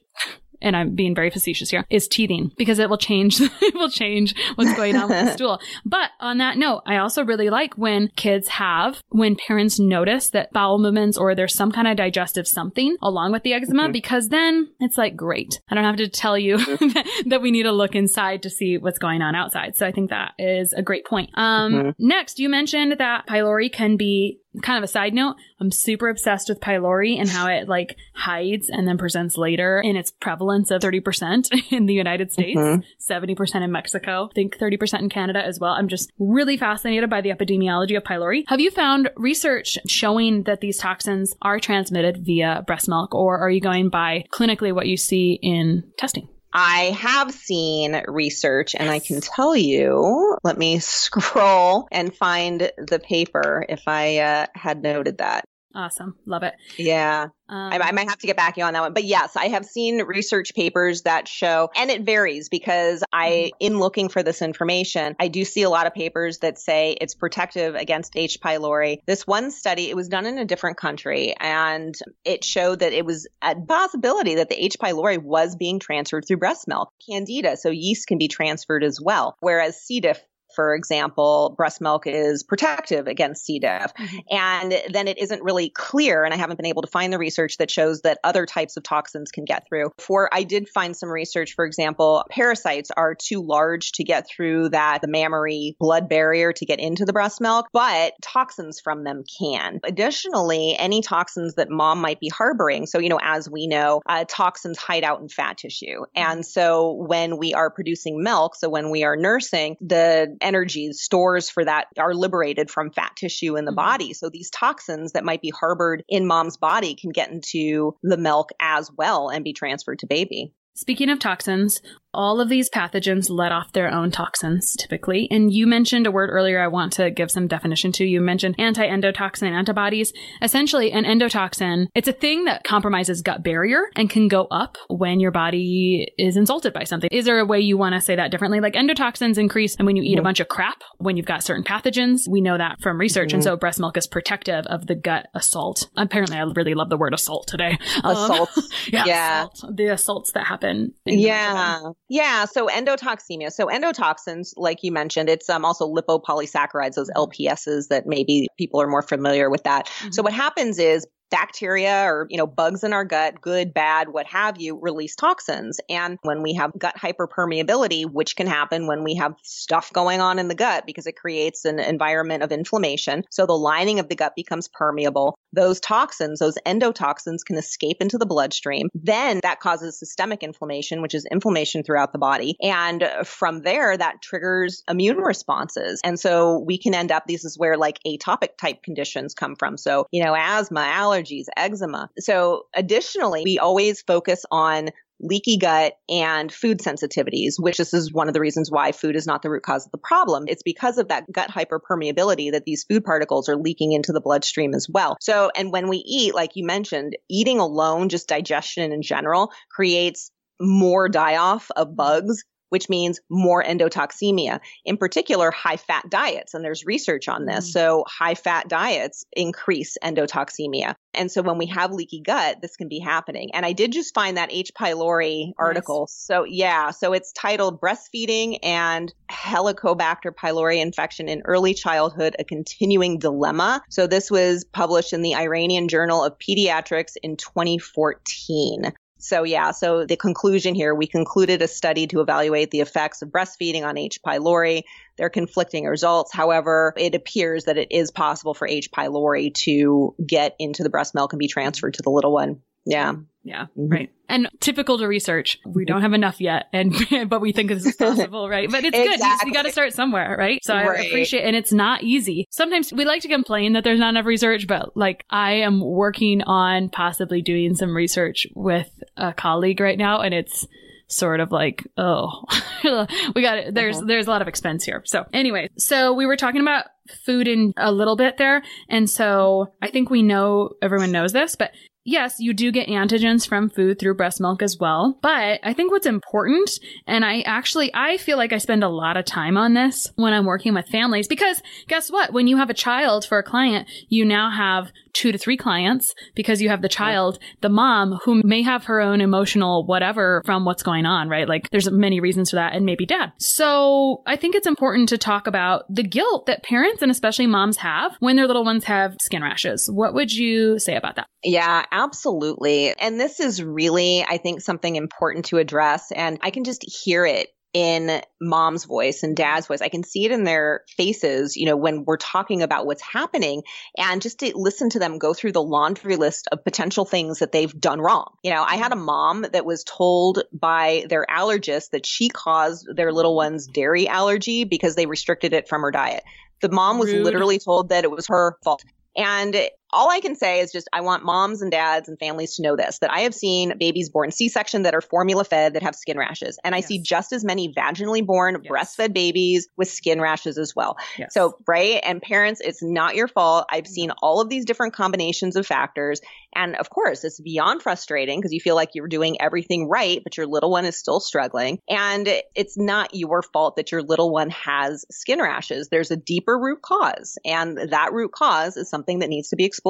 and 0.61 0.75
I'm 0.75 0.95
being 0.95 1.15
very 1.15 1.29
facetious 1.29 1.69
here, 1.69 1.85
is 1.89 2.07
teething 2.07 2.51
because 2.57 2.79
it 2.79 2.89
will 2.89 2.97
change, 2.97 3.41
it 3.61 3.73
will 3.75 3.89
change 3.89 4.35
what's 4.55 4.73
going 4.75 4.95
on 4.95 5.09
with 5.09 5.25
the 5.25 5.33
stool. 5.33 5.59
But 5.85 6.11
on 6.19 6.37
that 6.39 6.57
note, 6.57 6.83
I 6.85 6.97
also 6.97 7.23
really 7.23 7.49
like 7.49 7.77
when 7.77 8.09
kids 8.15 8.47
have, 8.49 9.01
when 9.09 9.35
parents 9.35 9.79
notice 9.79 10.29
that 10.31 10.51
bowel 10.51 10.79
movements 10.79 11.17
or 11.17 11.35
there's 11.35 11.53
some 11.53 11.71
kind 11.71 11.87
of 11.87 11.97
digestive 11.97 12.47
something 12.47 12.95
along 13.01 13.31
with 13.31 13.43
the 13.43 13.53
eczema, 13.53 13.83
mm-hmm. 13.83 13.91
because 13.91 14.29
then 14.29 14.69
it's 14.79 14.97
like, 14.97 15.15
great. 15.15 15.61
I 15.69 15.75
don't 15.75 15.83
have 15.83 15.97
to 15.97 16.09
tell 16.09 16.37
you 16.37 16.57
mm-hmm. 16.57 17.29
that 17.29 17.41
we 17.41 17.51
need 17.51 17.63
to 17.63 17.71
look 17.71 17.95
inside 17.95 18.43
to 18.43 18.49
see 18.49 18.77
what's 18.77 18.99
going 18.99 19.21
on 19.21 19.35
outside. 19.35 19.75
So 19.75 19.85
I 19.85 19.91
think 19.91 20.09
that 20.09 20.33
is 20.39 20.73
a 20.73 20.81
great 20.81 21.05
point. 21.05 21.29
Um, 21.35 21.73
mm-hmm. 21.73 21.89
next, 21.99 22.39
you 22.39 22.49
mentioned 22.49 22.95
that 22.97 23.27
pylori 23.27 23.71
can 23.71 23.97
be 23.97 24.41
kind 24.61 24.77
of 24.77 24.83
a 24.83 24.87
side 24.87 25.13
note, 25.13 25.35
I'm 25.59 25.71
super 25.71 26.09
obsessed 26.09 26.49
with 26.49 26.59
pylori 26.59 27.17
and 27.17 27.29
how 27.29 27.47
it 27.47 27.69
like 27.69 27.97
hides 28.13 28.69
and 28.69 28.87
then 28.87 28.97
presents 28.97 29.37
later 29.37 29.79
in 29.79 29.95
its 29.95 30.11
prevalence 30.11 30.71
of 30.71 30.81
30% 30.81 31.49
in 31.71 31.85
the 31.85 31.93
United 31.93 32.31
States, 32.31 32.59
mm-hmm. 32.59 32.81
70% 33.13 33.63
in 33.63 33.71
Mexico, 33.71 34.27
I 34.29 34.33
think 34.33 34.57
30% 34.57 34.99
in 34.99 35.09
Canada 35.09 35.43
as 35.43 35.59
well. 35.59 35.73
I'm 35.73 35.87
just 35.87 36.11
really 36.19 36.57
fascinated 36.57 37.09
by 37.09 37.21
the 37.21 37.29
epidemiology 37.29 37.95
of 37.95 38.03
pylori. 38.03 38.43
Have 38.47 38.59
you 38.59 38.71
found 38.71 39.09
research 39.15 39.77
showing 39.87 40.43
that 40.43 40.61
these 40.61 40.77
toxins 40.77 41.33
are 41.41 41.59
transmitted 41.59 42.25
via 42.25 42.63
breast 42.67 42.89
milk 42.89 43.15
or 43.15 43.37
are 43.39 43.49
you 43.49 43.61
going 43.61 43.89
by 43.89 44.25
clinically 44.33 44.73
what 44.73 44.87
you 44.87 44.97
see 44.97 45.39
in 45.41 45.83
testing? 45.97 46.27
I 46.53 46.95
have 46.99 47.31
seen 47.31 48.01
research 48.07 48.75
and 48.75 48.89
I 48.89 48.99
can 48.99 49.21
tell 49.21 49.55
you, 49.55 50.37
let 50.43 50.57
me 50.57 50.79
scroll 50.79 51.87
and 51.91 52.15
find 52.15 52.71
the 52.77 52.99
paper 52.99 53.65
if 53.67 53.83
I 53.87 54.17
uh, 54.17 54.45
had 54.53 54.81
noted 54.81 55.19
that. 55.19 55.45
Awesome. 55.73 56.15
Love 56.25 56.43
it. 56.43 56.53
Yeah. 56.77 57.27
Um, 57.47 57.73
I, 57.73 57.79
I, 57.79 57.91
might 57.91 58.09
have 58.09 58.17
to 58.19 58.27
get 58.27 58.37
back 58.37 58.55
to 58.55 58.61
you 58.61 58.65
on 58.65 58.73
that 58.73 58.81
one. 58.81 58.93
But 58.93 59.03
yes, 59.03 59.35
I 59.35 59.49
have 59.49 59.65
seen 59.65 60.01
research 60.01 60.53
papers 60.55 61.01
that 61.01 61.27
show, 61.27 61.69
and 61.75 61.89
it 61.89 62.03
varies 62.03 62.49
because 62.49 63.03
I, 63.11 63.29
mm-hmm. 63.29 63.57
in 63.59 63.79
looking 63.79 64.09
for 64.09 64.23
this 64.23 64.41
information, 64.41 65.15
I 65.19 65.27
do 65.27 65.43
see 65.43 65.63
a 65.63 65.69
lot 65.69 65.87
of 65.87 65.93
papers 65.93 66.39
that 66.39 66.57
say 66.57 66.95
it's 66.99 67.13
protective 67.13 67.75
against 67.75 68.15
H. 68.15 68.39
pylori. 68.39 68.99
This 69.05 69.27
one 69.27 69.51
study, 69.51 69.89
it 69.89 69.95
was 69.95 70.07
done 70.07 70.25
in 70.25 70.37
a 70.37 70.45
different 70.45 70.77
country, 70.77 71.35
and 71.37 71.93
it 72.23 72.43
showed 72.45 72.79
that 72.79 72.93
it 72.93 73.05
was 73.05 73.27
a 73.41 73.55
possibility 73.55 74.35
that 74.35 74.49
the 74.49 74.63
H. 74.63 74.77
pylori 74.81 75.17
was 75.17 75.55
being 75.55 75.79
transferred 75.79 76.25
through 76.25 76.37
breast 76.37 76.67
milk. 76.67 76.89
Candida, 77.09 77.57
so 77.57 77.69
yeast 77.69 78.07
can 78.07 78.17
be 78.17 78.29
transferred 78.29 78.83
as 78.83 78.99
well. 79.01 79.35
Whereas 79.39 79.81
C. 79.81 79.99
diff 79.99 80.21
for 80.55 80.75
example, 80.75 81.53
breast 81.57 81.81
milk 81.81 82.07
is 82.07 82.43
protective 82.43 83.07
against 83.07 83.45
C. 83.45 83.59
diff. 83.59 83.93
Mm-hmm. 83.93 84.17
And 84.29 84.81
then 84.93 85.07
it 85.07 85.17
isn't 85.17 85.43
really 85.43 85.69
clear, 85.69 86.23
and 86.23 86.33
I 86.33 86.37
haven't 86.37 86.57
been 86.57 86.65
able 86.65 86.81
to 86.81 86.87
find 86.87 87.11
the 87.11 87.17
research 87.17 87.57
that 87.57 87.71
shows 87.71 88.01
that 88.01 88.19
other 88.23 88.45
types 88.45 88.77
of 88.77 88.83
toxins 88.83 89.31
can 89.31 89.45
get 89.45 89.67
through. 89.67 89.91
For 89.97 90.29
I 90.31 90.43
did 90.43 90.69
find 90.69 90.95
some 90.95 91.09
research, 91.09 91.53
for 91.53 91.65
example, 91.65 92.25
parasites 92.29 92.91
are 92.95 93.15
too 93.15 93.41
large 93.41 93.91
to 93.93 94.03
get 94.03 94.27
through 94.27 94.69
that 94.69 95.01
the 95.01 95.07
mammary 95.07 95.75
blood 95.79 96.07
barrier 96.09 96.53
to 96.53 96.65
get 96.65 96.79
into 96.79 97.05
the 97.05 97.13
breast 97.13 97.41
milk, 97.41 97.67
but 97.73 98.13
toxins 98.21 98.79
from 98.79 99.03
them 99.03 99.23
can. 99.39 99.79
Additionally, 99.83 100.75
any 100.77 101.01
toxins 101.01 101.55
that 101.55 101.69
mom 101.69 101.99
might 101.99 102.19
be 102.19 102.29
harboring. 102.29 102.85
So, 102.85 102.99
you 102.99 103.09
know, 103.09 103.19
as 103.21 103.49
we 103.49 103.67
know, 103.67 104.01
uh, 104.05 104.25
toxins 104.27 104.77
hide 104.77 105.03
out 105.03 105.21
in 105.21 105.29
fat 105.29 105.57
tissue. 105.57 106.01
Mm-hmm. 106.01 106.03
And 106.15 106.45
so 106.45 106.93
when 106.93 107.37
we 107.37 107.53
are 107.53 107.69
producing 107.69 108.23
milk, 108.23 108.55
so 108.55 108.69
when 108.69 108.89
we 108.89 109.03
are 109.03 109.15
nursing, 109.15 109.77
the 109.81 110.37
energies, 110.41 111.01
stores 111.01 111.49
for 111.49 111.63
that 111.65 111.87
are 111.97 112.13
liberated 112.13 112.69
from 112.69 112.91
fat 112.91 113.13
tissue 113.15 113.57
in 113.57 113.65
the 113.65 113.71
mm-hmm. 113.71 113.75
body. 113.75 114.13
So 114.13 114.29
these 114.29 114.49
toxins 114.49 115.13
that 115.13 115.25
might 115.25 115.41
be 115.41 115.51
harbored 115.51 116.03
in 116.09 116.27
mom's 116.27 116.57
body 116.57 116.95
can 116.95 117.11
get 117.11 117.31
into 117.31 117.95
the 118.03 118.17
milk 118.17 118.49
as 118.59 118.89
well 118.97 119.29
and 119.29 119.43
be 119.43 119.53
transferred 119.53 119.99
to 119.99 120.07
baby. 120.07 120.53
Speaking 120.73 121.09
of 121.09 121.19
toxins, 121.19 121.81
all 122.13 122.39
of 122.39 122.49
these 122.49 122.69
pathogens 122.69 123.29
let 123.29 123.51
off 123.51 123.73
their 123.73 123.91
own 123.91 124.11
toxins 124.11 124.75
typically. 124.75 125.27
And 125.31 125.53
you 125.53 125.67
mentioned 125.67 126.07
a 126.07 126.11
word 126.11 126.29
earlier 126.31 126.61
I 126.61 126.67
want 126.67 126.93
to 126.93 127.11
give 127.11 127.31
some 127.31 127.47
definition 127.47 127.91
to. 127.93 128.05
You 128.05 128.21
mentioned 128.21 128.55
anti-endotoxin 128.57 129.51
antibodies. 129.51 130.13
Essentially, 130.41 130.91
an 130.91 131.05
endotoxin, 131.05 131.87
it's 131.95 132.07
a 132.07 132.13
thing 132.13 132.45
that 132.45 132.63
compromises 132.63 133.21
gut 133.21 133.43
barrier 133.43 133.83
and 133.95 134.09
can 134.09 134.27
go 134.27 134.47
up 134.51 134.77
when 134.89 135.19
your 135.19 135.31
body 135.31 136.07
is 136.17 136.37
insulted 136.37 136.73
by 136.73 136.83
something. 136.83 137.09
Is 137.11 137.25
there 137.25 137.39
a 137.39 137.45
way 137.45 137.59
you 137.59 137.77
want 137.77 137.95
to 137.95 138.01
say 138.01 138.15
that 138.15 138.31
differently? 138.31 138.59
Like 138.59 138.73
endotoxins 138.73 139.37
increase 139.37 139.75
and 139.75 139.85
when 139.85 139.95
you 139.95 140.03
eat 140.03 140.19
a 140.19 140.23
bunch 140.23 140.39
of 140.39 140.47
crap, 140.47 140.81
when 140.97 141.17
you've 141.17 141.25
got 141.25 141.43
certain 141.43 141.63
pathogens. 141.63 142.27
We 142.29 142.41
know 142.41 142.57
that 142.57 142.81
from 142.81 142.99
research. 142.99 143.29
Mm-hmm. 143.29 143.35
And 143.35 143.43
so 143.43 143.57
breast 143.57 143.79
milk 143.79 143.97
is 143.97 144.07
protective 144.07 144.65
of 144.67 144.87
the 144.87 144.95
gut 144.95 145.27
assault. 145.33 145.89
Apparently, 145.97 146.37
I 146.37 146.43
really 146.55 146.73
love 146.73 146.89
the 146.89 146.97
word 146.97 147.13
assault 147.13 147.47
today. 147.47 147.77
Assault. 148.03 148.49
Um, 148.57 148.63
yeah. 148.87 149.05
yeah. 149.05 149.47
Assault. 149.53 149.75
The 149.77 149.87
assaults 149.87 150.31
that 150.33 150.45
happen. 150.45 150.93
Yeah. 151.05 151.91
Yeah, 152.11 152.43
so 152.43 152.67
endotoxemia. 152.67 153.53
So 153.53 153.67
endotoxins, 153.67 154.51
like 154.57 154.79
you 154.83 154.91
mentioned, 154.91 155.29
it's 155.29 155.49
um, 155.49 155.63
also 155.63 155.87
lipopolysaccharides, 155.87 156.95
those 156.95 157.09
LPSs 157.11 157.87
that 157.87 158.05
maybe 158.05 158.49
people 158.57 158.81
are 158.81 158.87
more 158.87 159.01
familiar 159.01 159.49
with 159.49 159.63
that. 159.63 159.85
Mm-hmm. 159.85 160.11
So 160.11 160.21
what 160.21 160.33
happens 160.33 160.77
is 160.77 161.07
bacteria 161.31 162.03
or 162.03 162.27
you 162.29 162.37
know 162.37 162.45
bugs 162.45 162.83
in 162.83 162.93
our 162.93 163.05
gut 163.05 163.41
good 163.41 163.73
bad 163.73 164.09
what 164.09 164.27
have 164.27 164.59
you 164.59 164.77
release 164.79 165.15
toxins. 165.15 165.79
And 165.89 166.19
when 166.21 166.43
we 166.43 166.53
have 166.55 166.77
gut 166.77 166.95
hyperpermeability 166.97 168.05
which 168.11 168.35
can 168.35 168.47
happen 168.47 168.85
when 168.85 169.03
we 169.03 169.15
have 169.15 169.35
stuff 169.41 169.91
going 169.93 170.19
on 170.19 170.37
in 170.37 170.49
the 170.49 170.55
gut 170.55 170.85
because 170.85 171.07
it 171.07 171.15
creates 171.15 171.65
an 171.65 171.79
environment 171.79 172.43
of 172.43 172.51
inflammation. 172.51 173.23
So 173.31 173.45
the 173.45 173.53
lining 173.53 173.99
of 173.99 174.09
the 174.09 174.15
gut 174.15 174.33
becomes 174.35 174.67
permeable. 174.67 175.37
Those 175.53 175.79
toxins 175.79 176.39
those 176.39 176.57
endotoxins 176.65 177.45
can 177.45 177.57
escape 177.57 177.97
into 178.01 178.17
the 178.17 178.25
bloodstream. 178.25 178.89
Then 178.93 179.39
that 179.41 179.61
causes 179.61 179.97
systemic 179.97 180.43
inflammation 180.43 181.01
which 181.01 181.15
is 181.15 181.25
inflammation 181.31 181.83
throughout 181.83 182.11
the 182.11 182.19
body. 182.19 182.55
And 182.61 183.07
from 183.23 183.61
there 183.61 183.95
that 183.95 184.21
triggers 184.21 184.83
immune 184.89 185.17
responses. 185.17 186.01
And 186.03 186.19
so 186.19 186.59
we 186.59 186.77
can 186.77 186.93
end 186.93 187.11
up 187.11 187.25
this 187.25 187.45
is 187.45 187.57
where 187.57 187.77
like 187.77 187.99
atopic 188.05 188.57
type 188.59 188.83
conditions 188.83 189.33
come 189.33 189.55
from. 189.55 189.77
So 189.77 190.07
you 190.11 190.23
know 190.23 190.35
asthma 190.35 190.81
allergy 190.81 191.20
allergies, 191.21 191.45
eczema. 191.57 192.09
So 192.19 192.63
additionally, 192.75 193.43
we 193.43 193.59
always 193.59 194.01
focus 194.01 194.43
on 194.51 194.89
leaky 195.23 195.57
gut 195.57 195.93
and 196.09 196.51
food 196.51 196.79
sensitivities, 196.79 197.53
which 197.59 197.77
this 197.77 197.93
is 197.93 198.11
one 198.11 198.27
of 198.27 198.33
the 198.33 198.39
reasons 198.39 198.71
why 198.71 198.91
food 198.91 199.15
is 199.15 199.27
not 199.27 199.43
the 199.43 199.51
root 199.51 199.61
cause 199.61 199.85
of 199.85 199.91
the 199.91 199.99
problem. 199.99 200.45
It's 200.47 200.63
because 200.63 200.97
of 200.97 201.09
that 201.09 201.31
gut 201.31 201.51
hyperpermeability 201.51 202.51
that 202.51 202.65
these 202.65 202.85
food 202.89 203.03
particles 203.03 203.47
are 203.47 203.55
leaking 203.55 203.91
into 203.91 204.13
the 204.13 204.21
bloodstream 204.21 204.73
as 204.73 204.87
well. 204.89 205.17
So, 205.21 205.51
and 205.55 205.71
when 205.71 205.89
we 205.89 205.97
eat, 205.97 206.33
like 206.33 206.55
you 206.55 206.65
mentioned, 206.65 207.15
eating 207.29 207.59
alone, 207.59 208.09
just 208.09 208.27
digestion 208.27 208.91
in 208.91 209.03
general 209.03 209.51
creates 209.69 210.31
more 210.59 211.07
die 211.07 211.37
off 211.37 211.69
of 211.75 211.95
bugs 211.95 212.43
which 212.71 212.87
means 212.87 213.19
more 213.29 213.61
endotoxemia, 213.61 214.61
in 214.85 214.95
particular, 214.95 215.51
high 215.51 215.75
fat 215.75 216.09
diets. 216.09 216.53
And 216.53 216.63
there's 216.63 216.85
research 216.85 217.27
on 217.27 217.45
this. 217.45 217.69
Mm. 217.69 217.73
So 217.73 218.05
high 218.07 218.35
fat 218.35 218.69
diets 218.69 219.25
increase 219.33 219.97
endotoxemia. 220.01 220.95
And 221.13 221.29
so 221.29 221.41
when 221.41 221.57
we 221.57 221.65
have 221.65 221.91
leaky 221.91 222.21
gut, 222.21 222.61
this 222.61 222.77
can 222.77 222.87
be 222.87 222.99
happening. 222.99 223.53
And 223.53 223.65
I 223.65 223.73
did 223.73 223.91
just 223.91 224.13
find 224.13 224.37
that 224.37 224.53
H. 224.53 224.71
pylori 224.73 225.51
article. 225.57 226.03
Nice. 226.03 226.13
So 226.13 226.45
yeah, 226.45 226.91
so 226.91 227.11
it's 227.11 227.33
titled 227.33 227.81
breastfeeding 227.81 228.59
and 228.63 229.13
Helicobacter 229.29 230.31
pylori 230.33 230.81
infection 230.81 231.27
in 231.27 231.41
early 231.43 231.73
childhood, 231.73 232.37
a 232.39 232.45
continuing 232.45 233.19
dilemma. 233.19 233.83
So 233.89 234.07
this 234.07 234.31
was 234.31 234.63
published 234.63 235.11
in 235.11 235.21
the 235.21 235.35
Iranian 235.35 235.89
Journal 235.89 236.23
of 236.23 236.37
Pediatrics 236.39 237.17
in 237.21 237.35
2014. 237.35 238.93
So 239.21 239.43
yeah, 239.43 239.71
so 239.71 240.05
the 240.05 240.17
conclusion 240.17 240.73
here, 240.73 240.95
we 240.95 241.05
concluded 241.05 241.61
a 241.61 241.67
study 241.67 242.07
to 242.07 242.21
evaluate 242.21 242.71
the 242.71 242.79
effects 242.81 243.21
of 243.21 243.29
breastfeeding 243.29 243.83
on 243.83 243.97
H. 243.97 244.19
pylori. 244.25 244.81
There 245.17 245.27
are 245.27 245.29
conflicting 245.29 245.85
results. 245.85 246.33
However, 246.33 246.93
it 246.97 247.13
appears 247.13 247.65
that 247.65 247.77
it 247.77 247.89
is 247.91 248.09
possible 248.09 248.55
for 248.55 248.67
H. 248.67 248.89
pylori 248.91 249.53
to 249.65 250.15
get 250.25 250.55
into 250.57 250.81
the 250.83 250.89
breast 250.89 251.13
milk 251.13 251.33
and 251.33 251.39
be 251.39 251.47
transferred 251.47 251.93
to 251.95 252.01
the 252.01 252.09
little 252.09 252.33
one. 252.33 252.61
Yeah. 252.85 253.13
Yeah. 253.43 253.63
Mm-hmm. 253.77 253.87
Right. 253.87 254.11
And 254.29 254.49
typical 254.59 254.97
to 254.99 255.07
research, 255.07 255.57
we 255.65 255.83
don't 255.83 256.01
have 256.01 256.13
enough 256.13 256.39
yet. 256.39 256.67
And, 256.71 256.93
but 257.27 257.41
we 257.41 257.51
think 257.51 257.69
this 257.69 257.85
is 257.85 257.95
possible, 257.95 258.47
right? 258.47 258.69
But 258.69 258.83
it's 258.83 258.97
exactly. 258.97 259.17
good. 259.17 259.47
You, 259.47 259.53
got 259.53 259.63
to 259.63 259.71
start 259.71 259.93
somewhere, 259.93 260.35
right? 260.37 260.63
So 260.63 260.73
right. 260.73 260.99
I 260.99 261.03
appreciate, 261.03 261.43
and 261.43 261.55
it's 261.55 261.73
not 261.73 262.03
easy. 262.03 262.47
Sometimes 262.51 262.93
we 262.93 263.03
like 263.03 263.23
to 263.23 263.27
complain 263.27 263.73
that 263.73 263.83
there's 263.83 263.99
not 263.99 264.09
enough 264.09 264.25
research, 264.25 264.67
but 264.67 264.95
like 264.95 265.25
I 265.29 265.53
am 265.53 265.81
working 265.81 266.43
on 266.43 266.89
possibly 266.89 267.41
doing 267.41 267.75
some 267.75 267.95
research 267.95 268.47
with 268.55 268.89
a 269.17 269.33
colleague 269.33 269.79
right 269.79 269.97
now 269.97 270.21
and 270.21 270.33
it's, 270.33 270.67
sort 271.11 271.39
of 271.39 271.51
like, 271.51 271.85
oh, 271.97 272.43
we 273.35 273.41
got 273.41 273.57
it. 273.57 273.75
There's, 273.75 273.97
uh-huh. 273.97 274.05
there's 274.07 274.27
a 274.27 274.29
lot 274.29 274.41
of 274.41 274.47
expense 274.47 274.83
here. 274.83 275.03
So 275.05 275.25
anyway, 275.33 275.69
so 275.77 276.13
we 276.13 276.25
were 276.25 276.37
talking 276.37 276.61
about 276.61 276.85
food 277.25 277.47
in 277.47 277.73
a 277.77 277.91
little 277.91 278.15
bit 278.15 278.37
there. 278.37 278.63
And 278.89 279.09
so 279.09 279.73
I 279.81 279.89
think 279.89 280.09
we 280.09 280.23
know 280.23 280.71
everyone 280.81 281.11
knows 281.11 281.33
this, 281.33 281.55
but 281.55 281.71
yes, 282.03 282.39
you 282.39 282.53
do 282.53 282.71
get 282.71 282.87
antigens 282.87 283.47
from 283.47 283.69
food 283.69 283.99
through 283.99 284.15
breast 284.15 284.39
milk 284.39 284.61
as 284.61 284.77
well. 284.77 285.17
But 285.21 285.59
I 285.63 285.73
think 285.73 285.91
what's 285.91 286.05
important, 286.05 286.71
and 287.07 287.23
I 287.23 287.41
actually, 287.41 287.91
I 287.93 288.17
feel 288.17 288.37
like 288.37 288.53
I 288.53 288.57
spend 288.57 288.83
a 288.83 288.89
lot 288.89 289.17
of 289.17 289.25
time 289.25 289.57
on 289.57 289.73
this 289.73 290.11
when 290.15 290.33
I'm 290.33 290.45
working 290.45 290.73
with 290.73 290.87
families 290.87 291.27
because 291.27 291.61
guess 291.87 292.11
what? 292.11 292.33
When 292.33 292.47
you 292.47 292.57
have 292.57 292.69
a 292.69 292.75
child 292.75 293.25
for 293.25 293.37
a 293.37 293.43
client, 293.43 293.89
you 294.09 294.25
now 294.25 294.49
have 294.49 294.91
two 295.13 295.31
to 295.31 295.37
three 295.37 295.57
clients 295.57 296.13
because 296.35 296.61
you 296.61 296.69
have 296.69 296.81
the 296.81 296.89
child, 296.89 297.39
the 297.61 297.69
mom 297.69 298.19
who 298.23 298.41
may 298.43 298.61
have 298.61 298.85
her 298.85 299.01
own 299.01 299.21
emotional 299.21 299.85
whatever 299.85 300.41
from 300.45 300.65
what's 300.65 300.83
going 300.83 301.05
on, 301.05 301.29
right? 301.29 301.47
Like 301.47 301.69
there's 301.69 301.89
many 301.89 302.19
reasons 302.19 302.49
for 302.49 302.57
that 302.57 302.73
and 302.73 302.85
maybe 302.85 303.05
dad. 303.05 303.33
So 303.37 304.21
I 304.25 304.35
think 304.35 304.55
it's 304.55 304.67
important 304.67 305.09
to 305.09 305.17
talk 305.17 305.47
about 305.47 305.83
the 305.89 306.03
guilt 306.03 306.45
that 306.47 306.63
parents 306.63 307.01
and 307.01 307.11
especially 307.11 307.47
moms 307.47 307.77
have 307.77 308.15
when 308.19 308.35
their 308.35 308.47
little 308.47 308.65
ones 308.65 308.83
have 308.85 309.15
skin 309.21 309.43
rashes. 309.43 309.89
What 309.91 310.13
would 310.13 310.31
you 310.31 310.79
say 310.79 310.95
about 310.95 311.15
that? 311.15 311.27
Yeah, 311.43 311.85
absolutely. 311.91 312.93
And 312.99 313.19
this 313.19 313.39
is 313.39 313.63
really, 313.63 314.23
I 314.23 314.37
think, 314.37 314.61
something 314.61 314.95
important 314.95 315.45
to 315.45 315.57
address. 315.57 316.11
And 316.11 316.39
I 316.41 316.51
can 316.51 316.63
just 316.63 316.83
hear 316.83 317.25
it 317.25 317.49
in 317.73 318.21
mom's 318.41 318.85
voice 318.85 319.23
and 319.23 319.35
dad's 319.35 319.67
voice. 319.67 319.81
I 319.81 319.89
can 319.89 320.03
see 320.03 320.25
it 320.25 320.31
in 320.31 320.43
their 320.43 320.81
faces, 320.97 321.55
you 321.55 321.65
know, 321.65 321.77
when 321.77 322.03
we're 322.05 322.17
talking 322.17 322.61
about 322.61 322.85
what's 322.85 323.01
happening 323.01 323.63
and 323.97 324.21
just 324.21 324.39
to 324.39 324.51
listen 324.55 324.89
to 324.89 324.99
them 324.99 325.17
go 325.17 325.33
through 325.33 325.53
the 325.53 325.63
laundry 325.63 326.17
list 326.17 326.47
of 326.51 326.63
potential 326.63 327.05
things 327.05 327.39
that 327.39 327.51
they've 327.51 327.73
done 327.79 328.01
wrong. 328.01 328.33
You 328.43 328.51
know, 328.51 328.63
I 328.63 328.75
had 328.75 328.91
a 328.91 328.97
mom 328.97 329.45
that 329.53 329.65
was 329.65 329.83
told 329.83 330.43
by 330.51 331.05
their 331.07 331.25
allergist 331.29 331.91
that 331.91 332.05
she 332.05 332.29
caused 332.29 332.87
their 332.93 333.13
little 333.13 333.35
one's 333.35 333.67
dairy 333.67 334.07
allergy 334.07 334.65
because 334.65 334.95
they 334.95 335.05
restricted 335.05 335.53
it 335.53 335.69
from 335.69 335.81
her 335.81 335.91
diet. 335.91 336.23
The 336.61 336.69
mom 336.69 336.99
was 336.99 337.11
Rude. 337.11 337.23
literally 337.23 337.59
told 337.59 337.89
that 337.89 338.03
it 338.03 338.11
was 338.11 338.27
her 338.27 338.57
fault. 338.63 338.83
And 339.15 339.55
all 339.93 340.09
I 340.09 340.19
can 340.19 340.35
say 340.35 340.59
is 340.59 340.71
just 340.71 340.87
I 340.93 341.01
want 341.01 341.23
moms 341.23 341.61
and 341.61 341.71
dads 341.71 342.07
and 342.07 342.17
families 342.17 342.55
to 342.55 342.61
know 342.61 342.75
this 342.75 342.99
that 342.99 343.11
I 343.11 343.21
have 343.21 343.33
seen 343.33 343.77
babies 343.77 344.09
born 344.09 344.31
C 344.31 344.49
section 344.49 344.83
that 344.83 344.93
are 344.93 345.01
formula 345.01 345.43
fed 345.43 345.73
that 345.73 345.83
have 345.83 345.95
skin 345.95 346.17
rashes. 346.17 346.57
And 346.63 346.73
I 346.73 346.79
yes. 346.79 346.87
see 346.87 346.99
just 346.99 347.33
as 347.33 347.43
many 347.43 347.73
vaginally 347.73 348.25
born 348.25 348.61
yes. 348.63 348.71
breastfed 348.71 349.13
babies 349.13 349.67
with 349.77 349.89
skin 349.89 350.21
rashes 350.21 350.57
as 350.57 350.75
well. 350.75 350.97
Yes. 351.17 351.33
So, 351.33 351.57
right. 351.67 351.99
And 352.03 352.21
parents, 352.21 352.61
it's 352.63 352.81
not 352.81 353.15
your 353.15 353.27
fault. 353.27 353.65
I've 353.69 353.87
seen 353.87 354.11
all 354.21 354.41
of 354.41 354.49
these 354.49 354.65
different 354.65 354.93
combinations 354.93 355.55
of 355.55 355.67
factors. 355.67 356.21
And 356.55 356.75
of 356.75 356.89
course, 356.89 357.23
it's 357.23 357.39
beyond 357.39 357.81
frustrating 357.81 358.39
because 358.39 358.51
you 358.51 358.59
feel 358.59 358.75
like 358.75 358.89
you're 358.93 359.07
doing 359.07 359.41
everything 359.41 359.87
right, 359.87 360.21
but 360.23 360.37
your 360.37 360.47
little 360.47 360.69
one 360.69 360.85
is 360.85 360.97
still 360.97 361.19
struggling. 361.19 361.79
And 361.89 362.27
it's 362.55 362.77
not 362.77 363.13
your 363.13 363.41
fault 363.41 363.77
that 363.77 363.91
your 363.91 364.03
little 364.03 364.31
one 364.31 364.49
has 364.49 365.05
skin 365.11 365.41
rashes. 365.41 365.87
There's 365.89 366.11
a 366.11 366.17
deeper 366.17 366.57
root 366.57 366.81
cause. 366.81 367.37
And 367.45 367.77
that 367.91 368.13
root 368.13 368.31
cause 368.31 368.77
is 368.77 368.89
something 368.89 369.19
that 369.19 369.29
needs 369.29 369.49
to 369.49 369.55
be 369.55 369.65
explored. 369.65 369.80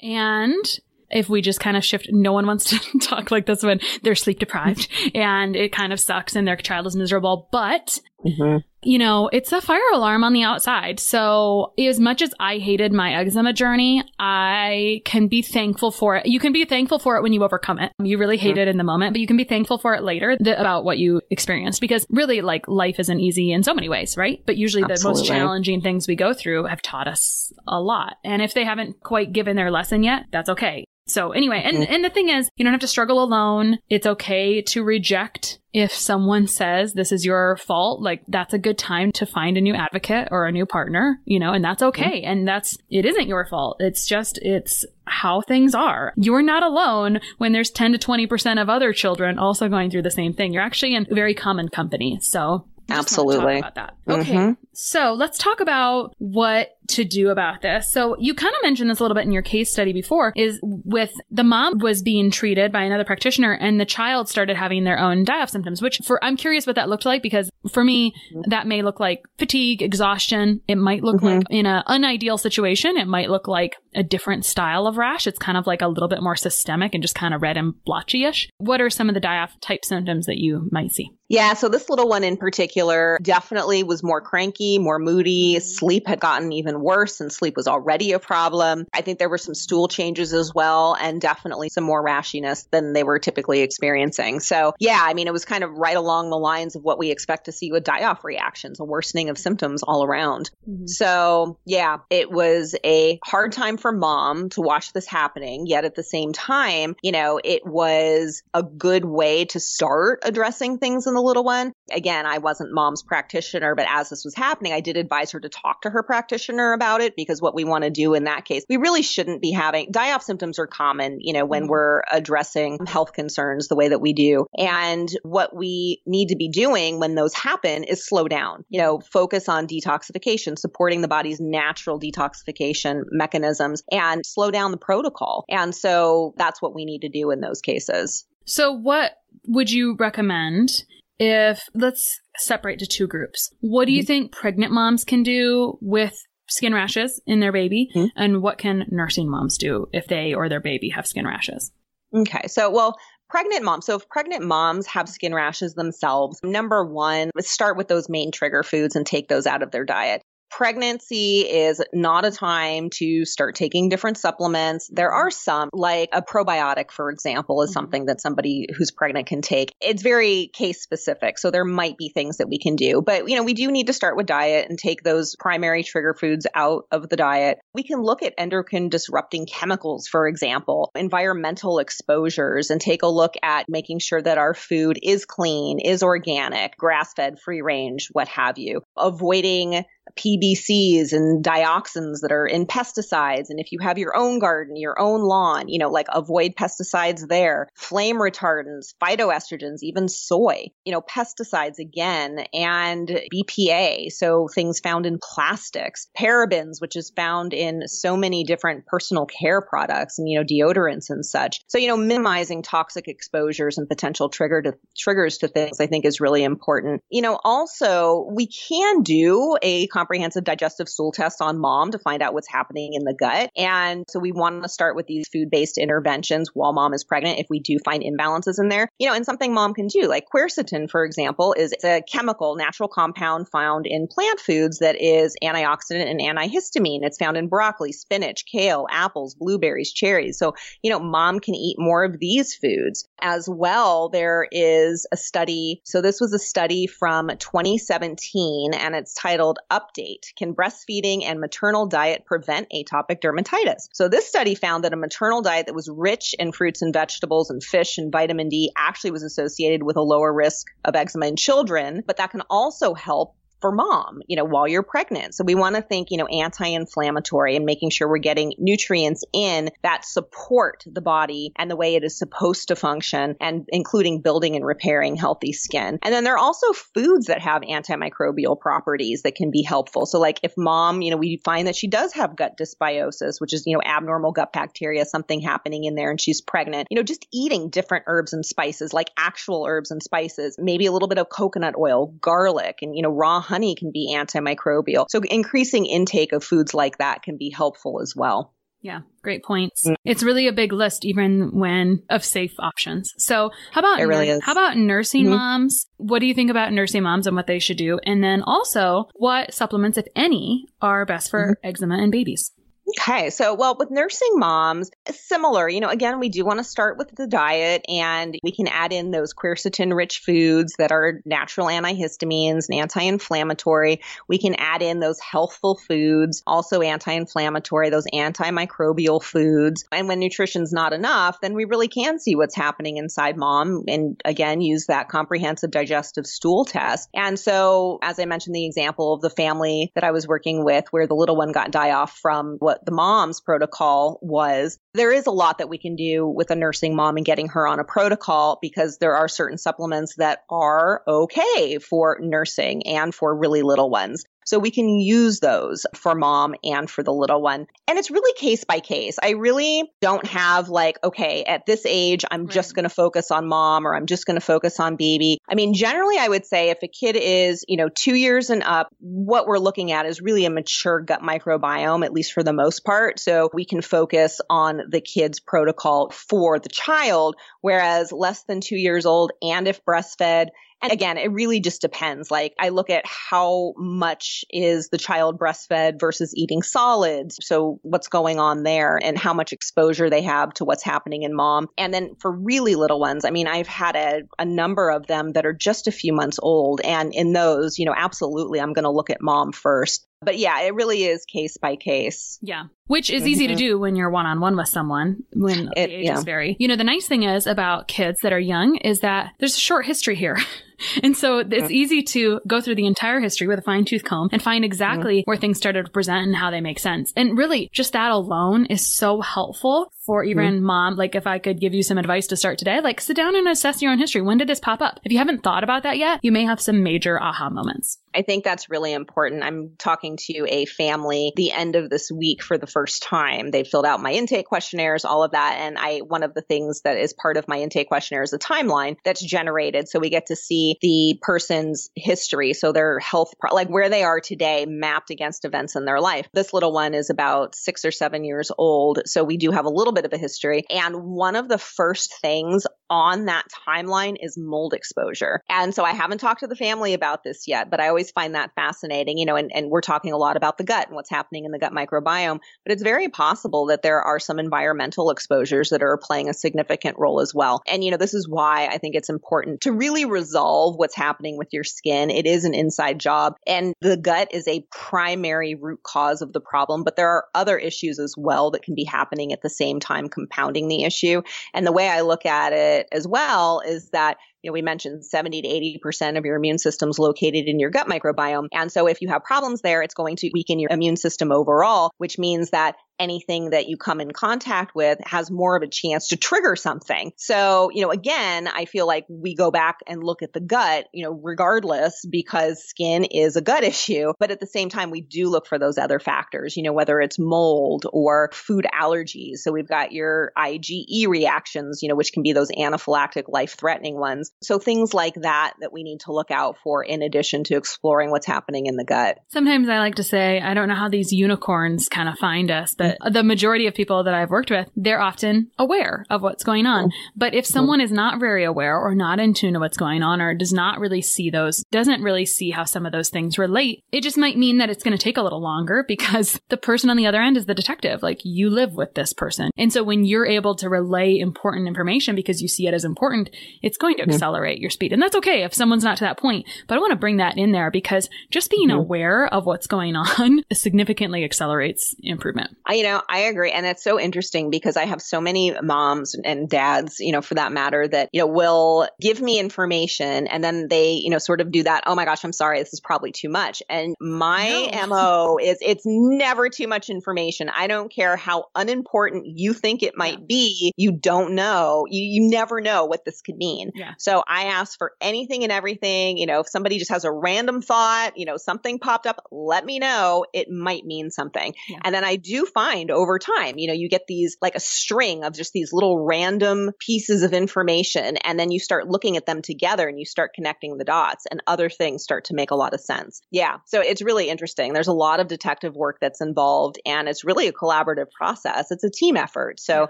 And 0.00 0.64
if 1.10 1.28
we 1.28 1.40
just 1.40 1.60
kind 1.60 1.76
of 1.76 1.84
shift, 1.84 2.08
no 2.10 2.32
one 2.32 2.46
wants 2.46 2.64
to 2.70 2.98
talk 3.02 3.30
like 3.30 3.46
this 3.46 3.62
when 3.62 3.80
they're 4.02 4.14
sleep 4.14 4.38
deprived 4.38 4.88
and 5.14 5.54
it 5.56 5.72
kind 5.72 5.92
of 5.92 6.00
sucks 6.00 6.36
and 6.36 6.46
their 6.46 6.56
child 6.56 6.86
is 6.86 6.96
miserable. 6.96 7.48
But 7.52 8.00
mm-hmm 8.24 8.58
you 8.84 8.98
know, 8.98 9.28
it's 9.32 9.52
a 9.52 9.60
fire 9.60 9.80
alarm 9.92 10.24
on 10.24 10.32
the 10.32 10.42
outside. 10.42 11.00
So 11.00 11.72
as 11.78 11.98
much 11.98 12.22
as 12.22 12.32
I 12.38 12.58
hated 12.58 12.92
my 12.92 13.14
eczema 13.14 13.52
journey, 13.52 14.04
I 14.18 15.02
can 15.04 15.28
be 15.28 15.42
thankful 15.42 15.90
for 15.90 16.16
it. 16.16 16.26
You 16.26 16.38
can 16.38 16.52
be 16.52 16.64
thankful 16.64 16.98
for 16.98 17.16
it 17.16 17.22
when 17.22 17.32
you 17.32 17.42
overcome 17.42 17.78
it. 17.78 17.92
You 18.02 18.18
really 18.18 18.36
hate 18.36 18.52
mm-hmm. 18.52 18.60
it 18.60 18.68
in 18.68 18.78
the 18.78 18.84
moment, 18.84 19.14
but 19.14 19.20
you 19.20 19.26
can 19.26 19.36
be 19.36 19.44
thankful 19.44 19.78
for 19.78 19.94
it 19.94 20.02
later 20.02 20.36
th- 20.36 20.56
about 20.58 20.84
what 20.84 20.98
you 20.98 21.22
experienced 21.30 21.80
because 21.80 22.06
really 22.10 22.40
like 22.40 22.68
life 22.68 23.00
isn't 23.00 23.20
easy 23.20 23.52
in 23.52 23.62
so 23.62 23.74
many 23.74 23.88
ways, 23.88 24.16
right? 24.16 24.42
But 24.46 24.56
usually 24.56 24.84
Absolutely. 24.84 25.02
the 25.02 25.08
most 25.08 25.26
challenging 25.26 25.80
things 25.80 26.06
we 26.06 26.16
go 26.16 26.34
through 26.34 26.64
have 26.64 26.82
taught 26.82 27.08
us 27.08 27.52
a 27.66 27.80
lot. 27.80 28.16
And 28.24 28.42
if 28.42 28.54
they 28.54 28.64
haven't 28.64 29.00
quite 29.00 29.32
given 29.32 29.56
their 29.56 29.70
lesson 29.70 30.02
yet, 30.02 30.26
that's 30.30 30.50
okay. 30.50 30.84
So 31.06 31.32
anyway, 31.32 31.62
and, 31.64 31.78
mm-hmm. 31.78 31.92
and 31.92 32.04
the 32.04 32.10
thing 32.10 32.28
is, 32.28 32.48
you 32.56 32.64
don't 32.64 32.72
have 32.72 32.80
to 32.80 32.86
struggle 32.86 33.22
alone. 33.22 33.78
It's 33.90 34.06
okay 34.06 34.62
to 34.62 34.82
reject 34.82 35.58
if 35.72 35.92
someone 35.92 36.46
says 36.46 36.92
this 36.92 37.12
is 37.12 37.24
your 37.24 37.56
fault. 37.56 38.00
Like 38.00 38.22
that's 38.28 38.54
a 38.54 38.58
good 38.58 38.78
time 38.78 39.12
to 39.12 39.26
find 39.26 39.58
a 39.58 39.60
new 39.60 39.74
advocate 39.74 40.28
or 40.30 40.46
a 40.46 40.52
new 40.52 40.64
partner, 40.64 41.20
you 41.24 41.38
know, 41.38 41.52
and 41.52 41.64
that's 41.64 41.82
mm-hmm. 41.82 41.88
okay. 41.88 42.22
Mm-hmm. 42.22 42.30
And 42.30 42.48
that's, 42.48 42.78
it 42.90 43.04
isn't 43.04 43.28
your 43.28 43.44
fault. 43.44 43.76
It's 43.80 44.06
just, 44.06 44.38
it's 44.38 44.86
how 45.06 45.42
things 45.42 45.74
are. 45.74 46.14
You're 46.16 46.42
not 46.42 46.62
alone 46.62 47.20
when 47.38 47.52
there's 47.52 47.70
10 47.70 47.92
to 47.92 47.98
20% 47.98 48.62
of 48.62 48.70
other 48.70 48.92
children 48.92 49.38
also 49.38 49.68
going 49.68 49.90
through 49.90 50.02
the 50.02 50.10
same 50.10 50.32
thing. 50.32 50.52
You're 50.52 50.62
actually 50.62 50.94
in 50.94 51.06
very 51.10 51.34
common 51.34 51.68
company. 51.68 52.18
So 52.22 52.64
Absolutely. 52.88 53.58
about 53.58 53.74
that. 53.74 53.96
Okay. 54.08 54.32
Mm-hmm. 54.32 54.52
So 54.72 55.14
let's 55.14 55.38
talk 55.38 55.60
about 55.60 56.14
what 56.18 56.76
to 56.88 57.04
do 57.04 57.30
about 57.30 57.62
this. 57.62 57.90
So 57.90 58.16
you 58.18 58.34
kind 58.34 58.54
of 58.54 58.62
mentioned 58.62 58.90
this 58.90 59.00
a 59.00 59.02
little 59.02 59.14
bit 59.14 59.24
in 59.24 59.32
your 59.32 59.42
case 59.42 59.70
study 59.70 59.92
before 59.92 60.32
is 60.36 60.58
with 60.62 61.12
the 61.30 61.44
mom 61.44 61.78
was 61.78 62.02
being 62.02 62.30
treated 62.30 62.72
by 62.72 62.82
another 62.82 63.04
practitioner 63.04 63.52
and 63.52 63.80
the 63.80 63.84
child 63.84 64.28
started 64.28 64.56
having 64.56 64.84
their 64.84 64.98
own 64.98 65.24
die-off 65.24 65.50
symptoms, 65.50 65.80
which 65.80 66.00
for, 66.04 66.22
I'm 66.22 66.36
curious 66.36 66.66
what 66.66 66.76
that 66.76 66.88
looked 66.88 67.06
like 67.06 67.22
because 67.22 67.50
for 67.72 67.82
me, 67.82 68.12
mm-hmm. 68.32 68.50
that 68.50 68.66
may 68.66 68.82
look 68.82 69.00
like 69.00 69.22
fatigue, 69.38 69.82
exhaustion. 69.82 70.60
It 70.68 70.76
might 70.76 71.02
look 71.02 71.16
mm-hmm. 71.16 71.38
like 71.38 71.46
in 71.50 71.66
an 71.66 71.82
unideal 71.88 72.38
situation, 72.38 72.96
it 72.96 73.08
might 73.08 73.30
look 73.30 73.48
like 73.48 73.76
a 73.94 74.02
different 74.02 74.44
style 74.44 74.86
of 74.86 74.96
rash. 74.96 75.26
It's 75.26 75.38
kind 75.38 75.56
of 75.56 75.66
like 75.66 75.82
a 75.82 75.88
little 75.88 76.08
bit 76.08 76.22
more 76.22 76.36
systemic 76.36 76.94
and 76.94 77.02
just 77.02 77.14
kind 77.14 77.32
of 77.32 77.42
red 77.42 77.56
and 77.56 77.74
blotchy-ish. 77.84 78.48
What 78.58 78.80
are 78.80 78.90
some 78.90 79.08
of 79.08 79.14
the 79.14 79.20
die-off 79.20 79.58
type 79.60 79.84
symptoms 79.84 80.26
that 80.26 80.38
you 80.38 80.68
might 80.70 80.90
see? 80.90 81.10
Yeah. 81.28 81.54
So 81.54 81.68
this 81.68 81.88
little 81.88 82.08
one 82.08 82.22
in 82.22 82.36
particular 82.36 83.18
definitely 83.22 83.82
was 83.82 84.02
more 84.02 84.20
cranky, 84.20 84.78
more 84.78 84.98
moody. 84.98 85.58
Sleep 85.58 86.06
had 86.06 86.20
gotten 86.20 86.52
even 86.52 86.73
worse 86.80 87.20
and 87.20 87.32
sleep 87.32 87.56
was 87.56 87.66
already 87.66 88.12
a 88.12 88.18
problem. 88.18 88.86
I 88.92 89.02
think 89.02 89.18
there 89.18 89.28
were 89.28 89.38
some 89.38 89.54
stool 89.54 89.88
changes 89.88 90.32
as 90.32 90.52
well 90.54 90.96
and 90.98 91.20
definitely 91.20 91.68
some 91.68 91.84
more 91.84 92.04
rashiness 92.04 92.68
than 92.70 92.92
they 92.92 93.02
were 93.02 93.18
typically 93.18 93.60
experiencing. 93.60 94.40
So 94.40 94.74
yeah, 94.78 95.00
I 95.02 95.14
mean, 95.14 95.26
it 95.26 95.32
was 95.32 95.44
kind 95.44 95.64
of 95.64 95.70
right 95.72 95.96
along 95.96 96.30
the 96.30 96.38
lines 96.38 96.76
of 96.76 96.82
what 96.82 96.98
we 96.98 97.10
expect 97.10 97.46
to 97.46 97.52
see 97.52 97.72
with 97.72 97.84
die 97.84 98.04
off 98.04 98.24
reactions, 98.24 98.80
a 98.80 98.84
worsening 98.84 99.28
of 99.28 99.38
symptoms 99.38 99.82
all 99.82 100.04
around. 100.04 100.50
Mm-hmm. 100.68 100.86
So 100.86 101.58
yeah, 101.64 101.98
it 102.10 102.30
was 102.30 102.74
a 102.84 103.18
hard 103.24 103.52
time 103.52 103.76
for 103.76 103.92
mom 103.92 104.48
to 104.50 104.60
watch 104.60 104.92
this 104.92 105.06
happening. 105.06 105.66
Yet 105.66 105.84
at 105.84 105.94
the 105.94 106.02
same 106.02 106.32
time, 106.32 106.96
you 107.02 107.12
know, 107.12 107.40
it 107.42 107.66
was 107.66 108.42
a 108.52 108.62
good 108.62 109.04
way 109.04 109.44
to 109.46 109.60
start 109.60 110.20
addressing 110.22 110.78
things 110.78 111.06
in 111.06 111.14
the 111.14 111.22
little 111.22 111.44
one. 111.44 111.72
Again, 111.90 112.26
I 112.26 112.38
wasn't 112.38 112.72
mom's 112.72 113.02
practitioner, 113.02 113.74
but 113.74 113.86
as 113.88 114.10
this 114.10 114.24
was 114.24 114.34
happening, 114.34 114.72
I 114.72 114.80
did 114.80 114.96
advise 114.96 115.32
her 115.32 115.40
to 115.40 115.48
talk 115.48 115.82
to 115.82 115.90
her 115.90 116.02
practitioner 116.02 116.63
about 116.72 117.00
it 117.00 117.14
because 117.16 117.40
what 117.40 117.54
we 117.54 117.64
want 117.64 117.84
to 117.84 117.90
do 117.90 118.14
in 118.14 118.24
that 118.24 118.44
case, 118.44 118.64
we 118.68 118.76
really 118.76 119.02
shouldn't 119.02 119.42
be 119.42 119.50
having 119.50 119.90
die 119.90 120.12
off 120.12 120.22
symptoms 120.22 120.58
are 120.58 120.66
common, 120.66 121.18
you 121.20 121.32
know, 121.32 121.44
when 121.44 121.62
mm-hmm. 121.62 121.70
we're 121.70 122.02
addressing 122.10 122.78
health 122.86 123.12
concerns 123.12 123.68
the 123.68 123.76
way 123.76 123.88
that 123.88 124.00
we 124.00 124.12
do. 124.12 124.46
And 124.56 125.08
what 125.22 125.54
we 125.54 126.02
need 126.06 126.28
to 126.28 126.36
be 126.36 126.48
doing 126.48 127.00
when 127.00 127.14
those 127.14 127.34
happen 127.34 127.84
is 127.84 128.06
slow 128.06 128.28
down, 128.28 128.64
you 128.68 128.80
know, 128.80 129.00
focus 129.12 129.48
on 129.48 129.66
detoxification, 129.66 130.58
supporting 130.58 131.02
the 131.02 131.08
body's 131.08 131.40
natural 131.40 132.00
detoxification 132.00 133.02
mechanisms 133.10 133.82
and 133.90 134.24
slow 134.24 134.50
down 134.50 134.70
the 134.70 134.76
protocol. 134.76 135.44
And 135.48 135.74
so 135.74 136.34
that's 136.36 136.62
what 136.62 136.74
we 136.74 136.84
need 136.84 137.00
to 137.00 137.08
do 137.08 137.30
in 137.30 137.40
those 137.40 137.60
cases. 137.60 138.26
So 138.46 138.72
what 138.72 139.12
would 139.46 139.70
you 139.70 139.96
recommend 139.98 140.84
if 141.18 141.68
let's 141.74 142.20
separate 142.38 142.78
to 142.80 142.86
two 142.86 143.06
groups. 143.06 143.52
What 143.60 143.86
do 143.86 143.92
you 143.92 144.02
mm-hmm. 144.02 144.06
think 144.06 144.32
pregnant 144.32 144.72
moms 144.72 145.04
can 145.04 145.22
do 145.22 145.78
with 145.80 146.14
skin 146.48 146.74
rashes 146.74 147.20
in 147.26 147.40
their 147.40 147.52
baby 147.52 147.90
mm-hmm. 147.94 148.06
and 148.16 148.42
what 148.42 148.58
can 148.58 148.86
nursing 148.90 149.30
moms 149.30 149.58
do 149.58 149.88
if 149.92 150.06
they 150.06 150.34
or 150.34 150.48
their 150.48 150.60
baby 150.60 150.90
have 150.90 151.06
skin 151.06 151.26
rashes? 151.26 151.72
Okay. 152.14 152.46
So, 152.46 152.70
well, 152.70 152.96
pregnant 153.28 153.64
moms. 153.64 153.86
So 153.86 153.96
if 153.96 154.08
pregnant 154.08 154.44
moms 154.44 154.86
have 154.86 155.08
skin 155.08 155.34
rashes 155.34 155.74
themselves, 155.74 156.38
number 156.44 156.84
one, 156.84 157.30
start 157.40 157.76
with 157.76 157.88
those 157.88 158.08
main 158.08 158.30
trigger 158.30 158.62
foods 158.62 158.94
and 158.94 159.06
take 159.06 159.28
those 159.28 159.46
out 159.46 159.62
of 159.62 159.70
their 159.70 159.84
diet 159.84 160.22
pregnancy 160.50 161.40
is 161.40 161.82
not 161.92 162.24
a 162.24 162.30
time 162.30 162.90
to 162.90 163.24
start 163.24 163.54
taking 163.54 163.88
different 163.88 164.18
supplements. 164.18 164.88
There 164.92 165.12
are 165.12 165.30
some, 165.30 165.70
like 165.72 166.10
a 166.12 166.22
probiotic, 166.22 166.90
for 166.90 167.10
example, 167.10 167.62
is 167.62 167.70
mm-hmm. 167.70 167.74
something 167.74 168.06
that 168.06 168.20
somebody 168.20 168.68
who's 168.76 168.90
pregnant 168.90 169.26
can 169.26 169.42
take. 169.42 169.72
It's 169.80 170.02
very 170.02 170.50
case 170.52 170.82
specific. 170.82 171.38
So 171.38 171.50
there 171.50 171.64
might 171.64 171.96
be 171.96 172.08
things 172.08 172.38
that 172.38 172.48
we 172.48 172.58
can 172.58 172.76
do. 172.76 173.02
But, 173.04 173.28
you 173.28 173.36
know, 173.36 173.42
we 173.42 173.54
do 173.54 173.70
need 173.70 173.88
to 173.88 173.92
start 173.92 174.16
with 174.16 174.26
diet 174.26 174.68
and 174.68 174.78
take 174.78 175.02
those 175.02 175.36
primary 175.36 175.82
trigger 175.82 176.14
foods 176.14 176.46
out 176.54 176.86
of 176.90 177.08
the 177.08 177.16
diet. 177.16 177.58
We 177.74 177.82
can 177.82 178.00
look 178.00 178.22
at 178.22 178.34
endocrine 178.38 178.88
disrupting 178.88 179.46
chemicals, 179.46 180.06
for 180.06 180.28
example, 180.28 180.90
environmental 180.94 181.78
exposures, 181.78 182.70
and 182.70 182.80
take 182.80 183.02
a 183.02 183.08
look 183.08 183.34
at 183.42 183.66
making 183.68 183.98
sure 183.98 184.22
that 184.22 184.38
our 184.38 184.54
food 184.54 184.98
is 185.02 185.24
clean, 185.24 185.80
is 185.80 186.02
organic, 186.02 186.76
grass 186.76 187.12
fed, 187.14 187.38
free 187.40 187.62
range, 187.62 188.08
what 188.12 188.28
have 188.28 188.58
you. 188.58 188.82
Avoiding 188.96 189.84
PBCs 190.16 191.12
and 191.12 191.44
dioxins 191.44 192.20
that 192.22 192.32
are 192.32 192.46
in 192.46 192.66
pesticides. 192.66 193.50
And 193.50 193.60
if 193.60 193.72
you 193.72 193.78
have 193.80 193.98
your 193.98 194.16
own 194.16 194.38
garden, 194.38 194.76
your 194.76 194.98
own 195.00 195.22
lawn, 195.22 195.68
you 195.68 195.78
know, 195.78 195.90
like 195.90 196.06
avoid 196.10 196.54
pesticides 196.54 197.28
there, 197.28 197.68
flame 197.74 198.16
retardants, 198.16 198.94
phytoestrogens, 199.02 199.78
even 199.82 200.08
soy, 200.08 200.66
you 200.84 200.92
know, 200.92 201.02
pesticides 201.02 201.78
again, 201.78 202.44
and 202.52 203.08
BPA. 203.32 204.10
So 204.10 204.48
things 204.48 204.80
found 204.80 205.06
in 205.06 205.18
plastics, 205.22 206.08
parabens, 206.16 206.80
which 206.80 206.96
is 206.96 207.12
found 207.16 207.52
in 207.52 207.86
so 207.88 208.16
many 208.16 208.44
different 208.44 208.86
personal 208.86 209.26
care 209.26 209.60
products 209.60 210.18
and, 210.18 210.28
you 210.28 210.38
know, 210.38 210.44
deodorants 210.44 211.10
and 211.10 211.24
such. 211.24 211.60
So, 211.68 211.78
you 211.78 211.88
know, 211.88 211.96
minimizing 211.96 212.62
toxic 212.62 213.08
exposures 213.08 213.78
and 213.78 213.88
potential 213.88 214.28
trigger 214.28 214.62
to 214.62 214.74
triggers 214.96 215.38
to 215.38 215.48
things, 215.48 215.80
I 215.80 215.86
think 215.86 216.04
is 216.04 216.20
really 216.20 216.44
important. 216.44 217.02
You 217.10 217.22
know, 217.22 217.38
also 217.44 218.28
we 218.30 218.46
can 218.46 219.02
do 219.02 219.56
a 219.62 219.86
comprehensive 220.04 220.44
digestive 220.44 220.86
stool 220.86 221.12
test 221.12 221.40
on 221.40 221.58
mom 221.58 221.90
to 221.90 221.98
find 221.98 222.22
out 222.22 222.34
what's 222.34 222.50
happening 222.50 222.92
in 222.92 223.04
the 223.04 223.14
gut. 223.14 223.50
And 223.56 224.04
so 224.10 224.20
we 224.20 224.32
want 224.32 224.62
to 224.62 224.68
start 224.68 224.96
with 224.96 225.06
these 225.06 225.26
food 225.28 225.48
based 225.50 225.78
interventions 225.78 226.50
while 226.52 226.74
mom 226.74 226.92
is 226.92 227.04
pregnant 227.04 227.38
if 227.38 227.46
we 227.48 227.60
do 227.60 227.78
find 227.82 228.02
imbalances 228.02 228.58
in 228.58 228.68
there. 228.68 228.86
You 228.98 229.08
know, 229.08 229.14
and 229.14 229.24
something 229.24 229.54
mom 229.54 229.72
can 229.72 229.86
do, 229.86 230.06
like 230.06 230.26
quercetin, 230.32 230.90
for 230.90 231.06
example, 231.06 231.54
is 231.56 231.74
a 231.82 232.02
chemical, 232.02 232.54
natural 232.56 232.90
compound 232.90 233.48
found 233.48 233.86
in 233.86 234.06
plant 234.06 234.40
foods 234.40 234.80
that 234.80 235.00
is 235.00 235.36
antioxidant 235.42 236.10
and 236.10 236.20
antihistamine. 236.20 237.00
It's 237.02 237.16
found 237.16 237.38
in 237.38 237.48
broccoli, 237.48 237.92
spinach, 237.92 238.44
kale, 238.44 238.86
apples, 238.90 239.34
blueberries, 239.34 239.90
cherries. 239.90 240.38
So, 240.38 240.54
you 240.82 240.90
know, 240.90 241.00
mom 241.00 241.40
can 241.40 241.54
eat 241.54 241.76
more 241.78 242.04
of 242.04 242.18
these 242.18 242.54
foods. 242.54 243.08
As 243.22 243.48
well, 243.48 244.10
there 244.10 244.46
is 244.52 245.06
a 245.10 245.16
study. 245.16 245.80
So 245.84 246.02
this 246.02 246.20
was 246.20 246.34
a 246.34 246.38
study 246.38 246.86
from 246.86 247.28
2017 247.28 248.74
and 248.74 248.94
it's 248.94 249.14
titled 249.14 249.60
Up 249.70 249.93
update 249.94 250.34
Can 250.36 250.54
breastfeeding 250.54 251.24
and 251.24 251.40
maternal 251.40 251.86
diet 251.86 252.24
prevent 252.26 252.68
atopic 252.70 253.20
dermatitis? 253.20 253.88
So, 253.92 254.08
this 254.08 254.26
study 254.26 254.54
found 254.54 254.84
that 254.84 254.92
a 254.92 254.96
maternal 254.96 255.42
diet 255.42 255.66
that 255.66 255.74
was 255.74 255.88
rich 255.88 256.34
in 256.38 256.52
fruits 256.52 256.82
and 256.82 256.92
vegetables 256.92 257.50
and 257.50 257.62
fish 257.62 257.98
and 257.98 258.10
vitamin 258.12 258.48
D 258.48 258.72
actually 258.76 259.12
was 259.12 259.22
associated 259.22 259.82
with 259.82 259.96
a 259.96 260.02
lower 260.02 260.32
risk 260.32 260.68
of 260.84 260.96
eczema 260.96 261.26
in 261.26 261.36
children, 261.36 262.02
but 262.06 262.16
that 262.18 262.30
can 262.30 262.42
also 262.50 262.94
help 262.94 263.36
for 263.64 263.72
mom, 263.72 264.20
you 264.26 264.36
know, 264.36 264.44
while 264.44 264.68
you're 264.68 264.82
pregnant. 264.82 265.34
So 265.34 265.42
we 265.42 265.54
want 265.54 265.74
to 265.74 265.80
think, 265.80 266.10
you 266.10 266.18
know, 266.18 266.26
anti-inflammatory 266.26 267.56
and 267.56 267.64
making 267.64 267.88
sure 267.88 268.06
we're 268.06 268.18
getting 268.18 268.52
nutrients 268.58 269.24
in 269.32 269.70
that 269.82 270.04
support 270.04 270.84
the 270.84 271.00
body 271.00 271.50
and 271.56 271.70
the 271.70 271.76
way 271.76 271.94
it 271.94 272.04
is 272.04 272.18
supposed 272.18 272.68
to 272.68 272.76
function 272.76 273.36
and 273.40 273.64
including 273.70 274.20
building 274.20 274.54
and 274.54 274.66
repairing 274.66 275.16
healthy 275.16 275.54
skin. 275.54 275.98
And 276.02 276.12
then 276.12 276.24
there 276.24 276.34
are 276.34 276.38
also 276.38 276.74
foods 276.74 277.28
that 277.28 277.40
have 277.40 277.62
antimicrobial 277.62 278.60
properties 278.60 279.22
that 279.22 279.34
can 279.34 279.50
be 279.50 279.62
helpful. 279.62 280.04
So 280.04 280.20
like 280.20 280.40
if 280.42 280.52
mom, 280.58 281.00
you 281.00 281.10
know, 281.10 281.16
we 281.16 281.40
find 281.42 281.66
that 281.66 281.74
she 281.74 281.88
does 281.88 282.12
have 282.12 282.36
gut 282.36 282.58
dysbiosis, 282.58 283.40
which 283.40 283.54
is, 283.54 283.62
you 283.64 283.72
know, 283.72 283.82
abnormal 283.82 284.32
gut 284.32 284.52
bacteria, 284.52 285.06
something 285.06 285.40
happening 285.40 285.84
in 285.84 285.94
there 285.94 286.10
and 286.10 286.20
she's 286.20 286.42
pregnant, 286.42 286.88
you 286.90 286.96
know, 286.96 287.02
just 287.02 287.26
eating 287.32 287.70
different 287.70 288.04
herbs 288.08 288.34
and 288.34 288.44
spices, 288.44 288.92
like 288.92 289.08
actual 289.16 289.64
herbs 289.66 289.90
and 289.90 290.02
spices, 290.02 290.56
maybe 290.58 290.84
a 290.84 290.92
little 290.92 291.08
bit 291.08 291.16
of 291.16 291.30
coconut 291.30 291.76
oil, 291.78 292.08
garlic 292.20 292.80
and, 292.82 292.94
you 292.94 293.00
know, 293.00 293.08
raw 293.08 293.40
honey 293.40 293.53
honey 293.54 293.76
can 293.76 293.92
be 293.92 294.12
antimicrobial. 294.12 295.06
So 295.08 295.20
increasing 295.30 295.86
intake 295.86 296.32
of 296.32 296.42
foods 296.42 296.74
like 296.74 296.98
that 296.98 297.22
can 297.22 297.36
be 297.36 297.50
helpful 297.50 298.00
as 298.02 298.12
well. 298.16 298.52
Yeah, 298.82 299.00
great 299.22 299.44
points. 299.44 299.86
It's 300.04 300.24
really 300.24 300.48
a 300.48 300.52
big 300.52 300.72
list, 300.72 301.06
even 301.06 301.58
when 301.58 302.02
of 302.10 302.22
safe 302.22 302.52
options. 302.58 303.14
So, 303.16 303.50
how 303.72 303.80
about 303.80 304.00
it 304.00 304.04
really 304.04 304.38
how 304.42 304.52
about 304.52 304.76
nursing 304.76 305.22
mm-hmm. 305.22 305.36
moms? 305.36 305.86
What 305.96 306.18
do 306.18 306.26
you 306.26 306.34
think 306.34 306.50
about 306.50 306.70
nursing 306.70 307.02
moms 307.02 307.26
and 307.26 307.34
what 307.34 307.46
they 307.46 307.60
should 307.60 307.78
do? 307.78 307.98
And 308.04 308.22
then 308.22 308.42
also, 308.42 309.08
what 309.14 309.54
supplements, 309.54 309.96
if 309.96 310.06
any, 310.14 310.66
are 310.82 311.06
best 311.06 311.30
for 311.30 311.52
mm-hmm. 311.52 311.66
eczema 311.66 311.96
and 311.96 312.12
babies? 312.12 312.52
Okay. 313.00 313.30
So, 313.30 313.54
well, 313.54 313.76
with 313.78 313.90
nursing 313.90 314.38
moms, 314.38 314.90
similar, 315.10 315.68
you 315.68 315.80
know, 315.80 315.88
again, 315.88 316.20
we 316.20 316.28
do 316.28 316.44
want 316.44 316.58
to 316.58 316.64
start 316.64 316.96
with 316.96 317.14
the 317.14 317.26
diet 317.26 317.84
and 317.88 318.36
we 318.42 318.52
can 318.52 318.68
add 318.68 318.92
in 318.92 319.10
those 319.10 319.34
quercetin 319.34 319.94
rich 319.94 320.20
foods 320.20 320.74
that 320.78 320.92
are 320.92 321.20
natural 321.24 321.66
antihistamines 321.66 322.68
and 322.68 322.78
anti 322.78 323.02
inflammatory. 323.02 324.00
We 324.28 324.38
can 324.38 324.54
add 324.54 324.82
in 324.82 325.00
those 325.00 325.18
healthful 325.20 325.76
foods, 325.76 326.42
also 326.46 326.82
anti 326.82 327.12
inflammatory, 327.12 327.90
those 327.90 328.06
antimicrobial 328.14 329.22
foods. 329.22 329.84
And 329.90 330.08
when 330.08 330.20
nutrition's 330.20 330.72
not 330.72 330.92
enough, 330.92 331.40
then 331.40 331.54
we 331.54 331.64
really 331.64 331.88
can 331.88 332.18
see 332.18 332.36
what's 332.36 332.54
happening 332.54 332.96
inside 332.96 333.36
mom 333.36 333.84
and 333.88 334.20
again, 334.24 334.60
use 334.60 334.86
that 334.86 335.08
comprehensive 335.08 335.70
digestive 335.70 336.26
stool 336.26 336.64
test. 336.64 337.08
And 337.14 337.38
so, 337.38 337.98
as 338.02 338.18
I 338.18 338.24
mentioned, 338.24 338.54
the 338.54 338.66
example 338.66 339.14
of 339.14 339.20
the 339.20 339.30
family 339.30 339.90
that 339.94 340.04
I 340.04 340.12
was 340.12 340.28
working 340.28 340.64
with 340.64 340.84
where 340.90 341.06
the 341.06 341.14
little 341.14 341.36
one 341.36 341.52
got 341.52 341.70
die 341.70 341.90
off 341.90 342.18
from 342.18 342.56
what 342.60 342.83
the 342.84 342.92
mom's 342.92 343.40
protocol 343.40 344.18
was. 344.22 344.78
There 344.94 345.12
is 345.12 345.26
a 345.26 345.30
lot 345.30 345.58
that 345.58 345.68
we 345.68 345.78
can 345.78 345.96
do 345.96 346.26
with 346.26 346.50
a 346.50 346.56
nursing 346.56 346.94
mom 346.96 347.16
and 347.16 347.26
getting 347.26 347.48
her 347.48 347.66
on 347.66 347.80
a 347.80 347.84
protocol 347.84 348.58
because 348.60 348.98
there 348.98 349.16
are 349.16 349.28
certain 349.28 349.58
supplements 349.58 350.16
that 350.16 350.40
are 350.50 351.02
okay 351.06 351.78
for 351.78 352.18
nursing 352.20 352.86
and 352.86 353.14
for 353.14 353.34
really 353.34 353.62
little 353.62 353.90
ones. 353.90 354.24
So 354.44 354.58
we 354.58 354.70
can 354.70 354.88
use 354.88 355.40
those 355.40 355.86
for 355.94 356.14
mom 356.14 356.54
and 356.62 356.88
for 356.88 357.02
the 357.02 357.12
little 357.12 357.42
one. 357.42 357.66
And 357.88 357.98
it's 357.98 358.10
really 358.10 358.32
case 358.38 358.64
by 358.64 358.80
case. 358.80 359.18
I 359.22 359.30
really 359.30 359.90
don't 360.00 360.26
have 360.26 360.68
like, 360.68 360.98
okay, 361.04 361.44
at 361.44 361.66
this 361.66 361.84
age, 361.86 362.24
I'm 362.30 362.44
right. 362.44 362.54
just 362.54 362.74
going 362.74 362.84
to 362.84 362.88
focus 362.88 363.30
on 363.30 363.46
mom 363.46 363.86
or 363.86 363.94
I'm 363.94 364.06
just 364.06 364.26
going 364.26 364.38
to 364.38 364.44
focus 364.44 364.80
on 364.80 364.96
baby. 364.96 365.38
I 365.48 365.54
mean, 365.54 365.74
generally, 365.74 366.18
I 366.18 366.28
would 366.28 366.46
say 366.46 366.70
if 366.70 366.82
a 366.82 366.88
kid 366.88 367.16
is, 367.16 367.64
you 367.68 367.76
know, 367.76 367.88
two 367.88 368.14
years 368.14 368.50
and 368.50 368.62
up, 368.62 368.88
what 369.00 369.46
we're 369.46 369.58
looking 369.58 369.92
at 369.92 370.06
is 370.06 370.20
really 370.20 370.44
a 370.44 370.50
mature 370.50 371.00
gut 371.00 371.22
microbiome, 371.22 372.04
at 372.04 372.12
least 372.12 372.32
for 372.32 372.42
the 372.42 372.52
most 372.52 372.84
part. 372.84 373.18
So 373.18 373.50
we 373.52 373.64
can 373.64 373.82
focus 373.82 374.40
on 374.50 374.82
the 374.88 375.00
kid's 375.00 375.40
protocol 375.40 376.10
for 376.10 376.58
the 376.58 376.68
child, 376.68 377.36
whereas 377.60 378.12
less 378.12 378.44
than 378.44 378.60
two 378.60 378.76
years 378.76 379.06
old 379.06 379.32
and 379.42 379.68
if 379.68 379.84
breastfed, 379.84 380.48
and 380.84 380.92
again, 380.92 381.16
it 381.16 381.32
really 381.32 381.60
just 381.60 381.80
depends. 381.80 382.30
Like 382.30 382.52
I 382.60 382.68
look 382.68 382.90
at 382.90 383.06
how 383.06 383.72
much 383.78 384.44
is 384.50 384.90
the 384.90 384.98
child 384.98 385.38
breastfed 385.38 385.98
versus 385.98 386.34
eating 386.36 386.62
solids. 386.62 387.38
So 387.40 387.78
what's 387.80 388.08
going 388.08 388.38
on 388.38 388.64
there 388.64 389.00
and 389.02 389.16
how 389.16 389.32
much 389.32 389.54
exposure 389.54 390.10
they 390.10 390.20
have 390.20 390.52
to 390.54 390.66
what's 390.66 390.82
happening 390.82 391.22
in 391.22 391.34
mom. 391.34 391.68
And 391.78 391.94
then 391.94 392.16
for 392.20 392.30
really 392.30 392.74
little 392.74 393.00
ones, 393.00 393.24
I 393.24 393.30
mean, 393.30 393.46
I've 393.46 393.66
had 393.66 393.96
a, 393.96 394.22
a 394.38 394.44
number 394.44 394.90
of 394.90 395.06
them 395.06 395.32
that 395.32 395.46
are 395.46 395.54
just 395.54 395.88
a 395.88 395.92
few 395.92 396.12
months 396.12 396.38
old. 396.42 396.82
And 396.82 397.14
in 397.14 397.32
those, 397.32 397.78
you 397.78 397.86
know, 397.86 397.94
absolutely, 397.96 398.60
I'm 398.60 398.74
going 398.74 398.84
to 398.84 398.90
look 398.90 399.08
at 399.08 399.22
mom 399.22 399.52
first. 399.52 400.06
But 400.20 400.38
yeah, 400.38 400.62
it 400.62 400.74
really 400.74 401.04
is 401.04 401.24
case 401.24 401.56
by 401.56 401.76
case. 401.76 402.38
Yeah. 402.42 402.64
Which 402.86 403.10
is 403.10 403.22
mm-hmm. 403.22 403.28
easy 403.28 403.46
to 403.46 403.54
mm-hmm. 403.54 403.58
do 403.58 403.78
when 403.78 403.96
you're 403.96 404.10
one 404.10 404.26
on 404.26 404.40
one 404.40 404.56
with 404.56 404.68
someone 404.68 405.22
when 405.32 405.70
it, 405.76 405.88
the 405.88 405.94
ages 405.94 406.04
yeah. 406.04 406.20
vary. 406.22 406.56
You 406.58 406.68
know, 406.68 406.76
the 406.76 406.84
nice 406.84 407.06
thing 407.06 407.22
is 407.22 407.46
about 407.46 407.88
kids 407.88 408.18
that 408.22 408.32
are 408.32 408.38
young 408.38 408.76
is 408.76 409.00
that 409.00 409.32
there's 409.38 409.56
a 409.56 409.60
short 409.60 409.86
history 409.86 410.16
here. 410.16 410.38
and 411.02 411.16
so 411.16 411.38
it's 411.38 411.70
easy 411.70 412.02
to 412.02 412.40
go 412.46 412.60
through 412.60 412.76
the 412.76 412.86
entire 412.86 413.20
history 413.20 413.46
with 413.46 413.58
a 413.58 413.62
fine 413.62 413.84
tooth 413.84 414.04
comb 414.04 414.28
and 414.32 414.42
find 414.42 414.64
exactly 414.64 415.22
where 415.24 415.36
things 415.36 415.58
started 415.58 415.86
to 415.86 415.90
present 415.90 416.26
and 416.26 416.36
how 416.36 416.50
they 416.50 416.60
make 416.60 416.78
sense. 416.78 417.12
And 417.16 417.36
really, 417.36 417.70
just 417.72 417.92
that 417.92 418.10
alone 418.10 418.66
is 418.66 418.86
so 418.86 419.20
helpful 419.20 419.92
for 420.04 420.24
even 420.24 420.56
mm-hmm. 420.56 420.64
mom. 420.64 420.96
Like, 420.96 421.14
if 421.14 421.26
I 421.26 421.38
could 421.38 421.60
give 421.60 421.74
you 421.74 421.82
some 421.82 421.98
advice 421.98 422.26
to 422.28 422.36
start 422.36 422.58
today, 422.58 422.80
like 422.80 423.00
sit 423.00 423.16
down 423.16 423.36
and 423.36 423.48
assess 423.48 423.82
your 423.82 423.92
own 423.92 423.98
history. 423.98 424.22
When 424.22 424.38
did 424.38 424.48
this 424.48 424.60
pop 424.60 424.82
up? 424.82 425.00
If 425.04 425.12
you 425.12 425.18
haven't 425.18 425.42
thought 425.42 425.64
about 425.64 425.84
that 425.84 425.98
yet, 425.98 426.20
you 426.22 426.32
may 426.32 426.44
have 426.44 426.60
some 426.60 426.82
major 426.82 427.20
aha 427.20 427.50
moments. 427.50 427.98
I 428.14 428.22
think 428.22 428.44
that's 428.44 428.70
really 428.70 428.92
important. 428.92 429.42
I'm 429.42 429.72
talking 429.76 430.16
to 430.28 430.46
a 430.48 430.66
family 430.66 431.32
the 431.34 431.52
end 431.52 431.74
of 431.74 431.90
this 431.90 432.12
week 432.12 432.42
for 432.42 432.58
the 432.58 432.66
first 432.66 433.02
time. 433.02 433.50
They 433.50 433.64
filled 433.64 433.86
out 433.86 434.00
my 434.00 434.12
intake 434.12 434.46
questionnaires, 434.46 435.04
all 435.04 435.24
of 435.24 435.32
that. 435.32 435.56
And 435.58 435.76
I, 435.78 435.98
one 435.98 436.22
of 436.22 436.34
the 436.34 436.42
things 436.42 436.82
that 436.82 436.96
is 436.96 437.12
part 437.12 437.36
of 437.36 437.48
my 437.48 437.58
intake 437.58 437.88
questionnaire 437.88 438.22
is 438.22 438.32
a 438.32 438.38
timeline 438.38 438.96
that's 439.04 439.24
generated. 439.24 439.88
So 439.88 439.98
we 439.98 440.10
get 440.10 440.26
to 440.26 440.36
see 440.36 440.73
the 440.80 441.18
person's 441.22 441.90
history. 441.94 442.52
So 442.52 442.72
their 442.72 442.98
health, 442.98 443.34
pro- 443.38 443.54
like 443.54 443.68
where 443.68 443.88
they 443.88 444.02
are 444.02 444.20
today 444.20 444.66
mapped 444.66 445.10
against 445.10 445.44
events 445.44 445.76
in 445.76 445.84
their 445.84 446.00
life. 446.00 446.26
This 446.32 446.52
little 446.52 446.72
one 446.72 446.94
is 446.94 447.10
about 447.10 447.54
six 447.54 447.84
or 447.84 447.90
seven 447.90 448.24
years 448.24 448.50
old. 448.56 449.00
So 449.06 449.24
we 449.24 449.36
do 449.36 449.50
have 449.50 449.64
a 449.64 449.70
little 449.70 449.92
bit 449.92 450.04
of 450.04 450.12
a 450.12 450.18
history. 450.18 450.64
And 450.70 451.04
one 451.04 451.36
of 451.36 451.48
the 451.48 451.58
first 451.58 452.14
things 452.20 452.66
on 452.90 453.26
that 453.26 453.44
timeline 453.66 454.16
is 454.20 454.36
mold 454.38 454.74
exposure. 454.74 455.40
And 455.48 455.74
so 455.74 455.84
I 455.84 455.92
haven't 455.92 456.18
talked 456.18 456.40
to 456.40 456.46
the 456.46 456.56
family 456.56 456.94
about 456.94 457.24
this 457.24 457.48
yet, 457.48 457.70
but 457.70 457.80
I 457.80 457.88
always 457.88 458.10
find 458.10 458.34
that 458.34 458.52
fascinating, 458.54 459.18
you 459.18 459.26
know, 459.26 459.36
and, 459.36 459.50
and 459.54 459.70
we're 459.70 459.80
talking 459.80 460.12
a 460.12 460.16
lot 460.16 460.36
about 460.36 460.58
the 460.58 460.64
gut 460.64 460.88
and 460.88 460.94
what's 460.94 461.10
happening 461.10 461.44
in 461.44 461.50
the 461.50 461.58
gut 461.58 461.72
microbiome, 461.72 462.38
but 462.64 462.72
it's 462.72 462.82
very 462.82 463.08
possible 463.08 463.66
that 463.66 463.82
there 463.82 464.02
are 464.02 464.20
some 464.20 464.38
environmental 464.38 465.10
exposures 465.10 465.70
that 465.70 465.82
are 465.82 465.96
playing 465.96 466.28
a 466.28 466.34
significant 466.34 466.98
role 466.98 467.20
as 467.20 467.34
well. 467.34 467.62
And, 467.66 467.82
you 467.82 467.90
know, 467.90 467.96
this 467.96 468.14
is 468.14 468.28
why 468.28 468.68
I 468.70 468.78
think 468.78 468.94
it's 468.94 469.10
important 469.10 469.62
to 469.62 469.72
really 469.72 470.04
resolve 470.04 470.53
what's 470.76 470.96
happening 470.96 471.36
with 471.36 471.48
your 471.52 471.64
skin. 471.64 472.10
It 472.10 472.26
is 472.26 472.44
an 472.44 472.54
inside 472.54 472.98
job 472.98 473.34
and 473.46 473.74
the 473.80 473.96
gut 473.96 474.28
is 474.32 474.46
a 474.48 474.64
primary 474.70 475.54
root 475.54 475.82
cause 475.82 476.22
of 476.22 476.32
the 476.32 476.40
problem, 476.40 476.84
but 476.84 476.96
there 476.96 477.10
are 477.10 477.24
other 477.34 477.58
issues 477.58 477.98
as 477.98 478.14
well 478.16 478.50
that 478.52 478.62
can 478.62 478.74
be 478.74 478.84
happening 478.84 479.32
at 479.32 479.42
the 479.42 479.50
same 479.50 479.80
time, 479.80 480.08
compounding 480.08 480.68
the 480.68 480.84
issue. 480.84 481.22
And 481.52 481.66
the 481.66 481.72
way 481.72 481.88
I 481.88 482.00
look 482.00 482.26
at 482.26 482.52
it 482.52 482.88
as 482.92 483.06
well 483.06 483.60
is 483.60 483.90
that 483.90 484.18
you 484.44 484.50
know, 484.50 484.52
we 484.52 484.62
mentioned 484.62 485.06
70 485.06 485.40
to 485.40 485.80
80% 485.88 486.18
of 486.18 486.26
your 486.26 486.36
immune 486.36 486.58
system 486.58 486.90
is 486.90 486.98
located 486.98 487.46
in 487.46 487.58
your 487.58 487.70
gut 487.70 487.88
microbiome. 487.88 488.48
And 488.52 488.70
so 488.70 488.86
if 488.86 489.00
you 489.00 489.08
have 489.08 489.24
problems 489.24 489.62
there, 489.62 489.82
it's 489.82 489.94
going 489.94 490.16
to 490.16 490.30
weaken 490.34 490.58
your 490.58 490.70
immune 490.70 490.98
system 490.98 491.32
overall, 491.32 491.92
which 491.96 492.18
means 492.18 492.50
that 492.50 492.76
anything 492.98 493.50
that 493.50 493.68
you 493.68 493.76
come 493.76 494.00
in 494.00 494.10
contact 494.10 494.74
with 494.74 494.98
has 495.04 495.30
more 495.30 495.56
of 495.56 495.62
a 495.62 495.68
chance 495.68 496.08
to 496.08 496.16
trigger 496.16 496.56
something. 496.56 497.12
So, 497.16 497.70
you 497.72 497.82
know, 497.82 497.90
again, 497.90 498.48
I 498.48 498.64
feel 498.64 498.86
like 498.86 499.04
we 499.08 499.34
go 499.34 499.50
back 499.50 499.78
and 499.86 500.02
look 500.02 500.22
at 500.22 500.32
the 500.32 500.40
gut, 500.40 500.86
you 500.92 501.04
know, 501.04 501.12
regardless 501.12 502.04
because 502.08 502.62
skin 502.64 503.04
is 503.04 503.36
a 503.36 503.42
gut 503.42 503.64
issue, 503.74 504.12
but 504.18 504.30
at 504.30 504.40
the 504.40 504.46
same 504.46 504.68
time 504.68 504.90
we 504.90 505.00
do 505.00 505.28
look 505.28 505.46
for 505.46 505.58
those 505.58 505.78
other 505.78 505.98
factors, 505.98 506.56
you 506.56 506.62
know, 506.62 506.72
whether 506.72 507.00
it's 507.00 507.18
mold 507.18 507.86
or 507.92 508.30
food 508.32 508.66
allergies. 508.74 509.38
So 509.38 509.52
we've 509.52 509.68
got 509.68 509.92
your 509.92 510.32
IgE 510.36 511.06
reactions, 511.08 511.80
you 511.82 511.88
know, 511.88 511.94
which 511.94 512.12
can 512.12 512.22
be 512.22 512.32
those 512.32 512.50
anaphylactic 512.50 513.24
life-threatening 513.28 513.98
ones. 513.98 514.30
So 514.42 514.58
things 514.58 514.94
like 514.94 515.14
that 515.22 515.54
that 515.60 515.72
we 515.72 515.82
need 515.82 516.00
to 516.00 516.12
look 516.12 516.30
out 516.30 516.56
for 516.62 516.82
in 516.82 517.02
addition 517.02 517.44
to 517.44 517.56
exploring 517.56 518.10
what's 518.10 518.26
happening 518.26 518.66
in 518.66 518.76
the 518.76 518.84
gut. 518.84 519.18
Sometimes 519.28 519.68
I 519.68 519.78
like 519.78 519.96
to 519.96 520.02
say, 520.02 520.40
I 520.40 520.54
don't 520.54 520.68
know 520.68 520.74
how 520.74 520.88
these 520.88 521.12
unicorns 521.12 521.88
kind 521.88 522.08
of 522.08 522.18
find 522.18 522.50
us, 522.50 522.74
but 522.76 522.83
the 523.10 523.22
majority 523.22 523.66
of 523.66 523.74
people 523.74 524.04
that 524.04 524.14
I've 524.14 524.30
worked 524.30 524.50
with, 524.50 524.68
they're 524.76 525.00
often 525.00 525.50
aware 525.58 526.04
of 526.10 526.22
what's 526.22 526.44
going 526.44 526.66
on. 526.66 526.90
But 527.16 527.34
if 527.34 527.46
someone 527.46 527.80
is 527.80 527.92
not 527.92 528.20
very 528.20 528.44
aware 528.44 528.78
or 528.78 528.94
not 528.94 529.20
in 529.20 529.34
tune 529.34 529.54
to 529.54 529.60
what's 529.60 529.76
going 529.76 530.02
on 530.02 530.20
or 530.20 530.34
does 530.34 530.52
not 530.52 530.78
really 530.78 531.02
see 531.02 531.30
those, 531.30 531.64
doesn't 531.70 532.02
really 532.02 532.26
see 532.26 532.50
how 532.50 532.64
some 532.64 532.86
of 532.86 532.92
those 532.92 533.10
things 533.10 533.38
relate, 533.38 533.84
it 533.92 534.02
just 534.02 534.18
might 534.18 534.38
mean 534.38 534.58
that 534.58 534.70
it's 534.70 534.82
going 534.82 534.96
to 534.96 535.02
take 535.02 535.16
a 535.16 535.22
little 535.22 535.42
longer 535.42 535.84
because 535.88 536.40
the 536.48 536.56
person 536.56 536.90
on 536.90 536.96
the 536.96 537.06
other 537.06 537.20
end 537.20 537.36
is 537.36 537.46
the 537.46 537.54
detective. 537.54 538.02
Like 538.02 538.20
you 538.24 538.50
live 538.50 538.74
with 538.74 538.94
this 538.94 539.12
person. 539.12 539.50
And 539.56 539.72
so 539.72 539.82
when 539.82 540.04
you're 540.04 540.26
able 540.26 540.54
to 540.56 540.68
relay 540.68 541.18
important 541.18 541.68
information 541.68 542.14
because 542.14 542.42
you 542.42 542.48
see 542.48 542.66
it 542.66 542.74
as 542.74 542.84
important, 542.84 543.30
it's 543.62 543.76
going 543.76 543.96
to 543.96 544.02
accelerate 544.02 544.60
your 544.60 544.70
speed. 544.70 544.92
And 544.92 545.02
that's 545.02 545.16
okay 545.16 545.42
if 545.42 545.54
someone's 545.54 545.84
not 545.84 545.98
to 545.98 546.04
that 546.04 546.18
point. 546.18 546.46
But 546.66 546.76
I 546.76 546.80
want 546.80 546.92
to 546.92 546.96
bring 546.96 547.18
that 547.18 547.38
in 547.38 547.52
there 547.52 547.70
because 547.70 548.08
just 548.30 548.50
being 548.50 548.68
mm-hmm. 548.68 548.78
aware 548.78 549.26
of 549.26 549.46
what's 549.46 549.66
going 549.66 549.96
on 550.18 550.42
significantly 550.52 551.24
accelerates 551.24 551.94
improvement. 552.02 552.56
I, 552.66 552.73
you 552.74 552.82
know, 552.82 553.00
I 553.08 553.20
agree. 553.20 553.50
And 553.50 553.64
it's 553.66 553.82
so 553.82 553.98
interesting 553.98 554.50
because 554.50 554.76
I 554.76 554.84
have 554.84 555.00
so 555.00 555.20
many 555.20 555.54
moms 555.62 556.14
and 556.14 556.48
dads, 556.48 557.00
you 557.00 557.12
know, 557.12 557.22
for 557.22 557.34
that 557.34 557.52
matter, 557.52 557.86
that, 557.86 558.10
you 558.12 558.20
know, 558.20 558.26
will 558.26 558.88
give 559.00 559.20
me 559.20 559.38
information 559.38 560.26
and 560.26 560.42
then 560.42 560.68
they, 560.68 560.92
you 560.94 561.10
know, 561.10 561.18
sort 561.18 561.40
of 561.40 561.50
do 561.50 561.62
that. 561.62 561.84
Oh 561.86 561.94
my 561.94 562.04
gosh, 562.04 562.24
I'm 562.24 562.32
sorry. 562.32 562.58
This 562.58 562.72
is 562.72 562.80
probably 562.80 563.12
too 563.12 563.28
much. 563.28 563.62
And 563.68 563.94
my 564.00 564.70
no. 564.72 564.86
MO 564.94 565.38
is 565.42 565.58
it's 565.60 565.84
never 565.86 566.48
too 566.48 566.66
much 566.66 566.90
information. 566.90 567.48
I 567.48 567.66
don't 567.66 567.92
care 567.92 568.16
how 568.16 568.46
unimportant 568.54 569.24
you 569.26 569.52
think 569.52 569.82
it 569.82 569.96
might 569.96 570.18
yeah. 570.20 570.26
be. 570.28 570.72
You 570.76 570.92
don't 570.92 571.34
know. 571.34 571.86
You, 571.88 572.02
you 572.02 572.30
never 572.30 572.60
know 572.60 572.86
what 572.86 573.04
this 573.04 573.22
could 573.22 573.36
mean. 573.36 573.70
Yeah. 573.74 573.92
So 573.98 574.22
I 574.26 574.46
ask 574.46 574.76
for 574.76 574.92
anything 575.00 575.44
and 575.44 575.52
everything. 575.52 576.18
You 576.18 576.26
know, 576.26 576.40
if 576.40 576.48
somebody 576.48 576.78
just 576.78 576.90
has 576.90 577.04
a 577.04 577.12
random 577.12 577.62
thought, 577.62 578.16
you 578.16 578.26
know, 578.26 578.36
something 578.36 578.78
popped 578.78 579.06
up, 579.06 579.24
let 579.30 579.64
me 579.64 579.78
know. 579.78 580.26
It 580.32 580.50
might 580.50 580.84
mean 580.84 581.10
something. 581.10 581.54
Yeah. 581.68 581.78
And 581.84 581.94
then 581.94 582.04
I 582.04 582.16
do 582.16 582.46
find 582.46 582.63
over 582.90 583.18
time. 583.18 583.58
You 583.58 583.68
know, 583.68 583.74
you 583.74 583.88
get 583.88 584.06
these 584.06 584.36
like 584.40 584.54
a 584.54 584.60
string 584.60 585.24
of 585.24 585.34
just 585.34 585.52
these 585.52 585.72
little 585.72 586.04
random 586.04 586.70
pieces 586.78 587.22
of 587.22 587.32
information, 587.32 588.16
and 588.18 588.38
then 588.38 588.50
you 588.50 588.58
start 588.58 588.88
looking 588.88 589.16
at 589.16 589.26
them 589.26 589.42
together 589.42 589.88
and 589.88 589.98
you 589.98 590.04
start 590.04 590.32
connecting 590.34 590.76
the 590.76 590.84
dots, 590.84 591.26
and 591.30 591.42
other 591.46 591.68
things 591.68 592.02
start 592.02 592.26
to 592.26 592.34
make 592.34 592.50
a 592.50 592.56
lot 592.56 592.74
of 592.74 592.80
sense. 592.80 593.22
Yeah. 593.30 593.58
So 593.66 593.80
it's 593.80 594.02
really 594.02 594.28
interesting. 594.28 594.72
There's 594.72 594.88
a 594.88 594.92
lot 594.92 595.20
of 595.20 595.28
detective 595.28 595.74
work 595.74 595.98
that's 596.00 596.20
involved, 596.20 596.80
and 596.86 597.08
it's 597.08 597.24
really 597.24 597.48
a 597.48 597.52
collaborative 597.52 598.10
process. 598.10 598.70
It's 598.70 598.84
a 598.84 598.90
team 598.90 599.16
effort. 599.16 599.60
So, 599.60 599.88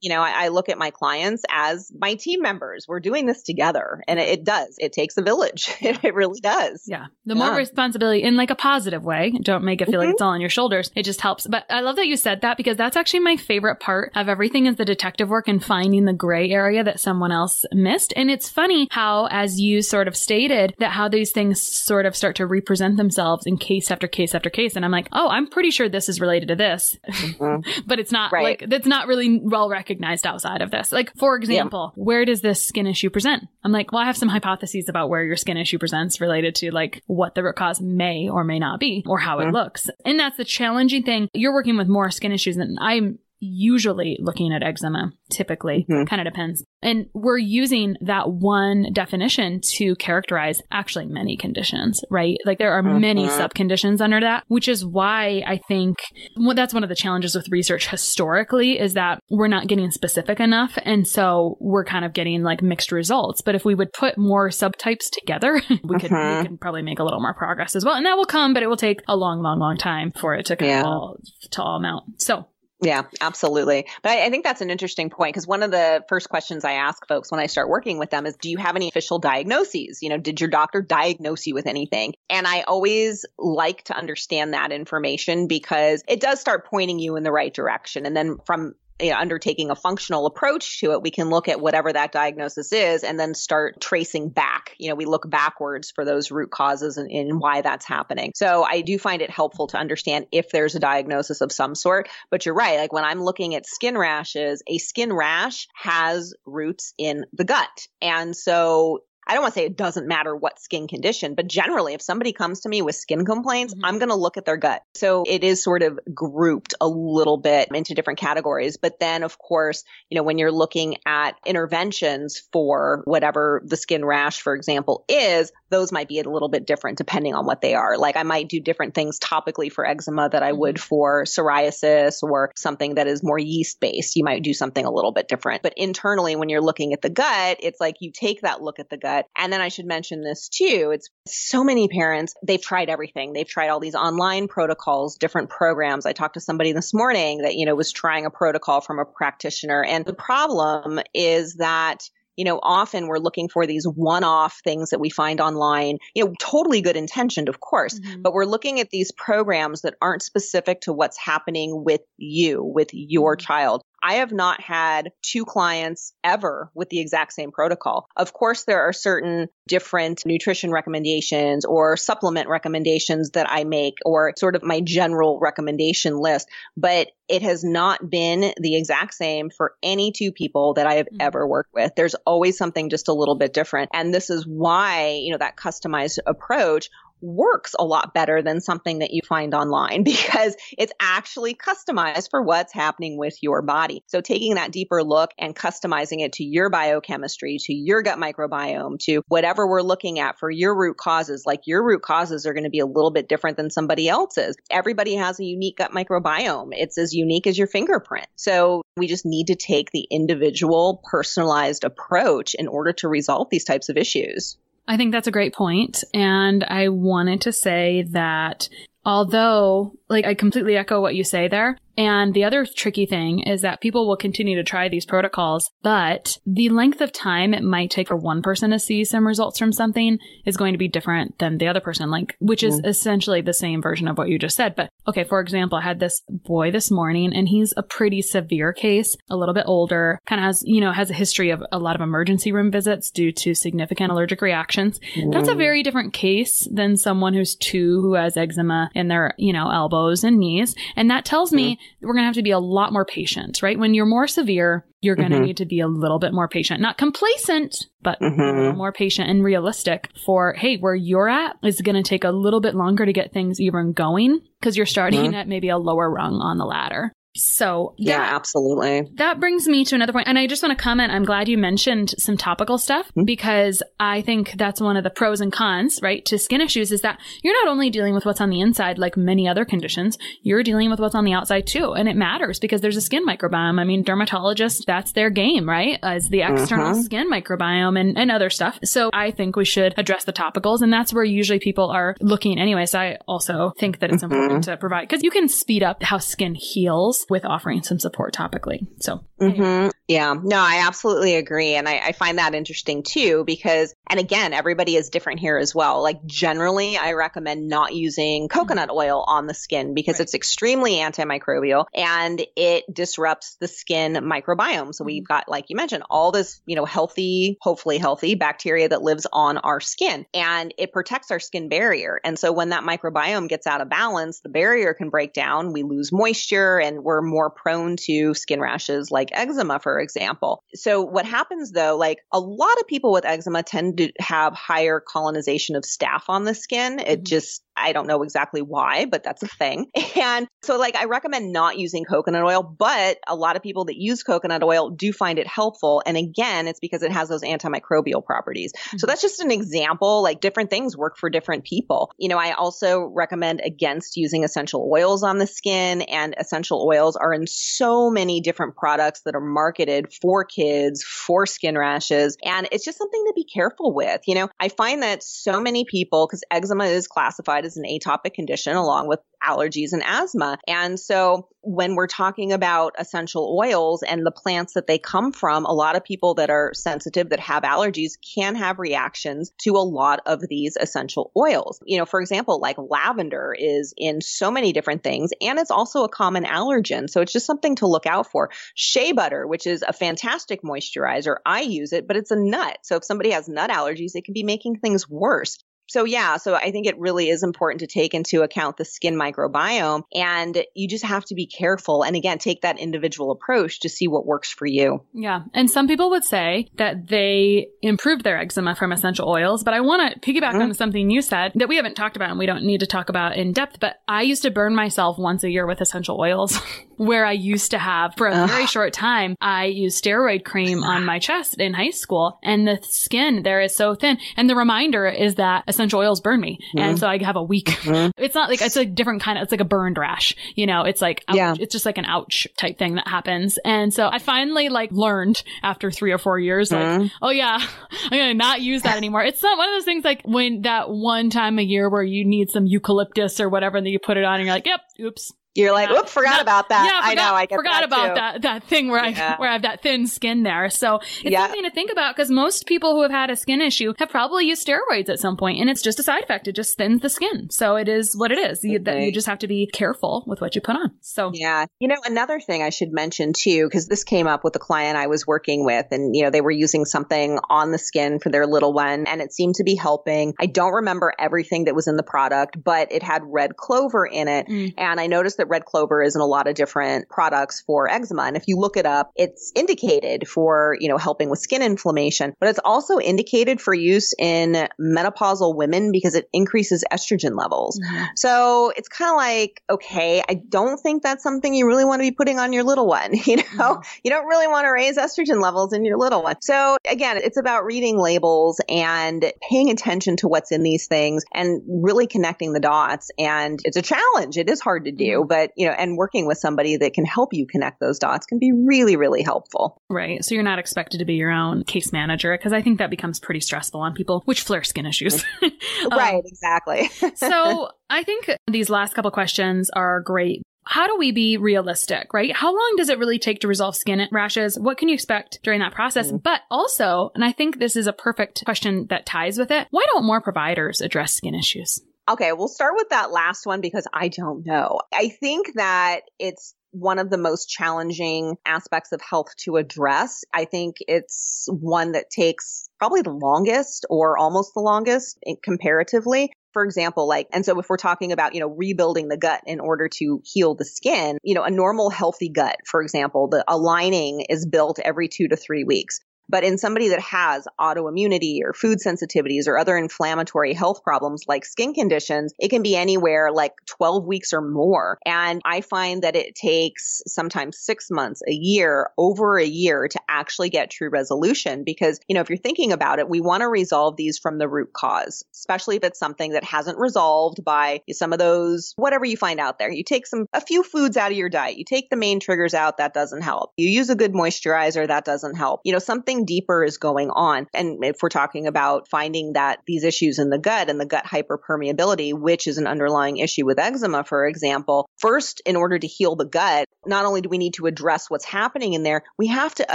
you 0.00 0.10
know, 0.10 0.20
I, 0.20 0.46
I 0.46 0.48
look 0.48 0.68
at 0.68 0.78
my 0.78 0.90
clients 0.90 1.42
as 1.50 1.90
my 1.98 2.14
team 2.14 2.42
members. 2.42 2.86
We're 2.88 3.00
doing 3.00 3.26
this 3.26 3.42
together, 3.42 4.02
and 4.08 4.18
it, 4.18 4.28
it 4.28 4.44
does. 4.44 4.76
It 4.78 4.92
takes 4.92 5.16
a 5.16 5.22
village. 5.22 5.74
it 5.80 6.14
really 6.14 6.40
does. 6.40 6.84
Yeah. 6.86 7.06
The 7.24 7.34
more 7.34 7.48
yeah. 7.48 7.56
responsibility 7.56 8.22
in 8.22 8.36
like 8.36 8.50
a 8.50 8.54
positive 8.54 9.04
way, 9.04 9.32
don't 9.42 9.64
make 9.64 9.80
it 9.80 9.86
feel 9.86 9.94
mm-hmm. 9.94 10.06
like 10.06 10.14
it's 10.14 10.22
all 10.22 10.30
on 10.30 10.40
your 10.40 10.50
shoulders. 10.50 10.90
It 10.94 11.04
just 11.04 11.20
helps. 11.20 11.46
But 11.46 11.64
I 11.70 11.80
love 11.80 11.96
that 11.96 12.06
you 12.06 12.16
said 12.16 12.40
that 12.42 12.55
because 12.56 12.76
that's 12.76 12.96
actually 12.96 13.20
my 13.20 13.36
favorite 13.36 13.80
part 13.80 14.12
of 14.14 14.28
everything 14.28 14.66
is 14.66 14.76
the 14.76 14.84
detective 14.84 15.28
work 15.28 15.48
and 15.48 15.62
finding 15.62 16.04
the 16.04 16.12
gray 16.12 16.50
area 16.50 16.84
that 16.84 17.00
someone 17.00 17.32
else 17.32 17.64
missed. 17.72 18.12
And 18.16 18.30
it's 18.30 18.48
funny 18.48 18.88
how, 18.90 19.26
as 19.30 19.60
you 19.60 19.82
sort 19.82 20.08
of 20.08 20.16
stated, 20.16 20.74
that 20.78 20.90
how 20.90 21.08
these 21.08 21.32
things 21.32 21.60
sort 21.60 22.06
of 22.06 22.16
start 22.16 22.36
to 22.36 22.46
represent 22.46 22.96
themselves 22.96 23.46
in 23.46 23.56
case 23.56 23.90
after 23.90 24.06
case 24.06 24.34
after 24.34 24.50
case. 24.50 24.76
And 24.76 24.84
I'm 24.84 24.90
like, 24.90 25.08
oh, 25.12 25.28
I'm 25.28 25.46
pretty 25.46 25.70
sure 25.70 25.88
this 25.88 26.08
is 26.08 26.20
related 26.20 26.48
to 26.48 26.56
this, 26.56 26.98
mm-hmm. 27.08 27.82
but 27.86 27.98
it's 27.98 28.12
not 28.12 28.32
right. 28.32 28.60
like, 28.60 28.70
that's 28.70 28.86
not 28.86 29.08
really 29.08 29.40
well 29.42 29.68
recognized 29.68 30.26
outside 30.26 30.62
of 30.62 30.70
this. 30.70 30.92
Like, 30.92 31.12
for 31.16 31.36
example, 31.36 31.92
yeah. 31.96 32.02
where 32.02 32.24
does 32.24 32.40
this 32.40 32.62
skin 32.62 32.86
issue 32.86 33.10
present? 33.10 33.44
I'm 33.64 33.72
like, 33.72 33.90
well, 33.90 34.02
I 34.02 34.06
have 34.06 34.16
some 34.16 34.28
hypotheses 34.28 34.88
about 34.88 35.08
where 35.08 35.24
your 35.24 35.36
skin 35.36 35.56
issue 35.56 35.78
presents 35.78 36.20
related 36.20 36.54
to 36.56 36.70
like 36.70 37.02
what 37.06 37.34
the 37.34 37.42
root 37.42 37.56
cause 37.56 37.80
may 37.80 38.28
or 38.28 38.44
may 38.44 38.60
not 38.60 38.78
be 38.78 39.02
or 39.06 39.18
how 39.18 39.38
mm-hmm. 39.38 39.48
it 39.48 39.52
looks. 39.52 39.90
And 40.04 40.20
that's 40.20 40.36
the 40.36 40.44
challenging 40.44 41.02
thing. 41.02 41.28
You're 41.34 41.52
working 41.52 41.76
with 41.76 41.88
more 41.88 42.10
skin 42.10 42.30
issues 42.30 42.45
than 42.54 42.76
I 42.80 42.94
I'm 42.94 43.18
usually 43.40 44.18
looking 44.20 44.52
at 44.52 44.62
eczema, 44.62 45.12
typically, 45.30 45.86
mm-hmm. 45.90 46.04
kind 46.04 46.20
of 46.20 46.32
depends. 46.32 46.64
And 46.82 47.06
we're 47.14 47.38
using 47.38 47.96
that 48.00 48.30
one 48.30 48.92
definition 48.92 49.60
to 49.76 49.94
characterize 49.96 50.62
actually 50.70 51.06
many 51.06 51.36
conditions, 51.36 52.00
right? 52.10 52.36
Like 52.44 52.58
there 52.58 52.72
are 52.72 52.82
mm-hmm. 52.82 53.00
many 53.00 53.28
sub 53.28 53.54
conditions 53.54 54.00
under 54.00 54.20
that, 54.20 54.44
which 54.48 54.68
is 54.68 54.84
why 54.84 55.42
I 55.46 55.60
think 55.68 55.96
well, 56.36 56.54
that's 56.54 56.74
one 56.74 56.82
of 56.82 56.88
the 56.88 56.94
challenges 56.94 57.34
with 57.34 57.48
research 57.50 57.88
historically 57.88 58.78
is 58.78 58.94
that 58.94 59.20
we're 59.30 59.48
not 59.48 59.66
getting 59.66 59.90
specific 59.90 60.40
enough. 60.40 60.78
And 60.82 61.06
so 61.06 61.56
we're 61.60 61.84
kind 61.84 62.04
of 62.04 62.12
getting 62.12 62.42
like 62.42 62.62
mixed 62.62 62.92
results. 62.92 63.42
But 63.42 63.54
if 63.54 63.64
we 63.64 63.74
would 63.74 63.92
put 63.92 64.18
more 64.18 64.48
subtypes 64.48 65.10
together, 65.10 65.60
we 65.84 65.98
could, 65.98 66.10
mm-hmm. 66.10 66.42
we 66.42 66.48
could 66.48 66.60
probably 66.60 66.82
make 66.82 66.98
a 66.98 67.04
little 67.04 67.20
more 67.20 67.34
progress 67.34 67.76
as 67.76 67.84
well. 67.84 67.94
And 67.94 68.06
that 68.06 68.16
will 68.16 68.26
come, 68.26 68.54
but 68.54 68.62
it 68.62 68.68
will 68.68 68.76
take 68.76 69.00
a 69.08 69.16
long, 69.16 69.42
long, 69.42 69.58
long 69.58 69.76
time 69.76 70.12
for 70.12 70.34
it 70.34 70.46
to, 70.46 70.56
yeah. 70.60 70.82
all, 70.84 71.16
to 71.50 71.62
all 71.62 71.80
mount. 71.80 72.20
So 72.20 72.46
yeah, 72.82 73.04
absolutely. 73.22 73.86
But 74.02 74.12
I, 74.12 74.26
I, 74.26 74.30
think 74.30 74.44
that's 74.44 74.60
an 74.60 74.68
interesting 74.68 75.08
point 75.08 75.32
because 75.32 75.46
one 75.46 75.62
of 75.62 75.70
the 75.70 76.04
first 76.10 76.28
questions 76.28 76.62
I 76.62 76.72
ask 76.72 77.06
folks 77.08 77.30
when 77.30 77.40
I 77.40 77.46
start 77.46 77.70
working 77.70 77.98
with 77.98 78.10
them 78.10 78.26
is, 78.26 78.36
do 78.36 78.50
you 78.50 78.58
have 78.58 78.76
any 78.76 78.88
official 78.88 79.18
diagnoses? 79.18 80.02
You 80.02 80.10
know, 80.10 80.18
did 80.18 80.40
your 80.40 80.50
doctor 80.50 80.82
diagnose 80.82 81.46
you 81.46 81.54
with 81.54 81.66
anything? 81.66 82.14
And 82.28 82.46
I 82.46 82.62
always 82.62 83.24
like 83.38 83.84
to 83.84 83.96
understand 83.96 84.52
that 84.52 84.72
information 84.72 85.46
because 85.46 86.02
it 86.06 86.20
does 86.20 86.38
start 86.38 86.66
pointing 86.66 86.98
you 86.98 87.16
in 87.16 87.22
the 87.22 87.32
right 87.32 87.52
direction. 87.52 88.04
And 88.04 88.14
then 88.14 88.36
from 88.44 88.74
you 89.00 89.10
know, 89.10 89.16
undertaking 89.16 89.70
a 89.70 89.74
functional 89.74 90.26
approach 90.26 90.80
to 90.80 90.92
it, 90.92 91.02
we 91.02 91.10
can 91.10 91.28
look 91.28 91.48
at 91.48 91.60
whatever 91.60 91.92
that 91.92 92.12
diagnosis 92.12 92.72
is 92.72 93.04
and 93.04 93.20
then 93.20 93.34
start 93.34 93.80
tracing 93.80 94.30
back. 94.30 94.74
You 94.78 94.88
know, 94.88 94.94
we 94.94 95.04
look 95.04 95.28
backwards 95.28 95.90
for 95.90 96.04
those 96.04 96.30
root 96.30 96.50
causes 96.50 96.96
and, 96.96 97.10
and, 97.10 97.36
why 97.38 97.60
that's 97.60 97.84
happening. 97.84 98.32
So 98.34 98.64
I 98.64 98.80
do 98.80 98.98
find 98.98 99.20
it 99.20 99.28
helpful 99.28 99.66
to 99.68 99.76
understand 99.76 100.26
if 100.32 100.50
there's 100.50 100.74
a 100.74 100.80
diagnosis 100.80 101.42
of 101.42 101.52
some 101.52 101.74
sort. 101.74 102.08
But 102.30 102.46
you're 102.46 102.54
right. 102.54 102.78
Like 102.78 102.92
when 102.92 103.04
I'm 103.04 103.22
looking 103.22 103.54
at 103.54 103.66
skin 103.66 103.98
rashes, 103.98 104.62
a 104.66 104.78
skin 104.78 105.12
rash 105.12 105.68
has 105.74 106.32
roots 106.46 106.94
in 106.96 107.26
the 107.34 107.44
gut. 107.44 107.88
And 108.00 108.34
so 108.34 109.02
I 109.26 109.34
don't 109.34 109.42
want 109.42 109.54
to 109.54 109.60
say 109.60 109.66
it 109.66 109.76
doesn't 109.76 110.06
matter 110.06 110.34
what 110.34 110.60
skin 110.60 110.86
condition, 110.86 111.34
but 111.34 111.48
generally, 111.48 111.94
if 111.94 112.02
somebody 112.02 112.32
comes 112.32 112.60
to 112.60 112.68
me 112.68 112.82
with 112.82 112.94
skin 112.94 113.24
complaints, 113.24 113.74
mm-hmm. 113.74 113.84
I'm 113.84 113.98
going 113.98 114.10
to 114.10 114.14
look 114.14 114.36
at 114.36 114.44
their 114.44 114.56
gut. 114.56 114.82
So 114.94 115.24
it 115.26 115.42
is 115.42 115.62
sort 115.62 115.82
of 115.82 115.98
grouped 116.14 116.74
a 116.80 116.86
little 116.86 117.36
bit 117.36 117.68
into 117.74 117.94
different 117.94 118.18
categories. 118.18 118.76
But 118.76 119.00
then, 119.00 119.22
of 119.22 119.38
course, 119.38 119.84
you 120.10 120.16
know, 120.16 120.22
when 120.22 120.38
you're 120.38 120.52
looking 120.52 120.96
at 121.06 121.36
interventions 121.44 122.42
for 122.52 123.02
whatever 123.04 123.62
the 123.64 123.76
skin 123.76 124.04
rash, 124.04 124.40
for 124.40 124.54
example, 124.54 125.04
is, 125.08 125.52
those 125.70 125.92
might 125.92 126.08
be 126.08 126.20
a 126.20 126.28
little 126.28 126.48
bit 126.48 126.66
different 126.66 126.98
depending 126.98 127.34
on 127.34 127.46
what 127.46 127.60
they 127.60 127.74
are. 127.74 127.98
Like 127.98 128.16
I 128.16 128.22
might 128.22 128.48
do 128.48 128.60
different 128.60 128.94
things 128.94 129.18
topically 129.18 129.72
for 129.72 129.86
eczema 129.86 130.28
that 130.28 130.42
I 130.42 130.52
would 130.52 130.76
mm-hmm. 130.76 130.86
for 130.86 131.24
psoriasis 131.24 132.22
or 132.22 132.52
something 132.56 132.94
that 132.94 133.06
is 133.06 133.22
more 133.22 133.38
yeast 133.38 133.80
based. 133.80 134.16
You 134.16 134.24
might 134.24 134.42
do 134.42 134.54
something 134.54 134.84
a 134.84 134.90
little 134.90 135.12
bit 135.12 135.28
different. 135.28 135.62
But 135.62 135.74
internally, 135.76 136.36
when 136.36 136.48
you're 136.48 136.60
looking 136.60 136.92
at 136.92 137.02
the 137.02 137.10
gut, 137.10 137.58
it's 137.60 137.80
like 137.80 137.96
you 138.00 138.12
take 138.12 138.42
that 138.42 138.62
look 138.62 138.78
at 138.78 138.88
the 138.88 138.96
gut. 138.96 139.15
And 139.36 139.52
then 139.52 139.60
I 139.60 139.68
should 139.68 139.86
mention 139.86 140.22
this 140.22 140.48
too. 140.48 140.90
It's 140.92 141.08
so 141.26 141.64
many 141.64 141.88
parents, 141.88 142.34
they've 142.42 142.60
tried 142.60 142.88
everything. 142.88 143.32
They've 143.32 143.48
tried 143.48 143.68
all 143.68 143.80
these 143.80 143.94
online 143.94 144.48
protocols, 144.48 145.16
different 145.16 145.50
programs. 145.50 146.06
I 146.06 146.12
talked 146.12 146.34
to 146.34 146.40
somebody 146.40 146.72
this 146.72 146.92
morning 146.92 147.42
that, 147.42 147.54
you 147.54 147.66
know, 147.66 147.74
was 147.74 147.92
trying 147.92 148.26
a 148.26 148.30
protocol 148.30 148.80
from 148.80 148.98
a 148.98 149.04
practitioner. 149.04 149.82
And 149.82 150.04
the 150.04 150.14
problem 150.14 151.00
is 151.14 151.54
that 151.54 152.02
you 152.36 152.44
know, 152.44 152.60
often 152.62 153.06
we're 153.06 153.18
looking 153.18 153.48
for 153.48 153.66
these 153.66 153.84
one 153.84 154.22
off 154.22 154.60
things 154.62 154.90
that 154.90 155.00
we 155.00 155.10
find 155.10 155.40
online, 155.40 155.98
you 156.14 156.24
know, 156.24 156.34
totally 156.38 156.82
good 156.82 156.96
intentioned, 156.96 157.48
of 157.48 157.60
course, 157.60 157.98
mm-hmm. 157.98 158.22
but 158.22 158.34
we're 158.34 158.44
looking 158.44 158.78
at 158.78 158.90
these 158.90 159.10
programs 159.10 159.82
that 159.82 159.94
aren't 160.02 160.22
specific 160.22 160.82
to 160.82 160.92
what's 160.92 161.18
happening 161.18 161.82
with 161.84 162.02
you, 162.18 162.62
with 162.62 162.90
your 162.92 163.36
mm-hmm. 163.36 163.46
child. 163.46 163.82
I 164.02 164.14
have 164.14 164.32
not 164.32 164.60
had 164.60 165.12
two 165.22 165.44
clients 165.44 166.12
ever 166.22 166.70
with 166.74 166.90
the 166.90 167.00
exact 167.00 167.32
same 167.32 167.50
protocol. 167.50 168.06
Of 168.16 168.32
course, 168.32 168.64
there 168.64 168.82
are 168.82 168.92
certain 168.92 169.48
different 169.68 170.24
nutrition 170.24 170.70
recommendations 170.70 171.64
or 171.64 171.96
supplement 171.96 172.48
recommendations 172.48 173.30
that 173.30 173.46
I 173.50 173.64
make 173.64 173.94
or 174.04 174.32
sort 174.38 174.56
of 174.56 174.62
my 174.62 174.80
general 174.80 175.38
recommendation 175.40 176.18
list, 176.18 176.48
but 176.76 177.08
it 177.28 177.42
has 177.42 177.64
not 177.64 178.08
been 178.08 178.52
the 178.60 178.76
exact 178.76 179.14
same 179.14 179.50
for 179.50 179.74
any 179.82 180.12
two 180.12 180.30
people 180.30 180.74
that 180.74 180.86
I 180.86 180.94
have 180.94 181.06
mm-hmm. 181.06 181.20
ever 181.20 181.46
worked 181.46 181.74
with. 181.74 181.92
There's 181.96 182.14
always 182.26 182.56
something 182.56 182.90
just 182.90 183.08
a 183.08 183.12
little 183.12 183.34
bit 183.34 183.52
different. 183.52 183.90
And 183.92 184.14
this 184.14 184.30
is 184.30 184.46
why, 184.46 185.20
you 185.22 185.32
know, 185.32 185.38
that 185.38 185.56
customized 185.56 186.18
approach 186.26 186.90
works 187.20 187.74
a 187.78 187.84
lot 187.84 188.14
better 188.14 188.42
than 188.42 188.60
something 188.60 189.00
that 189.00 189.12
you 189.12 189.20
find 189.28 189.54
online 189.54 190.02
because 190.04 190.56
it's 190.76 190.92
actually 191.00 191.54
customized 191.54 192.30
for 192.30 192.42
what's 192.42 192.72
happening 192.72 193.18
with 193.18 193.36
your 193.42 193.62
body. 193.62 194.02
So 194.06 194.20
taking 194.20 194.54
that 194.54 194.72
deeper 194.72 195.02
look 195.02 195.30
and 195.38 195.54
customizing 195.54 196.24
it 196.24 196.34
to 196.34 196.44
your 196.44 196.70
biochemistry, 196.70 197.58
to 197.60 197.74
your 197.74 198.02
gut 198.02 198.18
microbiome, 198.18 198.98
to 199.00 199.22
whatever 199.28 199.66
we're 199.66 199.82
looking 199.82 200.18
at 200.18 200.38
for 200.38 200.50
your 200.50 200.76
root 200.76 200.96
causes, 200.96 201.44
like 201.46 201.62
your 201.66 201.84
root 201.84 202.02
causes 202.02 202.46
are 202.46 202.54
going 202.54 202.64
to 202.64 202.70
be 202.70 202.80
a 202.80 202.86
little 202.86 203.10
bit 203.10 203.28
different 203.28 203.56
than 203.56 203.70
somebody 203.70 204.08
else's. 204.08 204.56
Everybody 204.70 205.14
has 205.14 205.40
a 205.40 205.44
unique 205.44 205.78
gut 205.78 205.92
microbiome. 205.92 206.70
It's 206.72 206.98
as 206.98 207.14
unique 207.14 207.46
as 207.46 207.58
your 207.58 207.66
fingerprint. 207.66 208.26
So 208.36 208.82
we 208.96 209.06
just 209.06 209.26
need 209.26 209.48
to 209.48 209.54
take 209.54 209.90
the 209.90 210.06
individual 210.10 211.02
personalized 211.10 211.84
approach 211.84 212.54
in 212.54 212.68
order 212.68 212.92
to 212.94 213.08
resolve 213.08 213.48
these 213.50 213.64
types 213.64 213.88
of 213.88 213.96
issues. 213.96 214.56
I 214.88 214.96
think 214.96 215.12
that's 215.12 215.26
a 215.26 215.32
great 215.32 215.54
point. 215.54 216.04
And 216.14 216.64
I 216.64 216.88
wanted 216.88 217.42
to 217.42 217.52
say 217.52 218.06
that 218.10 218.68
although, 219.04 219.92
like, 220.08 220.24
I 220.24 220.34
completely 220.34 220.76
echo 220.76 221.00
what 221.00 221.14
you 221.14 221.24
say 221.24 221.48
there, 221.48 221.78
and 221.98 222.34
the 222.34 222.44
other 222.44 222.66
tricky 222.66 223.06
thing 223.06 223.40
is 223.40 223.62
that 223.62 223.80
people 223.80 224.06
will 224.06 224.16
continue 224.16 224.56
to 224.56 224.64
try 224.64 224.88
these 224.88 225.06
protocols, 225.06 225.70
but 225.82 226.36
the 226.44 226.68
length 226.68 227.00
of 227.00 227.12
time 227.12 227.54
it 227.54 227.62
might 227.62 227.90
take 227.90 228.08
for 228.08 228.16
one 228.16 228.42
person 228.42 228.70
to 228.70 228.78
see 228.78 229.04
some 229.04 229.26
results 229.26 229.58
from 229.58 229.72
something 229.72 230.18
is 230.44 230.58
going 230.58 230.74
to 230.74 230.78
be 230.78 230.88
different 230.88 231.38
than 231.38 231.56
the 231.56 231.68
other 231.68 231.80
person, 231.80 232.10
like, 232.10 232.36
which 232.38 232.62
is 232.62 232.80
mm. 232.80 232.86
essentially 232.86 233.40
the 233.40 233.54
same 233.54 233.80
version 233.80 234.08
of 234.08 234.18
what 234.18 234.28
you 234.28 234.38
just 234.38 234.56
said. 234.56 234.74
But 234.76 234.90
okay, 235.08 235.24
for 235.24 235.40
example, 235.40 235.78
I 235.78 235.82
had 235.82 235.98
this 235.98 236.20
boy 236.28 236.70
this 236.70 236.90
morning 236.90 237.32
and 237.34 237.48
he's 237.48 237.72
a 237.76 237.82
pretty 237.82 238.20
severe 238.20 238.72
case, 238.72 239.16
a 239.30 239.36
little 239.36 239.54
bit 239.54 239.64
older, 239.66 240.20
kind 240.26 240.40
of 240.40 240.44
has, 240.44 240.62
you 240.66 240.82
know, 240.82 240.92
has 240.92 241.10
a 241.10 241.14
history 241.14 241.50
of 241.50 241.62
a 241.72 241.78
lot 241.78 241.96
of 241.96 242.02
emergency 242.02 242.52
room 242.52 242.70
visits 242.70 243.10
due 243.10 243.32
to 243.32 243.54
significant 243.54 244.12
allergic 244.12 244.42
reactions. 244.42 245.00
Mm. 245.14 245.32
That's 245.32 245.48
a 245.48 245.54
very 245.54 245.82
different 245.82 246.12
case 246.12 246.68
than 246.70 246.98
someone 246.98 247.32
who's 247.32 247.56
two 247.56 248.02
who 248.02 248.14
has 248.14 248.36
eczema 248.36 248.90
in 248.94 249.08
their, 249.08 249.32
you 249.38 249.54
know, 249.54 249.70
elbows 249.96 250.24
and 250.24 250.38
knees. 250.38 250.74
And 250.94 251.10
that 251.10 251.24
tells 251.24 251.50
mm. 251.50 251.56
me 251.56 251.78
we're 252.00 252.14
going 252.14 252.22
to 252.22 252.26
have 252.26 252.34
to 252.34 252.42
be 252.42 252.50
a 252.50 252.58
lot 252.58 252.92
more 252.92 253.04
patient, 253.04 253.62
right? 253.62 253.78
When 253.78 253.94
you're 253.94 254.06
more 254.06 254.26
severe, 254.26 254.84
you're 255.00 255.16
going 255.16 255.30
to 255.30 255.36
mm-hmm. 255.36 255.46
need 255.46 255.56
to 255.58 255.66
be 255.66 255.80
a 255.80 255.86
little 255.86 256.18
bit 256.18 256.32
more 256.32 256.48
patient, 256.48 256.80
not 256.80 256.98
complacent, 256.98 257.86
but 258.02 258.18
mm-hmm. 258.20 258.40
a 258.40 258.52
little 258.52 258.72
more 258.72 258.92
patient 258.92 259.30
and 259.30 259.44
realistic 259.44 260.10
for, 260.24 260.54
hey, 260.54 260.78
where 260.78 260.94
you're 260.94 261.28
at 261.28 261.56
is 261.62 261.80
going 261.80 261.96
to 261.96 262.02
take 262.02 262.24
a 262.24 262.30
little 262.30 262.60
bit 262.60 262.74
longer 262.74 263.06
to 263.06 263.12
get 263.12 263.32
things 263.32 263.60
even 263.60 263.92
going 263.92 264.40
because 264.58 264.76
you're 264.76 264.86
starting 264.86 265.26
mm-hmm. 265.26 265.34
at 265.34 265.48
maybe 265.48 265.68
a 265.68 265.78
lower 265.78 266.10
rung 266.10 266.34
on 266.34 266.58
the 266.58 266.64
ladder. 266.64 267.12
So 267.36 267.94
yeah, 267.96 268.20
absolutely. 268.20 269.08
That 269.14 269.40
brings 269.40 269.66
me 269.68 269.84
to 269.84 269.94
another 269.94 270.12
point. 270.12 270.28
And 270.28 270.38
I 270.38 270.46
just 270.46 270.62
want 270.62 270.76
to 270.76 270.82
comment. 270.82 271.12
I'm 271.12 271.24
glad 271.24 271.48
you 271.48 271.58
mentioned 271.58 272.14
some 272.18 272.36
topical 272.36 272.78
stuff 272.78 273.08
mm-hmm. 273.08 273.24
because 273.24 273.82
I 274.00 274.22
think 274.22 274.52
that's 274.56 274.80
one 274.80 274.96
of 274.96 275.04
the 275.04 275.10
pros 275.10 275.40
and 275.40 275.52
cons, 275.52 276.00
right? 276.02 276.24
To 276.26 276.38
skin 276.38 276.60
issues 276.60 276.92
is 276.92 277.02
that 277.02 277.20
you're 277.42 277.64
not 277.64 277.70
only 277.70 277.90
dealing 277.90 278.14
with 278.14 278.24
what's 278.24 278.40
on 278.40 278.50
the 278.50 278.60
inside, 278.60 278.98
like 278.98 279.16
many 279.16 279.48
other 279.48 279.64
conditions, 279.64 280.18
you're 280.42 280.62
dealing 280.62 280.90
with 280.90 281.00
what's 281.00 281.14
on 281.14 281.24
the 281.24 281.32
outside 281.32 281.66
too. 281.66 281.92
And 281.92 282.08
it 282.08 282.16
matters 282.16 282.58
because 282.58 282.80
there's 282.80 282.96
a 282.96 283.00
skin 283.00 283.26
microbiome. 283.26 283.80
I 283.80 283.84
mean, 283.84 284.04
dermatologists, 284.04 284.84
that's 284.86 285.12
their 285.12 285.30
game, 285.30 285.68
right? 285.68 285.98
As 286.02 286.28
the 286.28 286.42
external 286.42 286.92
mm-hmm. 286.92 287.02
skin 287.02 287.30
microbiome 287.30 287.98
and, 287.98 288.16
and 288.18 288.30
other 288.30 288.50
stuff. 288.50 288.78
So 288.84 289.10
I 289.12 289.30
think 289.30 289.56
we 289.56 289.64
should 289.64 289.94
address 289.96 290.24
the 290.24 290.32
topicals. 290.32 290.82
And 290.82 290.92
that's 290.92 291.12
where 291.12 291.24
usually 291.24 291.58
people 291.58 291.90
are 291.90 292.16
looking 292.20 292.58
anyway. 292.58 292.86
So 292.86 292.98
I 292.98 293.18
also 293.26 293.72
think 293.78 294.00
that 294.00 294.12
it's 294.12 294.22
mm-hmm. 294.22 294.34
important 294.34 294.64
to 294.64 294.76
provide 294.76 295.08
because 295.08 295.22
you 295.22 295.30
can 295.30 295.48
speed 295.48 295.82
up 295.82 296.02
how 296.02 296.18
skin 296.18 296.54
heals 296.54 297.25
with 297.28 297.44
offering 297.44 297.82
some 297.82 297.98
support 297.98 298.34
topically. 298.34 298.86
So, 299.00 299.24
mm-hmm. 299.40 299.90
yeah, 300.08 300.34
no, 300.42 300.58
I 300.58 300.84
absolutely 300.86 301.36
agree. 301.36 301.74
And 301.74 301.88
I, 301.88 301.98
I, 301.98 302.12
find 302.12 302.38
that 302.38 302.54
interesting 302.54 303.02
too, 303.02 303.44
because, 303.46 303.94
and 304.08 304.20
again, 304.20 304.52
everybody 304.52 304.96
is 304.96 305.10
different 305.10 305.40
here 305.40 305.58
as 305.58 305.74
well. 305.74 306.02
Like, 306.02 306.24
generally, 306.24 306.96
I 306.96 307.12
recommend 307.12 307.68
not 307.68 307.94
using 307.94 308.48
coconut 308.48 308.88
mm-hmm. 308.88 308.98
oil 308.98 309.24
on 309.26 309.46
the 309.46 309.54
skin 309.54 309.94
because 309.94 310.14
right. 310.14 310.20
it's 310.22 310.34
extremely 310.34 310.94
antimicrobial 310.96 311.86
and 311.94 312.44
it 312.56 312.84
disrupts 312.92 313.56
the 313.60 313.68
skin 313.68 314.14
microbiome. 314.14 314.94
So, 314.94 315.04
we've 315.04 315.22
mm-hmm. 315.22 315.32
got, 315.32 315.48
like 315.48 315.66
you 315.68 315.76
mentioned, 315.76 316.04
all 316.08 316.32
this, 316.32 316.60
you 316.66 316.76
know, 316.76 316.84
healthy, 316.84 317.58
hopefully 317.60 317.98
healthy 317.98 318.34
bacteria 318.34 318.88
that 318.88 319.02
lives 319.02 319.26
on 319.32 319.58
our 319.58 319.80
skin 319.80 320.26
and 320.32 320.72
it 320.78 320.92
protects 320.92 321.30
our 321.30 321.40
skin 321.40 321.68
barrier. 321.68 322.20
And 322.24 322.38
so, 322.38 322.52
when 322.52 322.70
that 322.70 322.84
microbiome 322.84 323.48
gets 323.48 323.66
out 323.66 323.80
of 323.80 323.88
balance, 323.88 324.40
the 324.40 324.48
barrier 324.48 324.94
can 324.94 325.10
break 325.10 325.32
down, 325.32 325.72
we 325.72 325.82
lose 325.82 326.12
moisture, 326.12 326.78
and 326.78 327.02
we're 327.02 327.15
more 327.22 327.50
prone 327.50 327.96
to 327.96 328.34
skin 328.34 328.60
rashes 328.60 329.10
like 329.10 329.30
eczema, 329.32 329.78
for 329.78 330.00
example. 330.00 330.62
So 330.74 331.02
what 331.02 331.26
happens 331.26 331.72
though, 331.72 331.96
like 331.96 332.18
a 332.32 332.40
lot 332.40 332.78
of 332.80 332.86
people 332.86 333.12
with 333.12 333.24
eczema 333.24 333.62
tend 333.62 333.98
to 333.98 334.12
have 334.20 334.54
higher 334.54 335.00
colonization 335.00 335.76
of 335.76 335.84
staph 335.84 336.24
on 336.28 336.44
the 336.44 336.54
skin. 336.54 336.98
It 336.98 337.06
mm-hmm. 337.06 337.24
just 337.24 337.62
I 337.76 337.92
don't 337.92 338.06
know 338.06 338.22
exactly 338.22 338.62
why, 338.62 339.06
but 339.06 339.22
that's 339.22 339.42
a 339.42 339.48
thing. 339.48 339.86
And 340.16 340.48
so 340.62 340.78
like 340.78 340.96
I 340.96 341.04
recommend 341.04 341.52
not 341.52 341.78
using 341.78 342.04
coconut 342.04 342.42
oil, 342.42 342.62
but 342.62 343.18
a 343.28 343.36
lot 343.36 343.54
of 343.54 343.62
people 343.62 343.84
that 343.84 343.96
use 343.96 344.22
coconut 344.22 344.62
oil 344.62 344.88
do 344.88 345.12
find 345.12 345.38
it 345.38 345.46
helpful. 345.46 346.02
And 346.06 346.16
again, 346.16 346.66
it's 346.66 346.80
because 346.80 347.02
it 347.02 347.12
has 347.12 347.28
those 347.28 347.42
antimicrobial 347.42 348.24
properties. 348.24 348.72
Mm-hmm. 348.72 348.98
So 348.98 349.06
that's 349.06 349.20
just 349.20 349.40
an 349.40 349.50
example, 349.50 350.22
like 350.22 350.40
different 350.40 350.70
things 350.70 350.96
work 350.96 351.18
for 351.18 351.28
different 351.28 351.64
people. 351.64 352.10
You 352.18 352.28
know, 352.28 352.38
I 352.38 352.52
also 352.52 353.10
recommend 353.14 353.60
against 353.62 354.16
using 354.16 354.42
essential 354.42 354.90
oils 354.90 355.22
on 355.22 355.38
the 355.38 355.46
skin 355.46 356.02
and 356.02 356.34
essential 356.38 356.86
oils 356.86 357.14
are 357.14 357.34
in 357.34 357.46
so 357.46 358.10
many 358.10 358.40
different 358.40 358.74
products 358.74 359.20
that 359.26 359.34
are 359.34 359.40
marketed 359.40 360.12
for 360.22 360.44
kids, 360.44 361.02
for 361.02 361.44
skin 361.46 361.76
rashes. 361.76 362.38
And 362.42 362.68
it's 362.72 362.84
just 362.84 362.98
something 362.98 363.24
to 363.26 363.32
be 363.34 363.44
careful 363.44 363.92
with. 363.92 364.22
You 364.26 364.34
know, 364.34 364.48
I 364.58 364.68
find 364.68 365.02
that 365.02 365.22
so 365.22 365.60
many 365.60 365.84
people, 365.84 366.26
because 366.26 366.42
eczema 366.50 366.86
is 366.86 367.06
classified 367.06 367.65
as 367.66 367.76
an 367.76 367.84
atopic 367.84 368.32
condition 368.34 368.76
along 368.76 369.08
with 369.08 369.20
allergies 369.46 369.92
and 369.92 370.02
asthma. 370.04 370.58
And 370.66 370.98
so 370.98 371.48
when 371.60 371.94
we're 371.94 372.06
talking 372.06 372.52
about 372.52 372.94
essential 372.98 373.58
oils 373.60 374.02
and 374.02 374.24
the 374.24 374.30
plants 374.30 374.74
that 374.74 374.86
they 374.86 374.98
come 374.98 375.32
from, 375.32 375.64
a 375.64 375.72
lot 375.72 375.96
of 375.96 376.04
people 376.04 376.34
that 376.34 376.50
are 376.50 376.72
sensitive 376.74 377.30
that 377.30 377.40
have 377.40 377.62
allergies 377.62 378.12
can 378.34 378.54
have 378.54 378.78
reactions 378.78 379.52
to 379.62 379.72
a 379.72 379.82
lot 379.82 380.20
of 380.26 380.40
these 380.48 380.76
essential 380.78 381.32
oils. 381.36 381.80
You 381.84 381.98
know, 381.98 382.06
for 382.06 382.20
example, 382.20 382.60
like 382.60 382.76
lavender 382.78 383.54
is 383.56 383.92
in 383.96 384.20
so 384.20 384.50
many 384.50 384.72
different 384.72 385.02
things 385.02 385.30
and 385.40 385.58
it's 385.58 385.70
also 385.70 386.04
a 386.04 386.08
common 386.08 386.44
allergen. 386.44 387.10
So 387.10 387.20
it's 387.20 387.32
just 387.32 387.46
something 387.46 387.76
to 387.76 387.86
look 387.86 388.06
out 388.06 388.30
for. 388.30 388.50
Shea 388.74 389.12
butter, 389.12 389.46
which 389.46 389.66
is 389.66 389.82
a 389.86 389.92
fantastic 389.92 390.62
moisturizer. 390.62 391.36
I 391.44 391.62
use 391.62 391.92
it, 391.92 392.06
but 392.06 392.16
it's 392.16 392.30
a 392.30 392.36
nut. 392.36 392.78
So 392.82 392.96
if 392.96 393.04
somebody 393.04 393.30
has 393.30 393.48
nut 393.48 393.70
allergies, 393.70 394.14
it 394.14 394.24
can 394.24 394.34
be 394.34 394.44
making 394.44 394.76
things 394.76 395.08
worse 395.08 395.58
So 395.88 396.04
yeah, 396.04 396.36
so 396.36 396.54
I 396.54 396.70
think 396.72 396.86
it 396.86 396.98
really 396.98 397.28
is 397.28 397.42
important 397.42 397.80
to 397.80 397.86
take 397.86 398.14
into 398.14 398.42
account 398.42 398.76
the 398.76 398.84
skin 398.84 399.14
microbiome 399.14 400.02
and 400.14 400.64
you 400.74 400.88
just 400.88 401.04
have 401.04 401.24
to 401.26 401.34
be 401.34 401.46
careful 401.46 402.02
and 402.02 402.16
again 402.16 402.38
take 402.38 402.62
that 402.62 402.78
individual 402.78 403.30
approach 403.30 403.80
to 403.80 403.88
see 403.88 404.08
what 404.08 404.26
works 404.26 404.50
for 404.50 404.66
you. 404.66 405.02
Yeah. 405.12 405.42
And 405.54 405.70
some 405.70 405.86
people 405.86 406.10
would 406.10 406.24
say 406.24 406.68
that 406.76 407.08
they 407.08 407.68
improved 407.82 408.24
their 408.24 408.38
eczema 408.38 408.74
from 408.74 408.92
essential 408.92 409.28
oils, 409.28 409.62
but 409.62 409.74
I 409.74 409.80
want 409.80 410.12
to 410.12 410.20
piggyback 410.20 410.52
mm-hmm. 410.52 410.62
on 410.62 410.74
something 410.74 411.10
you 411.10 411.22
said 411.22 411.52
that 411.54 411.68
we 411.68 411.76
haven't 411.76 411.94
talked 411.94 412.16
about 412.16 412.30
and 412.30 412.38
we 412.38 412.46
don't 412.46 412.64
need 412.64 412.80
to 412.80 412.86
talk 412.86 413.08
about 413.08 413.36
in 413.36 413.52
depth, 413.52 413.78
but 413.80 414.00
I 414.08 414.22
used 414.22 414.42
to 414.42 414.50
burn 414.50 414.74
myself 414.74 415.18
once 415.18 415.44
a 415.44 415.50
year 415.50 415.66
with 415.66 415.80
essential 415.80 416.20
oils 416.20 416.56
where 416.96 417.24
I 417.24 417.32
used 417.32 417.70
to 417.72 417.78
have 417.78 418.14
for 418.16 418.26
a 418.26 418.34
Ugh. 418.34 418.48
very 418.48 418.66
short 418.66 418.92
time, 418.92 419.36
I 419.40 419.66
used 419.66 420.02
steroid 420.02 420.44
cream 420.44 420.82
on 420.82 421.04
my 421.04 421.18
chest 421.18 421.60
in 421.60 421.74
high 421.74 421.90
school 421.90 422.38
and 422.42 422.66
the 422.66 422.78
skin 422.82 423.42
there 423.42 423.60
is 423.60 423.76
so 423.76 423.94
thin. 423.94 424.18
And 424.36 424.48
the 424.48 424.56
reminder 424.56 425.06
is 425.06 425.36
that 425.36 425.64
essential 425.76 426.00
oils 426.00 426.20
burn 426.20 426.40
me. 426.40 426.58
Mm-hmm. 426.68 426.78
And 426.78 426.98
so 426.98 427.06
I 427.06 427.22
have 427.22 427.36
a 427.36 427.42
week. 427.42 427.68
Mm-hmm. 427.68 428.10
It's 428.26 428.34
not 428.34 428.48
like, 428.48 428.60
it's 428.60 428.76
a 428.76 428.84
different 428.84 429.22
kind 429.22 429.38
of, 429.38 429.42
it's 429.44 429.52
like 429.52 429.60
a 429.60 429.64
burned 429.64 429.98
rash. 429.98 430.34
You 430.56 430.66
know, 430.66 430.82
it's 430.82 431.00
like, 431.00 431.24
ouch, 431.28 431.36
yeah. 431.36 431.54
it's 431.58 431.72
just 431.72 431.86
like 431.86 431.96
an 431.98 432.06
ouch 432.06 432.48
type 432.56 432.76
thing 432.76 432.96
that 432.96 433.06
happens. 433.06 433.58
And 433.64 433.94
so 433.94 434.08
I 434.08 434.18
finally 434.18 434.68
like 434.68 434.90
learned 434.90 435.42
after 435.62 435.90
three 435.90 436.12
or 436.12 436.18
four 436.18 436.38
years, 436.38 436.70
mm-hmm. 436.70 437.02
like, 437.02 437.12
oh 437.22 437.30
yeah, 437.30 437.58
I'm 438.04 438.10
going 438.10 438.28
to 438.28 438.34
not 438.34 438.62
use 438.62 438.82
that 438.82 438.96
anymore. 438.96 439.22
It's 439.22 439.42
not 439.42 439.58
one 439.58 439.68
of 439.68 439.74
those 439.74 439.84
things 439.84 440.04
like 440.04 440.22
when 440.24 440.62
that 440.62 440.90
one 440.90 441.30
time 441.30 441.58
a 441.58 441.62
year 441.62 441.88
where 441.88 442.02
you 442.02 442.24
need 442.24 442.50
some 442.50 442.66
eucalyptus 442.66 443.38
or 443.38 443.48
whatever 443.48 443.76
and 443.76 443.86
then 443.86 443.92
you 443.92 444.00
put 444.00 444.16
it 444.16 444.24
on 444.24 444.36
and 444.36 444.46
you're 444.46 444.54
like, 444.54 444.66
yep, 444.66 444.80
oops, 445.00 445.32
you're 445.56 445.72
like, 445.72 445.88
yeah. 445.90 446.02
forgot 446.04 446.30
not, 446.30 446.42
about 446.42 446.68
that. 446.68 446.86
Yeah, 446.86 447.00
I, 447.02 447.10
forgot, 447.10 447.30
know. 447.30 447.36
I 447.36 447.46
forgot 447.46 447.72
that 447.72 447.84
about 447.84 448.08
too. 448.08 448.14
that 448.14 448.42
that 448.42 448.64
thing 448.64 448.88
where 448.88 449.04
yeah. 449.04 449.34
I 449.36 449.40
where 449.40 449.48
I 449.48 449.52
have 449.52 449.62
that 449.62 449.82
thin 449.82 450.06
skin 450.06 450.42
there. 450.42 450.70
So 450.70 450.96
it's 450.96 451.24
yeah. 451.24 451.44
something 451.44 451.64
to 451.64 451.70
think 451.70 451.90
about 451.90 452.16
because 452.16 452.30
most 452.30 452.66
people 452.66 452.94
who 452.94 453.02
have 453.02 453.10
had 453.10 453.30
a 453.30 453.36
skin 453.36 453.60
issue 453.60 453.94
have 453.98 454.08
probably 454.08 454.46
used 454.46 454.66
steroids 454.66 455.08
at 455.08 455.18
some 455.18 455.36
point, 455.36 455.60
and 455.60 455.70
it's 455.70 455.82
just 455.82 455.98
a 455.98 456.02
side 456.02 456.22
effect. 456.22 456.48
It 456.48 456.54
just 456.54 456.76
thins 456.76 457.00
the 457.02 457.08
skin. 457.08 457.50
So 457.50 457.76
it 457.76 457.88
is 457.88 458.16
what 458.16 458.32
it 458.32 458.38
is. 458.38 458.62
You, 458.62 458.78
that 458.80 459.00
you 459.00 459.12
just 459.12 459.26
have 459.26 459.38
to 459.40 459.48
be 459.48 459.66
careful 459.66 460.24
with 460.26 460.40
what 460.40 460.54
you 460.54 460.60
put 460.60 460.76
on. 460.76 460.92
So 461.00 461.30
yeah, 461.32 461.66
you 461.78 461.88
know, 461.88 461.96
another 462.04 462.40
thing 462.40 462.62
I 462.62 462.70
should 462.70 462.92
mention 462.92 463.32
too, 463.32 463.66
because 463.66 463.86
this 463.86 464.04
came 464.04 464.26
up 464.26 464.44
with 464.44 464.54
a 464.56 464.58
client 464.58 464.96
I 464.96 465.06
was 465.06 465.26
working 465.26 465.64
with, 465.64 465.86
and 465.90 466.14
you 466.14 466.22
know, 466.22 466.30
they 466.30 466.40
were 466.40 466.50
using 466.50 466.84
something 466.84 467.38
on 467.48 467.72
the 467.72 467.78
skin 467.78 468.18
for 468.18 468.30
their 468.30 468.46
little 468.46 468.72
one, 468.72 469.06
and 469.06 469.20
it 469.20 469.32
seemed 469.32 469.56
to 469.56 469.64
be 469.64 469.74
helping. 469.74 470.34
I 470.38 470.46
don't 470.46 470.72
remember 470.72 471.12
everything 471.18 471.64
that 471.64 471.74
was 471.74 471.86
in 471.88 471.96
the 471.96 472.02
product, 472.02 472.62
but 472.62 472.92
it 472.92 473.02
had 473.02 473.22
red 473.24 473.56
clover 473.56 474.06
in 474.06 474.28
it, 474.28 474.46
mm. 474.46 474.74
and 474.76 475.00
I 475.00 475.06
noticed 475.06 475.38
that 475.38 475.45
red 475.48 475.64
clover 475.64 476.02
is 476.02 476.14
in 476.14 476.20
a 476.20 476.26
lot 476.26 476.46
of 476.46 476.54
different 476.54 477.08
products 477.08 477.62
for 477.66 477.88
eczema. 477.88 478.22
And 478.22 478.36
if 478.36 478.44
you 478.46 478.56
look 478.56 478.76
it 478.76 478.86
up, 478.86 479.12
it's 479.16 479.52
indicated 479.54 480.28
for, 480.28 480.76
you 480.80 480.88
know, 480.88 480.98
helping 480.98 481.30
with 481.30 481.38
skin 481.38 481.62
inflammation, 481.62 482.34
but 482.40 482.48
it's 482.48 482.60
also 482.64 482.98
indicated 482.98 483.60
for 483.60 483.74
use 483.74 484.14
in 484.18 484.68
menopausal 484.80 485.56
women 485.56 485.92
because 485.92 486.14
it 486.14 486.28
increases 486.32 486.84
estrogen 486.92 487.36
levels. 487.36 487.78
Mm-hmm. 487.78 488.04
So 488.16 488.72
it's 488.76 488.88
kind 488.88 489.10
of 489.10 489.16
like, 489.16 489.62
okay, 489.68 490.22
I 490.28 490.34
don't 490.34 490.78
think 490.78 491.02
that's 491.02 491.22
something 491.22 491.54
you 491.54 491.66
really 491.66 491.84
want 491.84 492.00
to 492.00 492.08
be 492.08 492.14
putting 492.14 492.38
on 492.38 492.52
your 492.52 492.64
little 492.64 492.86
one. 492.86 493.14
You 493.26 493.38
know, 493.38 493.42
mm-hmm. 493.42 493.98
you 494.04 494.10
don't 494.10 494.26
really 494.26 494.46
want 494.46 494.66
to 494.66 494.70
raise 494.70 494.96
estrogen 494.96 495.42
levels 495.42 495.72
in 495.72 495.84
your 495.84 495.98
little 495.98 496.22
one. 496.22 496.36
So 496.40 496.76
again, 496.88 497.16
it's 497.16 497.36
about 497.36 497.64
reading 497.64 497.98
labels 497.98 498.60
and 498.68 499.32
paying 499.50 499.70
attention 499.70 500.16
to 500.18 500.28
what's 500.28 500.52
in 500.52 500.62
these 500.62 500.86
things 500.86 501.24
and 501.34 501.60
really 501.66 502.06
connecting 502.06 502.52
the 502.52 502.60
dots. 502.60 503.10
And 503.18 503.58
it's 503.64 503.76
a 503.76 503.82
challenge. 503.82 504.36
It 504.36 504.48
is 504.48 504.60
hard 504.60 504.84
to 504.84 504.92
do, 504.92 505.04
mm-hmm. 505.04 505.28
But 505.36 505.50
you 505.56 505.66
know, 505.66 505.72
and 505.72 505.96
working 505.96 506.26
with 506.26 506.38
somebody 506.38 506.76
that 506.76 506.94
can 506.94 507.04
help 507.04 507.34
you 507.34 507.46
connect 507.46 507.80
those 507.80 507.98
dots 507.98 508.26
can 508.26 508.38
be 508.38 508.52
really, 508.52 508.96
really 508.96 509.22
helpful. 509.22 509.82
Right. 509.90 510.24
So 510.24 510.34
you're 510.34 510.44
not 510.44 510.58
expected 510.58 510.98
to 510.98 511.04
be 511.04 511.14
your 511.14 511.30
own 511.30 511.64
case 511.64 511.92
manager 511.92 512.36
because 512.36 512.52
I 512.52 512.62
think 512.62 512.78
that 512.78 512.90
becomes 512.90 513.20
pretty 513.20 513.40
stressful 513.40 513.80
on 513.80 513.94
people, 513.94 514.22
which 514.24 514.40
flare 514.40 514.64
skin 514.64 514.86
issues. 514.86 515.22
um, 515.42 515.50
right. 515.90 516.22
Exactly. 516.24 516.88
so 517.16 517.70
I 517.90 518.02
think 518.02 518.30
these 518.46 518.70
last 518.70 518.94
couple 518.94 519.10
questions 519.10 519.70
are 519.70 520.00
great 520.00 520.42
how 520.68 520.88
do 520.88 520.96
we 520.98 521.12
be 521.12 521.36
realistic, 521.36 522.12
right? 522.12 522.34
How 522.34 522.52
long 522.52 522.74
does 522.76 522.88
it 522.88 522.98
really 522.98 523.20
take 523.20 523.40
to 523.42 523.48
resolve 523.48 523.76
skin 523.76 524.08
rashes? 524.10 524.58
What 524.58 524.78
can 524.78 524.88
you 524.88 524.94
expect 524.94 525.38
during 525.44 525.60
that 525.60 525.72
process? 525.72 526.10
Mm. 526.10 526.20
But 526.24 526.40
also, 526.50 527.12
and 527.14 527.24
I 527.24 527.30
think 527.30 527.60
this 527.60 527.76
is 527.76 527.86
a 527.86 527.92
perfect 527.92 528.44
question 528.44 528.88
that 528.88 529.06
ties 529.06 529.38
with 529.38 529.52
it, 529.52 529.68
why 529.70 529.84
don't 529.86 530.04
more 530.04 530.20
providers 530.20 530.80
address 530.80 531.14
skin 531.14 531.36
issues? 531.36 531.80
Okay, 532.08 532.32
we'll 532.32 532.48
start 532.48 532.74
with 532.76 532.90
that 532.90 533.10
last 533.10 533.46
one 533.46 533.60
because 533.60 533.86
I 533.92 534.08
don't 534.08 534.46
know. 534.46 534.80
I 534.94 535.08
think 535.08 535.54
that 535.54 536.02
it's 536.20 536.54
one 536.70 536.98
of 536.98 537.10
the 537.10 537.18
most 537.18 537.48
challenging 537.48 538.36
aspects 538.44 538.92
of 538.92 539.00
health 539.00 539.28
to 539.38 539.56
address. 539.56 540.22
I 540.32 540.44
think 540.44 540.76
it's 540.86 541.48
one 541.50 541.92
that 541.92 542.10
takes 542.10 542.68
probably 542.78 543.02
the 543.02 543.10
longest 543.10 543.86
or 543.90 544.18
almost 544.18 544.52
the 544.54 544.60
longest 544.60 545.18
eh, 545.26 545.34
comparatively. 545.42 546.32
For 546.52 546.64
example, 546.64 547.08
like, 547.08 547.26
and 547.32 547.44
so 547.44 547.58
if 547.58 547.68
we're 547.68 547.76
talking 547.76 548.12
about, 548.12 548.34
you 548.34 548.40
know, 548.40 548.48
rebuilding 548.48 549.08
the 549.08 549.16
gut 549.16 549.42
in 549.46 549.58
order 549.58 549.88
to 549.96 550.20
heal 550.24 550.54
the 550.54 550.64
skin, 550.64 551.18
you 551.22 551.34
know, 551.34 551.42
a 551.42 551.50
normal 551.50 551.90
healthy 551.90 552.28
gut, 552.28 552.56
for 552.66 552.82
example, 552.82 553.28
the 553.28 553.44
a 553.48 553.58
lining 553.58 554.24
is 554.28 554.46
built 554.46 554.78
every 554.78 555.08
two 555.08 555.28
to 555.28 555.36
three 555.36 555.64
weeks. 555.64 556.00
But 556.28 556.44
in 556.44 556.58
somebody 556.58 556.88
that 556.88 557.00
has 557.00 557.46
autoimmunity 557.60 558.40
or 558.42 558.52
food 558.52 558.78
sensitivities 558.84 559.46
or 559.46 559.58
other 559.58 559.76
inflammatory 559.76 560.52
health 560.52 560.82
problems 560.82 561.24
like 561.26 561.44
skin 561.44 561.74
conditions, 561.74 562.32
it 562.38 562.48
can 562.48 562.62
be 562.62 562.76
anywhere 562.76 563.30
like 563.32 563.52
12 563.66 564.04
weeks 564.04 564.32
or 564.32 564.40
more. 564.40 564.98
And 565.04 565.40
I 565.44 565.60
find 565.60 566.02
that 566.02 566.16
it 566.16 566.34
takes 566.34 567.02
sometimes 567.06 567.58
six 567.58 567.90
months, 567.90 568.22
a 568.26 568.32
year, 568.32 568.90
over 568.98 569.38
a 569.38 569.44
year 569.44 569.88
to 569.88 570.00
actually 570.08 570.50
get 570.50 570.70
true 570.70 570.90
resolution. 570.90 571.64
Because, 571.64 572.00
you 572.08 572.14
know, 572.14 572.20
if 572.20 572.30
you're 572.30 572.38
thinking 572.38 572.72
about 572.72 572.98
it, 572.98 573.08
we 573.08 573.20
want 573.20 573.42
to 573.42 573.48
resolve 573.48 573.96
these 573.96 574.18
from 574.18 574.38
the 574.38 574.48
root 574.48 574.72
cause, 574.72 575.24
especially 575.32 575.76
if 575.76 575.84
it's 575.84 575.98
something 575.98 576.32
that 576.32 576.44
hasn't 576.44 576.78
resolved 576.78 577.44
by 577.44 577.82
some 577.92 578.12
of 578.12 578.18
those, 578.18 578.72
whatever 578.76 579.04
you 579.04 579.16
find 579.16 579.40
out 579.40 579.58
there. 579.58 579.70
You 579.70 579.84
take 579.84 580.06
some, 580.06 580.26
a 580.32 580.40
few 580.40 580.62
foods 580.62 580.96
out 580.96 581.12
of 581.12 581.16
your 581.16 581.28
diet. 581.28 581.56
You 581.56 581.64
take 581.64 581.90
the 581.90 581.96
main 581.96 582.20
triggers 582.20 582.54
out. 582.54 582.78
That 582.78 582.94
doesn't 582.94 583.22
help. 583.22 583.52
You 583.56 583.68
use 583.68 583.90
a 583.90 583.94
good 583.94 584.12
moisturizer. 584.12 584.86
That 584.86 585.04
doesn't 585.04 585.36
help. 585.36 585.60
You 585.64 585.72
know, 585.72 585.78
something 585.78 586.15
something 586.16 586.26
deeper 586.26 586.64
is 586.64 586.78
going 586.78 587.10
on. 587.10 587.46
And 587.54 587.84
if 587.84 587.96
we're 588.02 588.08
talking 588.08 588.46
about 588.46 588.88
finding 588.88 589.34
that 589.34 589.60
these 589.66 589.84
issues 589.84 590.18
in 590.18 590.30
the 590.30 590.38
gut 590.38 590.70
and 590.70 590.80
the 590.80 590.86
gut 590.86 591.04
hyperpermeability, 591.04 592.18
which 592.18 592.46
is 592.46 592.58
an 592.58 592.66
underlying 592.66 593.18
issue 593.18 593.44
with 593.44 593.58
eczema, 593.58 594.04
for 594.04 594.26
example, 594.26 594.88
first, 594.98 595.42
in 595.44 595.56
order 595.56 595.78
to 595.78 595.86
heal 595.86 596.16
the 596.16 596.24
gut, 596.24 596.66
not 596.86 597.04
only 597.04 597.20
do 597.20 597.28
we 597.28 597.38
need 597.38 597.54
to 597.54 597.66
address 597.66 598.08
what's 598.08 598.24
happening 598.24 598.72
in 598.72 598.82
there, 598.82 599.02
we 599.18 599.26
have 599.28 599.54
to 599.56 599.74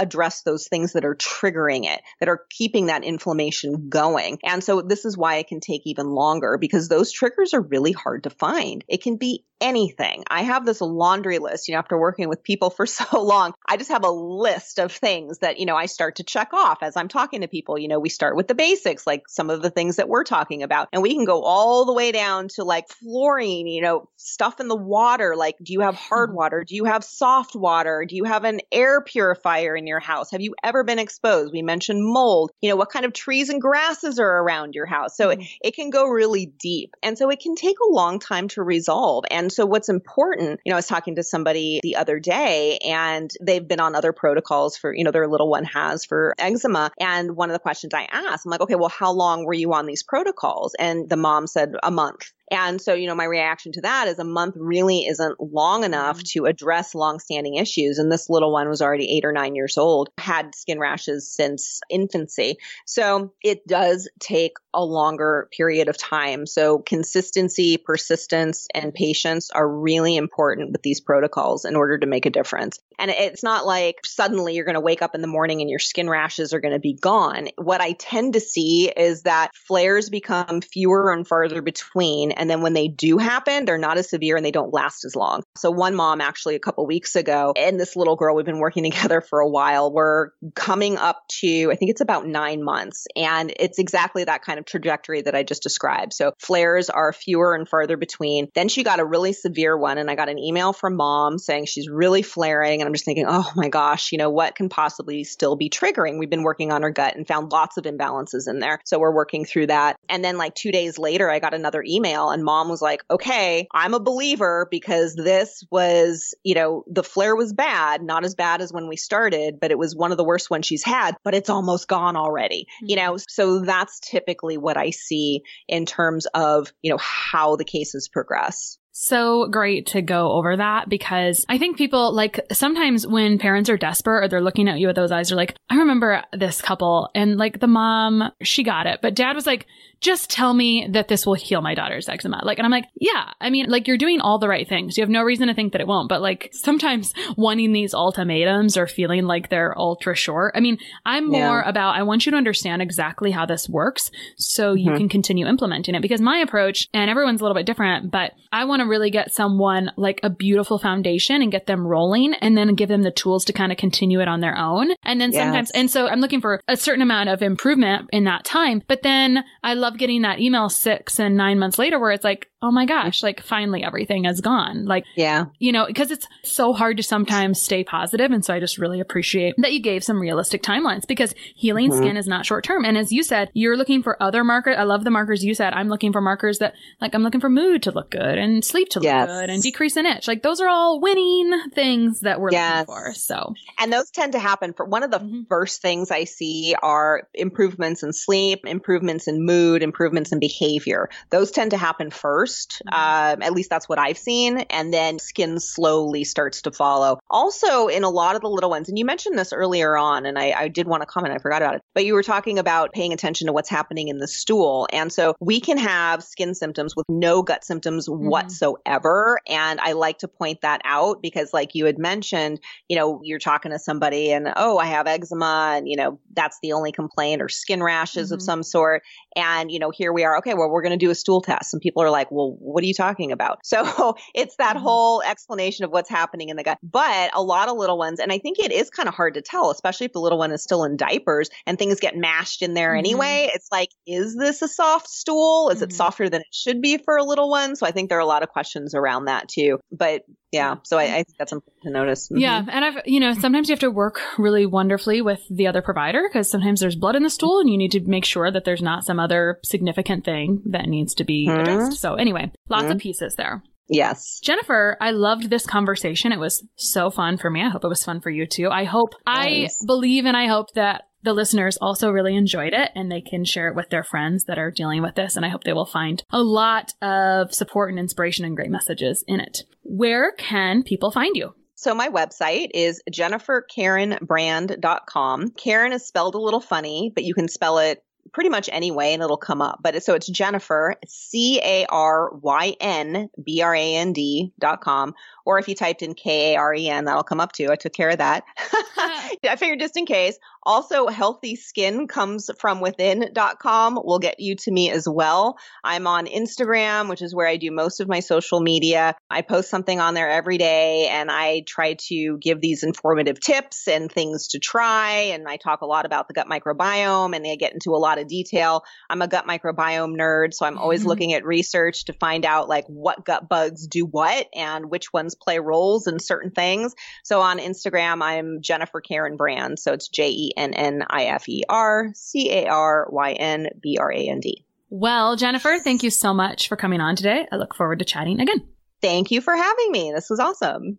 address 0.00 0.42
those 0.42 0.66
things 0.66 0.94
that 0.94 1.04
are 1.04 1.14
triggering 1.14 1.84
it, 1.84 2.00
that 2.20 2.28
are 2.28 2.44
keeping 2.50 2.86
that 2.86 3.04
inflammation 3.04 3.88
going. 3.88 4.38
And 4.42 4.64
so 4.64 4.82
this 4.82 5.04
is 5.04 5.16
why 5.16 5.36
it 5.36 5.48
can 5.48 5.60
take 5.60 5.82
even 5.84 6.06
longer 6.06 6.58
because 6.58 6.88
those 6.88 7.12
triggers 7.12 7.54
are 7.54 7.60
really 7.60 7.92
hard 7.92 8.24
to 8.24 8.30
find. 8.30 8.84
It 8.88 9.02
can 9.02 9.16
be 9.16 9.44
anything. 9.62 10.24
I 10.28 10.42
have 10.42 10.66
this 10.66 10.80
laundry 10.80 11.38
list, 11.38 11.68
you 11.68 11.74
know, 11.74 11.78
after 11.78 11.96
working 11.96 12.28
with 12.28 12.42
people 12.42 12.70
for 12.70 12.84
so 12.86 13.22
long, 13.22 13.54
I 13.66 13.76
just 13.76 13.90
have 13.90 14.04
a 14.04 14.10
list 14.10 14.78
of 14.78 14.92
things 14.92 15.38
that, 15.38 15.58
you 15.58 15.66
know, 15.66 15.76
I 15.76 15.86
start 15.86 16.16
to 16.16 16.24
check 16.32 16.52
off 16.52 16.82
as 16.82 16.96
I'm 16.96 17.08
talking 17.08 17.42
to 17.42 17.48
people. 17.48 17.78
You 17.78 17.88
know, 17.88 18.00
we 18.00 18.08
start 18.08 18.36
with 18.36 18.48
the 18.48 18.54
basics, 18.54 19.06
like 19.06 19.28
some 19.28 19.50
of 19.50 19.62
the 19.62 19.70
things 19.70 19.96
that 19.96 20.08
we're 20.08 20.24
talking 20.24 20.62
about, 20.62 20.88
and 20.92 21.02
we 21.02 21.14
can 21.14 21.24
go 21.24 21.42
all 21.42 21.84
the 21.84 21.92
way 21.92 22.12
down 22.12 22.48
to 22.54 22.64
like 22.64 22.88
fluorine, 22.88 23.66
you 23.66 23.82
know, 23.82 24.08
stuff 24.16 24.60
in 24.60 24.68
the 24.68 24.76
water. 24.76 25.36
Like, 25.36 25.56
do 25.62 25.72
you 25.72 25.80
have 25.80 25.94
hard 25.94 26.30
mm-hmm. 26.30 26.38
water? 26.38 26.64
Do 26.66 26.74
you 26.74 26.84
have 26.84 27.04
soft 27.04 27.54
water? 27.54 28.06
Do 28.08 28.16
you 28.16 28.24
have 28.24 28.44
an 28.44 28.60
air 28.70 29.02
purifier 29.02 29.76
in 29.76 29.86
your 29.86 30.00
house? 30.00 30.30
Have 30.30 30.40
you 30.40 30.54
ever 30.64 30.84
been 30.84 30.98
exposed? 30.98 31.52
We 31.52 31.62
mentioned 31.62 32.00
mold. 32.02 32.50
You 32.60 32.70
know, 32.70 32.76
what 32.76 32.90
kind 32.90 33.04
of 33.04 33.12
trees 33.12 33.50
and 33.50 33.60
grasses 33.60 34.18
are 34.18 34.42
around 34.42 34.74
your 34.74 34.86
house? 34.86 35.16
So 35.16 35.28
mm-hmm. 35.28 35.40
it, 35.40 35.48
it 35.62 35.74
can 35.74 35.90
go 35.90 36.06
really 36.06 36.46
deep. 36.46 36.94
And 37.02 37.18
so 37.18 37.30
it 37.30 37.40
can 37.40 37.54
take 37.56 37.76
a 37.80 37.92
long 37.92 38.18
time 38.18 38.48
to 38.48 38.62
resolve. 38.62 39.24
And 39.30 39.52
so 39.52 39.66
what's 39.66 39.88
important, 39.88 40.60
you 40.64 40.70
know, 40.70 40.76
I 40.76 40.78
was 40.78 40.86
talking 40.86 41.16
to 41.16 41.22
somebody 41.22 41.80
the 41.82 41.96
other 41.96 42.18
day 42.18 42.78
and 42.78 43.30
they've 43.40 43.66
been 43.66 43.80
on 43.80 43.94
other 43.94 44.12
protocols 44.12 44.76
for, 44.76 44.94
you 44.94 45.04
know, 45.04 45.10
their 45.10 45.28
little 45.28 45.50
one 45.50 45.64
has 45.64 46.04
for 46.04 46.21
eczema. 46.38 46.90
And 46.98 47.36
one 47.36 47.50
of 47.50 47.54
the 47.54 47.60
questions 47.60 47.92
I 47.94 48.08
asked, 48.10 48.46
I'm 48.46 48.50
like, 48.50 48.60
okay, 48.60 48.74
well, 48.74 48.88
how 48.88 49.12
long 49.12 49.44
were 49.44 49.54
you 49.54 49.72
on 49.72 49.86
these 49.86 50.02
protocols? 50.02 50.74
And 50.78 51.08
the 51.08 51.16
mom 51.16 51.46
said 51.46 51.72
a 51.82 51.90
month. 51.90 52.32
And 52.52 52.82
so, 52.82 52.92
you 52.92 53.06
know, 53.06 53.14
my 53.14 53.24
reaction 53.24 53.72
to 53.72 53.80
that 53.80 54.08
is 54.08 54.18
a 54.18 54.24
month 54.24 54.56
really 54.58 55.06
isn't 55.06 55.40
long 55.40 55.84
enough 55.84 56.18
mm-hmm. 56.18 56.40
to 56.40 56.46
address 56.46 56.94
longstanding 56.94 57.54
issues. 57.54 57.98
And 57.98 58.12
this 58.12 58.28
little 58.28 58.52
one 58.52 58.68
was 58.68 58.82
already 58.82 59.10
eight 59.16 59.24
or 59.24 59.32
nine 59.32 59.54
years 59.54 59.78
old, 59.78 60.10
had 60.18 60.54
skin 60.54 60.78
rashes 60.78 61.32
since 61.32 61.80
infancy. 61.88 62.56
So 62.86 63.32
it 63.42 63.66
does 63.66 64.08
take 64.20 64.52
a 64.74 64.84
longer 64.84 65.48
period 65.56 65.88
of 65.88 65.96
time. 65.96 66.46
So 66.46 66.78
consistency, 66.78 67.78
persistence, 67.78 68.66
and 68.74 68.92
patience 68.92 69.50
are 69.50 69.68
really 69.68 70.16
important 70.16 70.72
with 70.72 70.82
these 70.82 71.00
protocols 71.00 71.64
in 71.64 71.74
order 71.74 71.98
to 71.98 72.06
make 72.06 72.26
a 72.26 72.30
difference. 72.30 72.78
And 72.98 73.10
it's 73.10 73.42
not 73.42 73.66
like 73.66 73.96
suddenly 74.04 74.54
you're 74.54 74.64
going 74.64 74.74
to 74.74 74.80
wake 74.80 75.02
up 75.02 75.14
in 75.14 75.22
the 75.22 75.26
morning 75.26 75.60
and 75.60 75.70
your 75.70 75.78
skin 75.78 76.08
rashes 76.08 76.52
are 76.52 76.60
going 76.60 76.74
to 76.74 76.80
be 76.80 76.94
gone. 76.94 77.48
What 77.56 77.80
I 77.80 77.92
tend 77.92 78.34
to 78.34 78.40
see 78.40 78.90
is 78.94 79.22
that 79.22 79.54
flares 79.54 80.10
become 80.10 80.60
fewer 80.60 81.12
and 81.12 81.26
farther 81.26 81.62
between 81.62 82.32
And 82.42 82.50
then 82.50 82.60
when 82.60 82.72
they 82.72 82.88
do 82.88 83.18
happen, 83.18 83.66
they're 83.66 83.78
not 83.78 83.98
as 83.98 84.10
severe 84.10 84.36
and 84.36 84.44
they 84.44 84.50
don't 84.50 84.74
last 84.74 85.04
as 85.04 85.14
long. 85.14 85.44
So 85.56 85.70
one 85.70 85.94
mom 85.94 86.20
actually 86.20 86.56
a 86.56 86.58
couple 86.58 86.84
weeks 86.88 87.14
ago 87.14 87.52
and 87.56 87.78
this 87.78 87.94
little 87.94 88.16
girl, 88.16 88.34
we've 88.34 88.44
been 88.44 88.58
working 88.58 88.82
together 88.90 89.20
for 89.20 89.38
a 89.38 89.48
while. 89.48 89.92
We're 89.92 90.30
coming 90.56 90.96
up 90.96 91.22
to, 91.40 91.70
I 91.70 91.76
think 91.76 91.92
it's 91.92 92.00
about 92.00 92.26
nine 92.26 92.64
months 92.64 93.06
and 93.14 93.52
it's 93.60 93.78
exactly 93.78 94.24
that 94.24 94.42
kind 94.42 94.58
of 94.58 94.64
trajectory 94.64 95.22
that 95.22 95.36
I 95.36 95.44
just 95.44 95.62
described. 95.62 96.14
So 96.14 96.32
flares 96.40 96.90
are 96.90 97.12
fewer 97.12 97.54
and 97.54 97.68
farther 97.68 97.96
between. 97.96 98.48
Then 98.56 98.68
she 98.68 98.82
got 98.82 98.98
a 98.98 99.04
really 99.04 99.34
severe 99.34 99.78
one 99.78 99.98
and 99.98 100.10
I 100.10 100.16
got 100.16 100.28
an 100.28 100.40
email 100.40 100.72
from 100.72 100.96
mom 100.96 101.38
saying 101.38 101.66
she's 101.66 101.88
really 101.88 102.22
flaring. 102.22 102.80
And 102.80 102.88
I'm 102.88 102.92
just 102.92 103.04
thinking, 103.04 103.26
oh 103.28 103.48
my 103.54 103.68
gosh, 103.68 104.10
you 104.10 104.18
know, 104.18 104.30
what 104.30 104.56
can 104.56 104.68
possibly 104.68 105.22
still 105.22 105.54
be 105.54 105.70
triggering? 105.70 106.18
We've 106.18 106.28
been 106.28 106.42
working 106.42 106.72
on 106.72 106.82
her 106.82 106.90
gut 106.90 107.14
and 107.14 107.24
found 107.24 107.52
lots 107.52 107.76
of 107.76 107.84
imbalances 107.84 108.48
in 108.48 108.58
there. 108.58 108.80
So 108.84 108.98
we're 108.98 109.14
working 109.14 109.44
through 109.44 109.68
that. 109.68 109.94
And 110.08 110.24
then 110.24 110.38
like 110.38 110.56
two 110.56 110.72
days 110.72 110.98
later, 110.98 111.30
I 111.30 111.38
got 111.38 111.54
another 111.54 111.84
email 111.86 112.31
and 112.32 112.44
mom 112.44 112.68
was 112.68 112.82
like, 112.82 113.02
okay, 113.10 113.66
I'm 113.72 113.94
a 113.94 114.00
believer 114.00 114.68
because 114.70 115.14
this 115.14 115.64
was, 115.70 116.34
you 116.42 116.54
know, 116.54 116.84
the 116.86 117.02
flare 117.02 117.36
was 117.36 117.52
bad, 117.52 118.02
not 118.02 118.24
as 118.24 118.34
bad 118.34 118.60
as 118.60 118.72
when 118.72 118.88
we 118.88 118.96
started, 118.96 119.58
but 119.60 119.70
it 119.70 119.78
was 119.78 119.94
one 119.94 120.10
of 120.10 120.16
the 120.16 120.24
worst 120.24 120.50
ones 120.50 120.66
she's 120.66 120.84
had, 120.84 121.16
but 121.24 121.34
it's 121.34 121.50
almost 121.50 121.88
gone 121.88 122.16
already, 122.16 122.66
mm-hmm. 122.66 122.90
you 122.90 122.96
know? 122.96 123.16
So 123.28 123.60
that's 123.60 124.00
typically 124.00 124.58
what 124.58 124.76
I 124.76 124.90
see 124.90 125.42
in 125.68 125.86
terms 125.86 126.26
of, 126.34 126.72
you 126.82 126.90
know, 126.90 126.98
how 126.98 127.56
the 127.56 127.64
cases 127.64 128.08
progress 128.08 128.78
so 128.92 129.48
great 129.48 129.86
to 129.86 130.02
go 130.02 130.32
over 130.32 130.56
that 130.56 130.88
because 130.88 131.46
I 131.48 131.56
think 131.56 131.78
people 131.78 132.12
like 132.12 132.40
sometimes 132.52 133.06
when 133.06 133.38
parents 133.38 133.70
are 133.70 133.78
desperate 133.78 134.24
or 134.24 134.28
they're 134.28 134.42
looking 134.42 134.68
at 134.68 134.78
you 134.78 134.86
with 134.86 134.96
those 134.96 135.10
eyes, 135.10 135.28
they're 135.28 135.36
like, 135.36 135.56
I 135.70 135.76
remember 135.76 136.22
this 136.32 136.60
couple 136.60 137.08
and 137.14 137.38
like 137.38 137.58
the 137.58 137.66
mom, 137.66 138.30
she 138.42 138.62
got 138.62 138.86
it, 138.86 139.00
but 139.00 139.14
dad 139.14 139.34
was 139.34 139.46
like, 139.46 139.66
just 140.02 140.30
tell 140.30 140.52
me 140.52 140.88
that 140.90 141.06
this 141.08 141.24
will 141.24 141.34
heal 141.34 141.62
my 141.62 141.74
daughter's 141.74 142.08
eczema. 142.08 142.40
Like, 142.44 142.58
and 142.58 142.66
I'm 142.66 142.72
like, 142.72 142.86
yeah, 143.00 143.30
I 143.40 143.50
mean, 143.50 143.70
like 143.70 143.86
you're 143.86 143.96
doing 143.96 144.20
all 144.20 144.38
the 144.38 144.48
right 144.48 144.68
things. 144.68 144.98
You 144.98 145.02
have 145.02 145.08
no 145.08 145.22
reason 145.22 145.46
to 145.46 145.54
think 145.54 145.72
that 145.72 145.80
it 145.80 145.86
won't, 145.86 146.08
but 146.08 146.20
like 146.20 146.50
sometimes 146.52 147.14
wanting 147.36 147.72
these 147.72 147.94
ultimatums 147.94 148.76
or 148.76 148.88
feeling 148.88 149.24
like 149.24 149.48
they're 149.48 149.78
ultra 149.78 150.16
short. 150.16 150.54
I 150.56 150.60
mean, 150.60 150.78
I'm 151.06 151.32
yeah. 151.32 151.46
more 151.46 151.62
about, 151.62 151.94
I 151.94 152.02
want 152.02 152.26
you 152.26 152.32
to 152.32 152.36
understand 152.36 152.82
exactly 152.82 153.30
how 153.30 153.46
this 153.46 153.68
works 153.68 154.10
so 154.36 154.74
mm-hmm. 154.74 154.88
you 154.90 154.96
can 154.96 155.08
continue 155.08 155.46
implementing 155.46 155.94
it 155.94 156.02
because 156.02 156.20
my 156.20 156.38
approach 156.38 156.88
and 156.92 157.08
everyone's 157.08 157.40
a 157.40 157.44
little 157.44 157.56
bit 157.56 157.66
different, 157.66 158.10
but 158.10 158.32
I 158.50 158.64
want 158.64 158.81
to 158.84 158.90
really 158.90 159.10
get 159.10 159.32
someone 159.32 159.92
like 159.96 160.18
a 160.22 160.30
beautiful 160.30 160.78
foundation 160.78 161.42
and 161.42 161.52
get 161.52 161.66
them 161.66 161.86
rolling 161.86 162.34
and 162.40 162.56
then 162.56 162.74
give 162.74 162.88
them 162.88 163.02
the 163.02 163.12
tools 163.12 163.44
to 163.44 163.52
kind 163.52 163.70
of 163.70 163.78
continue 163.78 164.20
it 164.20 164.28
on 164.28 164.40
their 164.40 164.58
own. 164.58 164.90
And 165.04 165.20
then 165.20 165.32
yes. 165.32 165.44
sometimes, 165.44 165.70
and 165.70 165.90
so 165.90 166.08
I'm 166.08 166.20
looking 166.20 166.40
for 166.40 166.60
a 166.66 166.76
certain 166.76 167.02
amount 167.02 167.28
of 167.28 167.42
improvement 167.42 168.08
in 168.12 168.24
that 168.24 168.44
time, 168.44 168.82
but 168.88 169.02
then 169.02 169.44
I 169.62 169.74
love 169.74 169.92
love 169.92 169.98
getting 169.98 170.22
that 170.22 170.40
email 170.40 170.68
six 170.68 171.18
and 171.18 171.36
nine 171.36 171.58
months 171.58 171.78
later 171.78 171.98
where 171.98 172.10
it's 172.10 172.24
like, 172.24 172.48
oh 172.62 172.70
my 172.70 172.86
gosh, 172.86 173.22
like 173.22 173.42
finally 173.42 173.82
everything 173.82 174.24
is 174.24 174.40
gone. 174.40 174.84
Like, 174.84 175.04
yeah, 175.16 175.46
you 175.58 175.72
know, 175.72 175.86
because 175.86 176.10
it's 176.10 176.26
so 176.44 176.72
hard 176.72 176.96
to 176.98 177.02
sometimes 177.02 177.60
stay 177.60 177.82
positive. 177.82 178.30
And 178.30 178.44
so 178.44 178.54
I 178.54 178.60
just 178.60 178.78
really 178.78 179.00
appreciate 179.00 179.54
that 179.58 179.72
you 179.72 179.80
gave 179.80 180.04
some 180.04 180.20
realistic 180.20 180.62
timelines 180.62 181.06
because 181.06 181.34
healing 181.56 181.90
mm-hmm. 181.90 181.98
skin 181.98 182.16
is 182.16 182.28
not 182.28 182.46
short 182.46 182.64
term. 182.64 182.84
And 182.84 182.96
as 182.96 183.12
you 183.12 183.22
said, 183.24 183.50
you're 183.52 183.76
looking 183.76 184.02
for 184.02 184.22
other 184.22 184.44
markers. 184.44 184.76
I 184.78 184.84
love 184.84 185.02
the 185.04 185.10
markers 185.10 185.44
you 185.44 185.54
said. 185.54 185.72
I'm 185.72 185.88
looking 185.88 186.12
for 186.12 186.20
markers 186.20 186.58
that 186.58 186.74
like 187.00 187.14
I'm 187.14 187.22
looking 187.22 187.40
for 187.40 187.50
mood 187.50 187.82
to 187.82 187.90
look 187.90 188.10
good 188.10 188.38
and 188.38 188.64
sleep 188.64 188.88
to 188.90 189.00
yes. 189.02 189.28
look 189.28 189.40
good 189.40 189.50
and 189.50 189.62
decrease 189.62 189.96
in 189.96 190.06
itch. 190.06 190.28
Like 190.28 190.42
those 190.42 190.60
are 190.60 190.68
all 190.68 191.00
winning 191.00 191.52
things 191.74 192.20
that 192.20 192.40
we're 192.40 192.52
yes. 192.52 192.86
looking 192.86 192.94
for. 192.94 193.14
So, 193.14 193.54
and 193.78 193.92
those 193.92 194.10
tend 194.10 194.32
to 194.32 194.38
happen 194.38 194.72
for 194.72 194.86
one 194.86 195.02
of 195.02 195.10
the 195.10 195.18
mm-hmm. 195.18 195.42
first 195.48 195.82
things 195.82 196.10
I 196.12 196.24
see 196.24 196.76
are 196.80 197.28
improvements 197.34 198.04
in 198.04 198.12
sleep, 198.12 198.60
improvements 198.66 199.26
in 199.26 199.44
mood, 199.44 199.82
improvements 199.82 200.30
in 200.30 200.38
behavior. 200.38 201.10
Those 201.30 201.50
tend 201.50 201.72
to 201.72 201.76
happen 201.76 202.10
first 202.10 202.51
first. 202.52 202.82
Um, 202.90 203.42
at 203.42 203.52
least 203.52 203.70
that's 203.70 203.88
what 203.88 203.98
I've 203.98 204.18
seen. 204.18 204.58
And 204.70 204.92
then 204.92 205.18
skin 205.18 205.58
slowly 205.58 206.24
starts 206.24 206.62
to 206.62 206.72
follow. 206.72 207.18
Also, 207.30 207.88
in 207.88 208.04
a 208.04 208.10
lot 208.10 208.36
of 208.36 208.42
the 208.42 208.48
little 208.48 208.70
ones, 208.70 208.88
and 208.88 208.98
you 208.98 209.04
mentioned 209.04 209.38
this 209.38 209.52
earlier 209.52 209.96
on, 209.96 210.26
and 210.26 210.38
I, 210.38 210.52
I 210.52 210.68
did 210.68 210.86
want 210.86 211.02
to 211.02 211.06
comment, 211.06 211.34
I 211.34 211.38
forgot 211.38 211.62
about 211.62 211.76
it, 211.76 211.82
but 211.94 212.04
you 212.04 212.14
were 212.14 212.22
talking 212.22 212.58
about 212.58 212.92
paying 212.92 213.12
attention 213.12 213.46
to 213.46 213.52
what's 213.52 213.68
happening 213.68 214.08
in 214.08 214.18
the 214.18 214.28
stool. 214.28 214.88
And 214.92 215.12
so 215.12 215.34
we 215.40 215.60
can 215.60 215.78
have 215.78 216.22
skin 216.22 216.54
symptoms 216.54 216.94
with 216.96 217.06
no 217.08 217.42
gut 217.42 217.64
symptoms 217.64 218.08
mm-hmm. 218.08 218.28
whatsoever. 218.28 219.40
And 219.48 219.80
I 219.80 219.92
like 219.92 220.18
to 220.18 220.28
point 220.28 220.60
that 220.62 220.80
out 220.84 221.22
because, 221.22 221.52
like 221.52 221.74
you 221.74 221.86
had 221.86 221.98
mentioned, 221.98 222.60
you 222.88 222.96
know, 222.96 223.20
you're 223.22 223.38
talking 223.38 223.72
to 223.72 223.78
somebody 223.78 224.32
and, 224.32 224.52
oh, 224.56 224.78
I 224.78 224.86
have 224.86 225.06
eczema, 225.06 225.74
and, 225.76 225.88
you 225.88 225.96
know, 225.96 226.18
that's 226.34 226.58
the 226.62 226.72
only 226.72 226.92
complaint 226.92 227.42
or 227.42 227.48
skin 227.48 227.82
rashes 227.82 228.28
mm-hmm. 228.28 228.34
of 228.34 228.42
some 228.42 228.62
sort. 228.62 229.02
And, 229.34 229.70
you 229.70 229.78
know, 229.78 229.90
here 229.90 230.12
we 230.12 230.24
are. 230.24 230.38
Okay, 230.38 230.54
well, 230.54 230.70
we're 230.70 230.82
going 230.82 230.98
to 230.98 231.04
do 231.04 231.10
a 231.10 231.14
stool 231.14 231.40
test. 231.40 231.72
And 231.72 231.80
people 231.80 232.02
are 232.02 232.10
like, 232.10 232.30
well, 232.30 232.41
well, 232.42 232.56
what 232.58 232.82
are 232.82 232.86
you 232.86 232.94
talking 232.94 233.32
about? 233.32 233.60
So 233.72 234.16
it's 234.34 234.56
that 234.56 234.76
mm-hmm. 234.76 234.84
whole 234.84 235.22
explanation 235.22 235.86
of 235.86 235.90
what's 235.90 236.10
happening 236.10 236.50
in 236.50 236.56
the 236.56 236.62
gut. 236.62 236.76
But 236.82 237.30
a 237.32 237.42
lot 237.42 237.70
of 237.70 237.78
little 237.78 237.96
ones, 237.96 238.20
and 238.20 238.30
I 238.30 238.36
think 238.36 238.58
it 238.58 238.70
is 238.70 238.90
kind 238.90 239.08
of 239.08 239.14
hard 239.14 239.34
to 239.34 239.40
tell, 239.40 239.70
especially 239.70 240.06
if 240.06 240.12
the 240.12 240.20
little 240.20 240.36
one 240.36 240.52
is 240.52 240.62
still 240.62 240.84
in 240.84 240.98
diapers 240.98 241.48
and 241.66 241.78
things 241.78 241.98
get 241.98 242.14
mashed 242.14 242.60
in 242.60 242.74
there 242.74 242.90
mm-hmm. 242.90 242.98
anyway. 242.98 243.50
It's 243.54 243.68
like, 243.72 243.88
is 244.06 244.36
this 244.36 244.60
a 244.60 244.68
soft 244.68 245.08
stool? 245.08 245.70
Is 245.70 245.76
mm-hmm. 245.76 245.84
it 245.84 245.92
softer 245.94 246.28
than 246.28 246.42
it 246.42 246.48
should 246.52 246.82
be 246.82 246.98
for 246.98 247.16
a 247.16 247.24
little 247.24 247.48
one? 247.48 247.76
So 247.76 247.86
I 247.86 247.92
think 247.92 248.10
there 248.10 248.18
are 248.18 248.22
a 248.22 248.26
lot 248.26 248.42
of 248.42 248.50
questions 248.50 248.94
around 248.94 249.24
that 249.24 249.48
too. 249.48 249.78
But 249.90 250.24
yeah, 250.52 250.76
so 250.82 250.98
I, 250.98 251.04
I 251.04 251.22
think 251.22 251.38
that's 251.38 251.52
important 251.52 251.82
to 251.84 251.90
notice. 251.90 252.28
Mm-hmm. 252.28 252.38
Yeah, 252.38 252.62
and 252.68 252.84
I've 252.84 253.06
you 253.06 253.20
know 253.20 253.32
sometimes 253.32 253.70
you 253.70 253.72
have 253.72 253.80
to 253.80 253.90
work 253.90 254.20
really 254.36 254.66
wonderfully 254.66 255.22
with 255.22 255.40
the 255.50 255.66
other 255.66 255.80
provider 255.80 256.28
because 256.28 256.50
sometimes 256.50 256.80
there's 256.80 256.94
blood 256.94 257.16
in 257.16 257.22
the 257.22 257.30
stool 257.30 257.58
and 257.60 257.70
you 257.70 257.78
need 257.78 257.92
to 257.92 258.00
make 258.00 258.26
sure 258.26 258.50
that 258.50 258.66
there's 258.66 258.82
not 258.82 259.04
some 259.04 259.18
other 259.18 259.58
significant 259.64 260.26
thing 260.26 260.60
that 260.66 260.86
needs 260.86 261.14
to 261.14 261.24
be 261.24 261.48
mm-hmm. 261.48 261.58
addressed. 261.58 262.00
So 262.00 262.16
anyway, 262.16 262.31
lots 262.68 262.84
mm-hmm. 262.84 262.92
of 262.92 262.98
pieces 262.98 263.34
there. 263.36 263.62
Yes. 263.88 264.40
Jennifer, 264.42 264.96
I 265.00 265.10
loved 265.10 265.50
this 265.50 265.66
conversation. 265.66 266.32
It 266.32 266.38
was 266.38 266.64
so 266.76 267.10
fun 267.10 267.36
for 267.36 267.50
me. 267.50 267.62
I 267.62 267.68
hope 267.68 267.84
it 267.84 267.88
was 267.88 268.04
fun 268.04 268.20
for 268.20 268.30
you 268.30 268.46
too. 268.46 268.68
I 268.70 268.84
hope, 268.84 269.14
nice. 269.26 269.82
I 269.82 269.86
believe 269.86 270.24
and 270.24 270.36
I 270.36 270.46
hope 270.46 270.72
that 270.74 271.04
the 271.22 271.32
listeners 271.32 271.78
also 271.80 272.10
really 272.10 272.36
enjoyed 272.36 272.72
it 272.72 272.90
and 272.94 273.10
they 273.10 273.20
can 273.20 273.44
share 273.44 273.68
it 273.68 273.76
with 273.76 273.90
their 273.90 274.02
friends 274.02 274.46
that 274.46 274.58
are 274.58 274.70
dealing 274.70 275.02
with 275.02 275.14
this. 275.14 275.36
And 275.36 275.44
I 275.44 275.50
hope 275.50 275.64
they 275.64 275.72
will 275.72 275.86
find 275.86 276.22
a 276.30 276.42
lot 276.42 276.94
of 277.02 277.54
support 277.54 277.90
and 277.90 277.98
inspiration 277.98 278.44
and 278.44 278.56
great 278.56 278.70
messages 278.70 279.24
in 279.28 279.40
it. 279.40 279.64
Where 279.82 280.32
can 280.32 280.82
people 280.82 281.10
find 281.10 281.36
you? 281.36 281.54
So 281.74 281.94
my 281.94 282.08
website 282.08 282.68
is 282.74 283.02
jennifercarynbrand.com. 283.10 285.50
Caryn 285.50 285.92
is 285.92 286.06
spelled 286.06 286.36
a 286.36 286.40
little 286.40 286.60
funny, 286.60 287.12
but 287.14 287.24
you 287.24 287.34
can 287.34 287.48
spell 287.48 287.78
it 287.78 288.04
pretty 288.32 288.50
much 288.50 288.68
any 288.72 288.90
way 288.90 289.12
and 289.14 289.22
it'll 289.22 289.36
come 289.36 289.62
up. 289.62 289.80
But 289.82 290.02
so 290.02 290.14
it's 290.14 290.28
Jennifer, 290.28 290.96
C 291.06 291.60
A 291.62 291.86
R 291.86 292.30
Y 292.34 292.76
N 292.80 293.28
B 293.42 293.62
R 293.62 293.74
A 293.74 293.96
N 293.96 294.12
D 294.12 294.52
dot 294.58 294.80
com, 294.80 295.14
or 295.44 295.58
if 295.58 295.68
you 295.68 295.74
typed 295.74 296.02
in 296.02 296.14
K 296.14 296.54
A 296.54 296.58
R 296.58 296.74
E 296.74 296.88
N, 296.88 297.04
that'll 297.04 297.22
come 297.22 297.40
up 297.40 297.52
too. 297.52 297.70
I 297.70 297.76
took 297.76 297.92
care 297.92 298.10
of 298.10 298.18
that. 298.18 298.44
I 299.44 299.56
figured 299.56 299.80
just 299.80 299.96
in 299.96 300.06
case. 300.06 300.38
Also, 300.64 301.08
healthy 301.08 301.56
skin 301.56 302.06
comes 302.06 302.48
from 302.60 302.80
within.com 302.80 304.00
will 304.04 304.20
get 304.20 304.38
you 304.38 304.54
to 304.54 304.70
me 304.70 304.90
as 304.90 305.08
well. 305.08 305.58
I'm 305.82 306.06
on 306.06 306.26
Instagram, 306.26 307.08
which 307.08 307.20
is 307.20 307.34
where 307.34 307.48
I 307.48 307.56
do 307.56 307.72
most 307.72 307.98
of 307.98 308.08
my 308.08 308.20
social 308.20 308.60
media. 308.60 309.16
I 309.28 309.42
post 309.42 309.70
something 309.70 309.98
on 309.98 310.14
there 310.14 310.30
every 310.30 310.58
day 310.58 311.08
and 311.08 311.32
I 311.32 311.64
try 311.66 311.94
to 312.08 312.38
give 312.38 312.60
these 312.60 312.84
informative 312.84 313.40
tips 313.40 313.88
and 313.88 314.10
things 314.10 314.48
to 314.48 314.60
try. 314.60 315.32
And 315.32 315.48
I 315.48 315.56
talk 315.56 315.80
a 315.80 315.86
lot 315.86 316.06
about 316.06 316.28
the 316.28 316.34
gut 316.34 316.46
microbiome 316.46 317.34
and 317.34 317.44
I 317.44 317.56
get 317.56 317.72
into 317.72 317.90
a 317.90 317.98
lot 317.98 318.20
of 318.20 318.28
detail. 318.28 318.84
I'm 319.10 319.22
a 319.22 319.28
gut 319.28 319.46
microbiome 319.48 320.16
nerd, 320.16 320.54
so 320.54 320.64
I'm 320.64 320.78
always 320.78 321.00
mm-hmm. 321.00 321.08
looking 321.08 321.32
at 321.32 321.44
research 321.44 322.04
to 322.04 322.12
find 322.12 322.44
out 322.44 322.68
like 322.68 322.86
what 322.86 323.24
gut 323.24 323.48
bugs 323.48 323.88
do 323.88 324.06
what 324.06 324.46
and 324.54 324.90
which 324.90 325.12
ones 325.12 325.31
play 325.34 325.58
roles 325.58 326.06
in 326.06 326.18
certain 326.18 326.50
things. 326.50 326.94
So 327.24 327.40
on 327.40 327.58
Instagram, 327.58 328.22
I'm 328.22 328.62
Jennifer 328.62 329.00
Caryn 329.00 329.36
Brand. 329.36 329.78
So 329.78 329.92
it's 329.92 330.08
J 330.08 330.30
E 330.30 330.52
N 330.56 330.74
N 330.74 331.04
I 331.08 331.24
F 331.24 331.48
E 331.48 331.62
R 331.68 332.10
C 332.14 332.50
A 332.50 332.66
R 332.68 333.08
Y 333.10 333.32
N 333.32 333.68
B 333.80 333.98
R 334.00 334.12
A 334.12 334.28
N 334.28 334.40
D. 334.40 334.64
Well, 334.90 335.36
Jennifer, 335.36 335.78
thank 335.78 336.02
you 336.02 336.10
so 336.10 336.34
much 336.34 336.68
for 336.68 336.76
coming 336.76 337.00
on 337.00 337.16
today. 337.16 337.46
I 337.50 337.56
look 337.56 337.74
forward 337.74 338.00
to 338.00 338.04
chatting 338.04 338.40
again. 338.40 338.66
Thank 339.00 339.30
you 339.30 339.40
for 339.40 339.56
having 339.56 339.90
me. 339.90 340.12
This 340.14 340.28
was 340.28 340.38
awesome. 340.38 340.98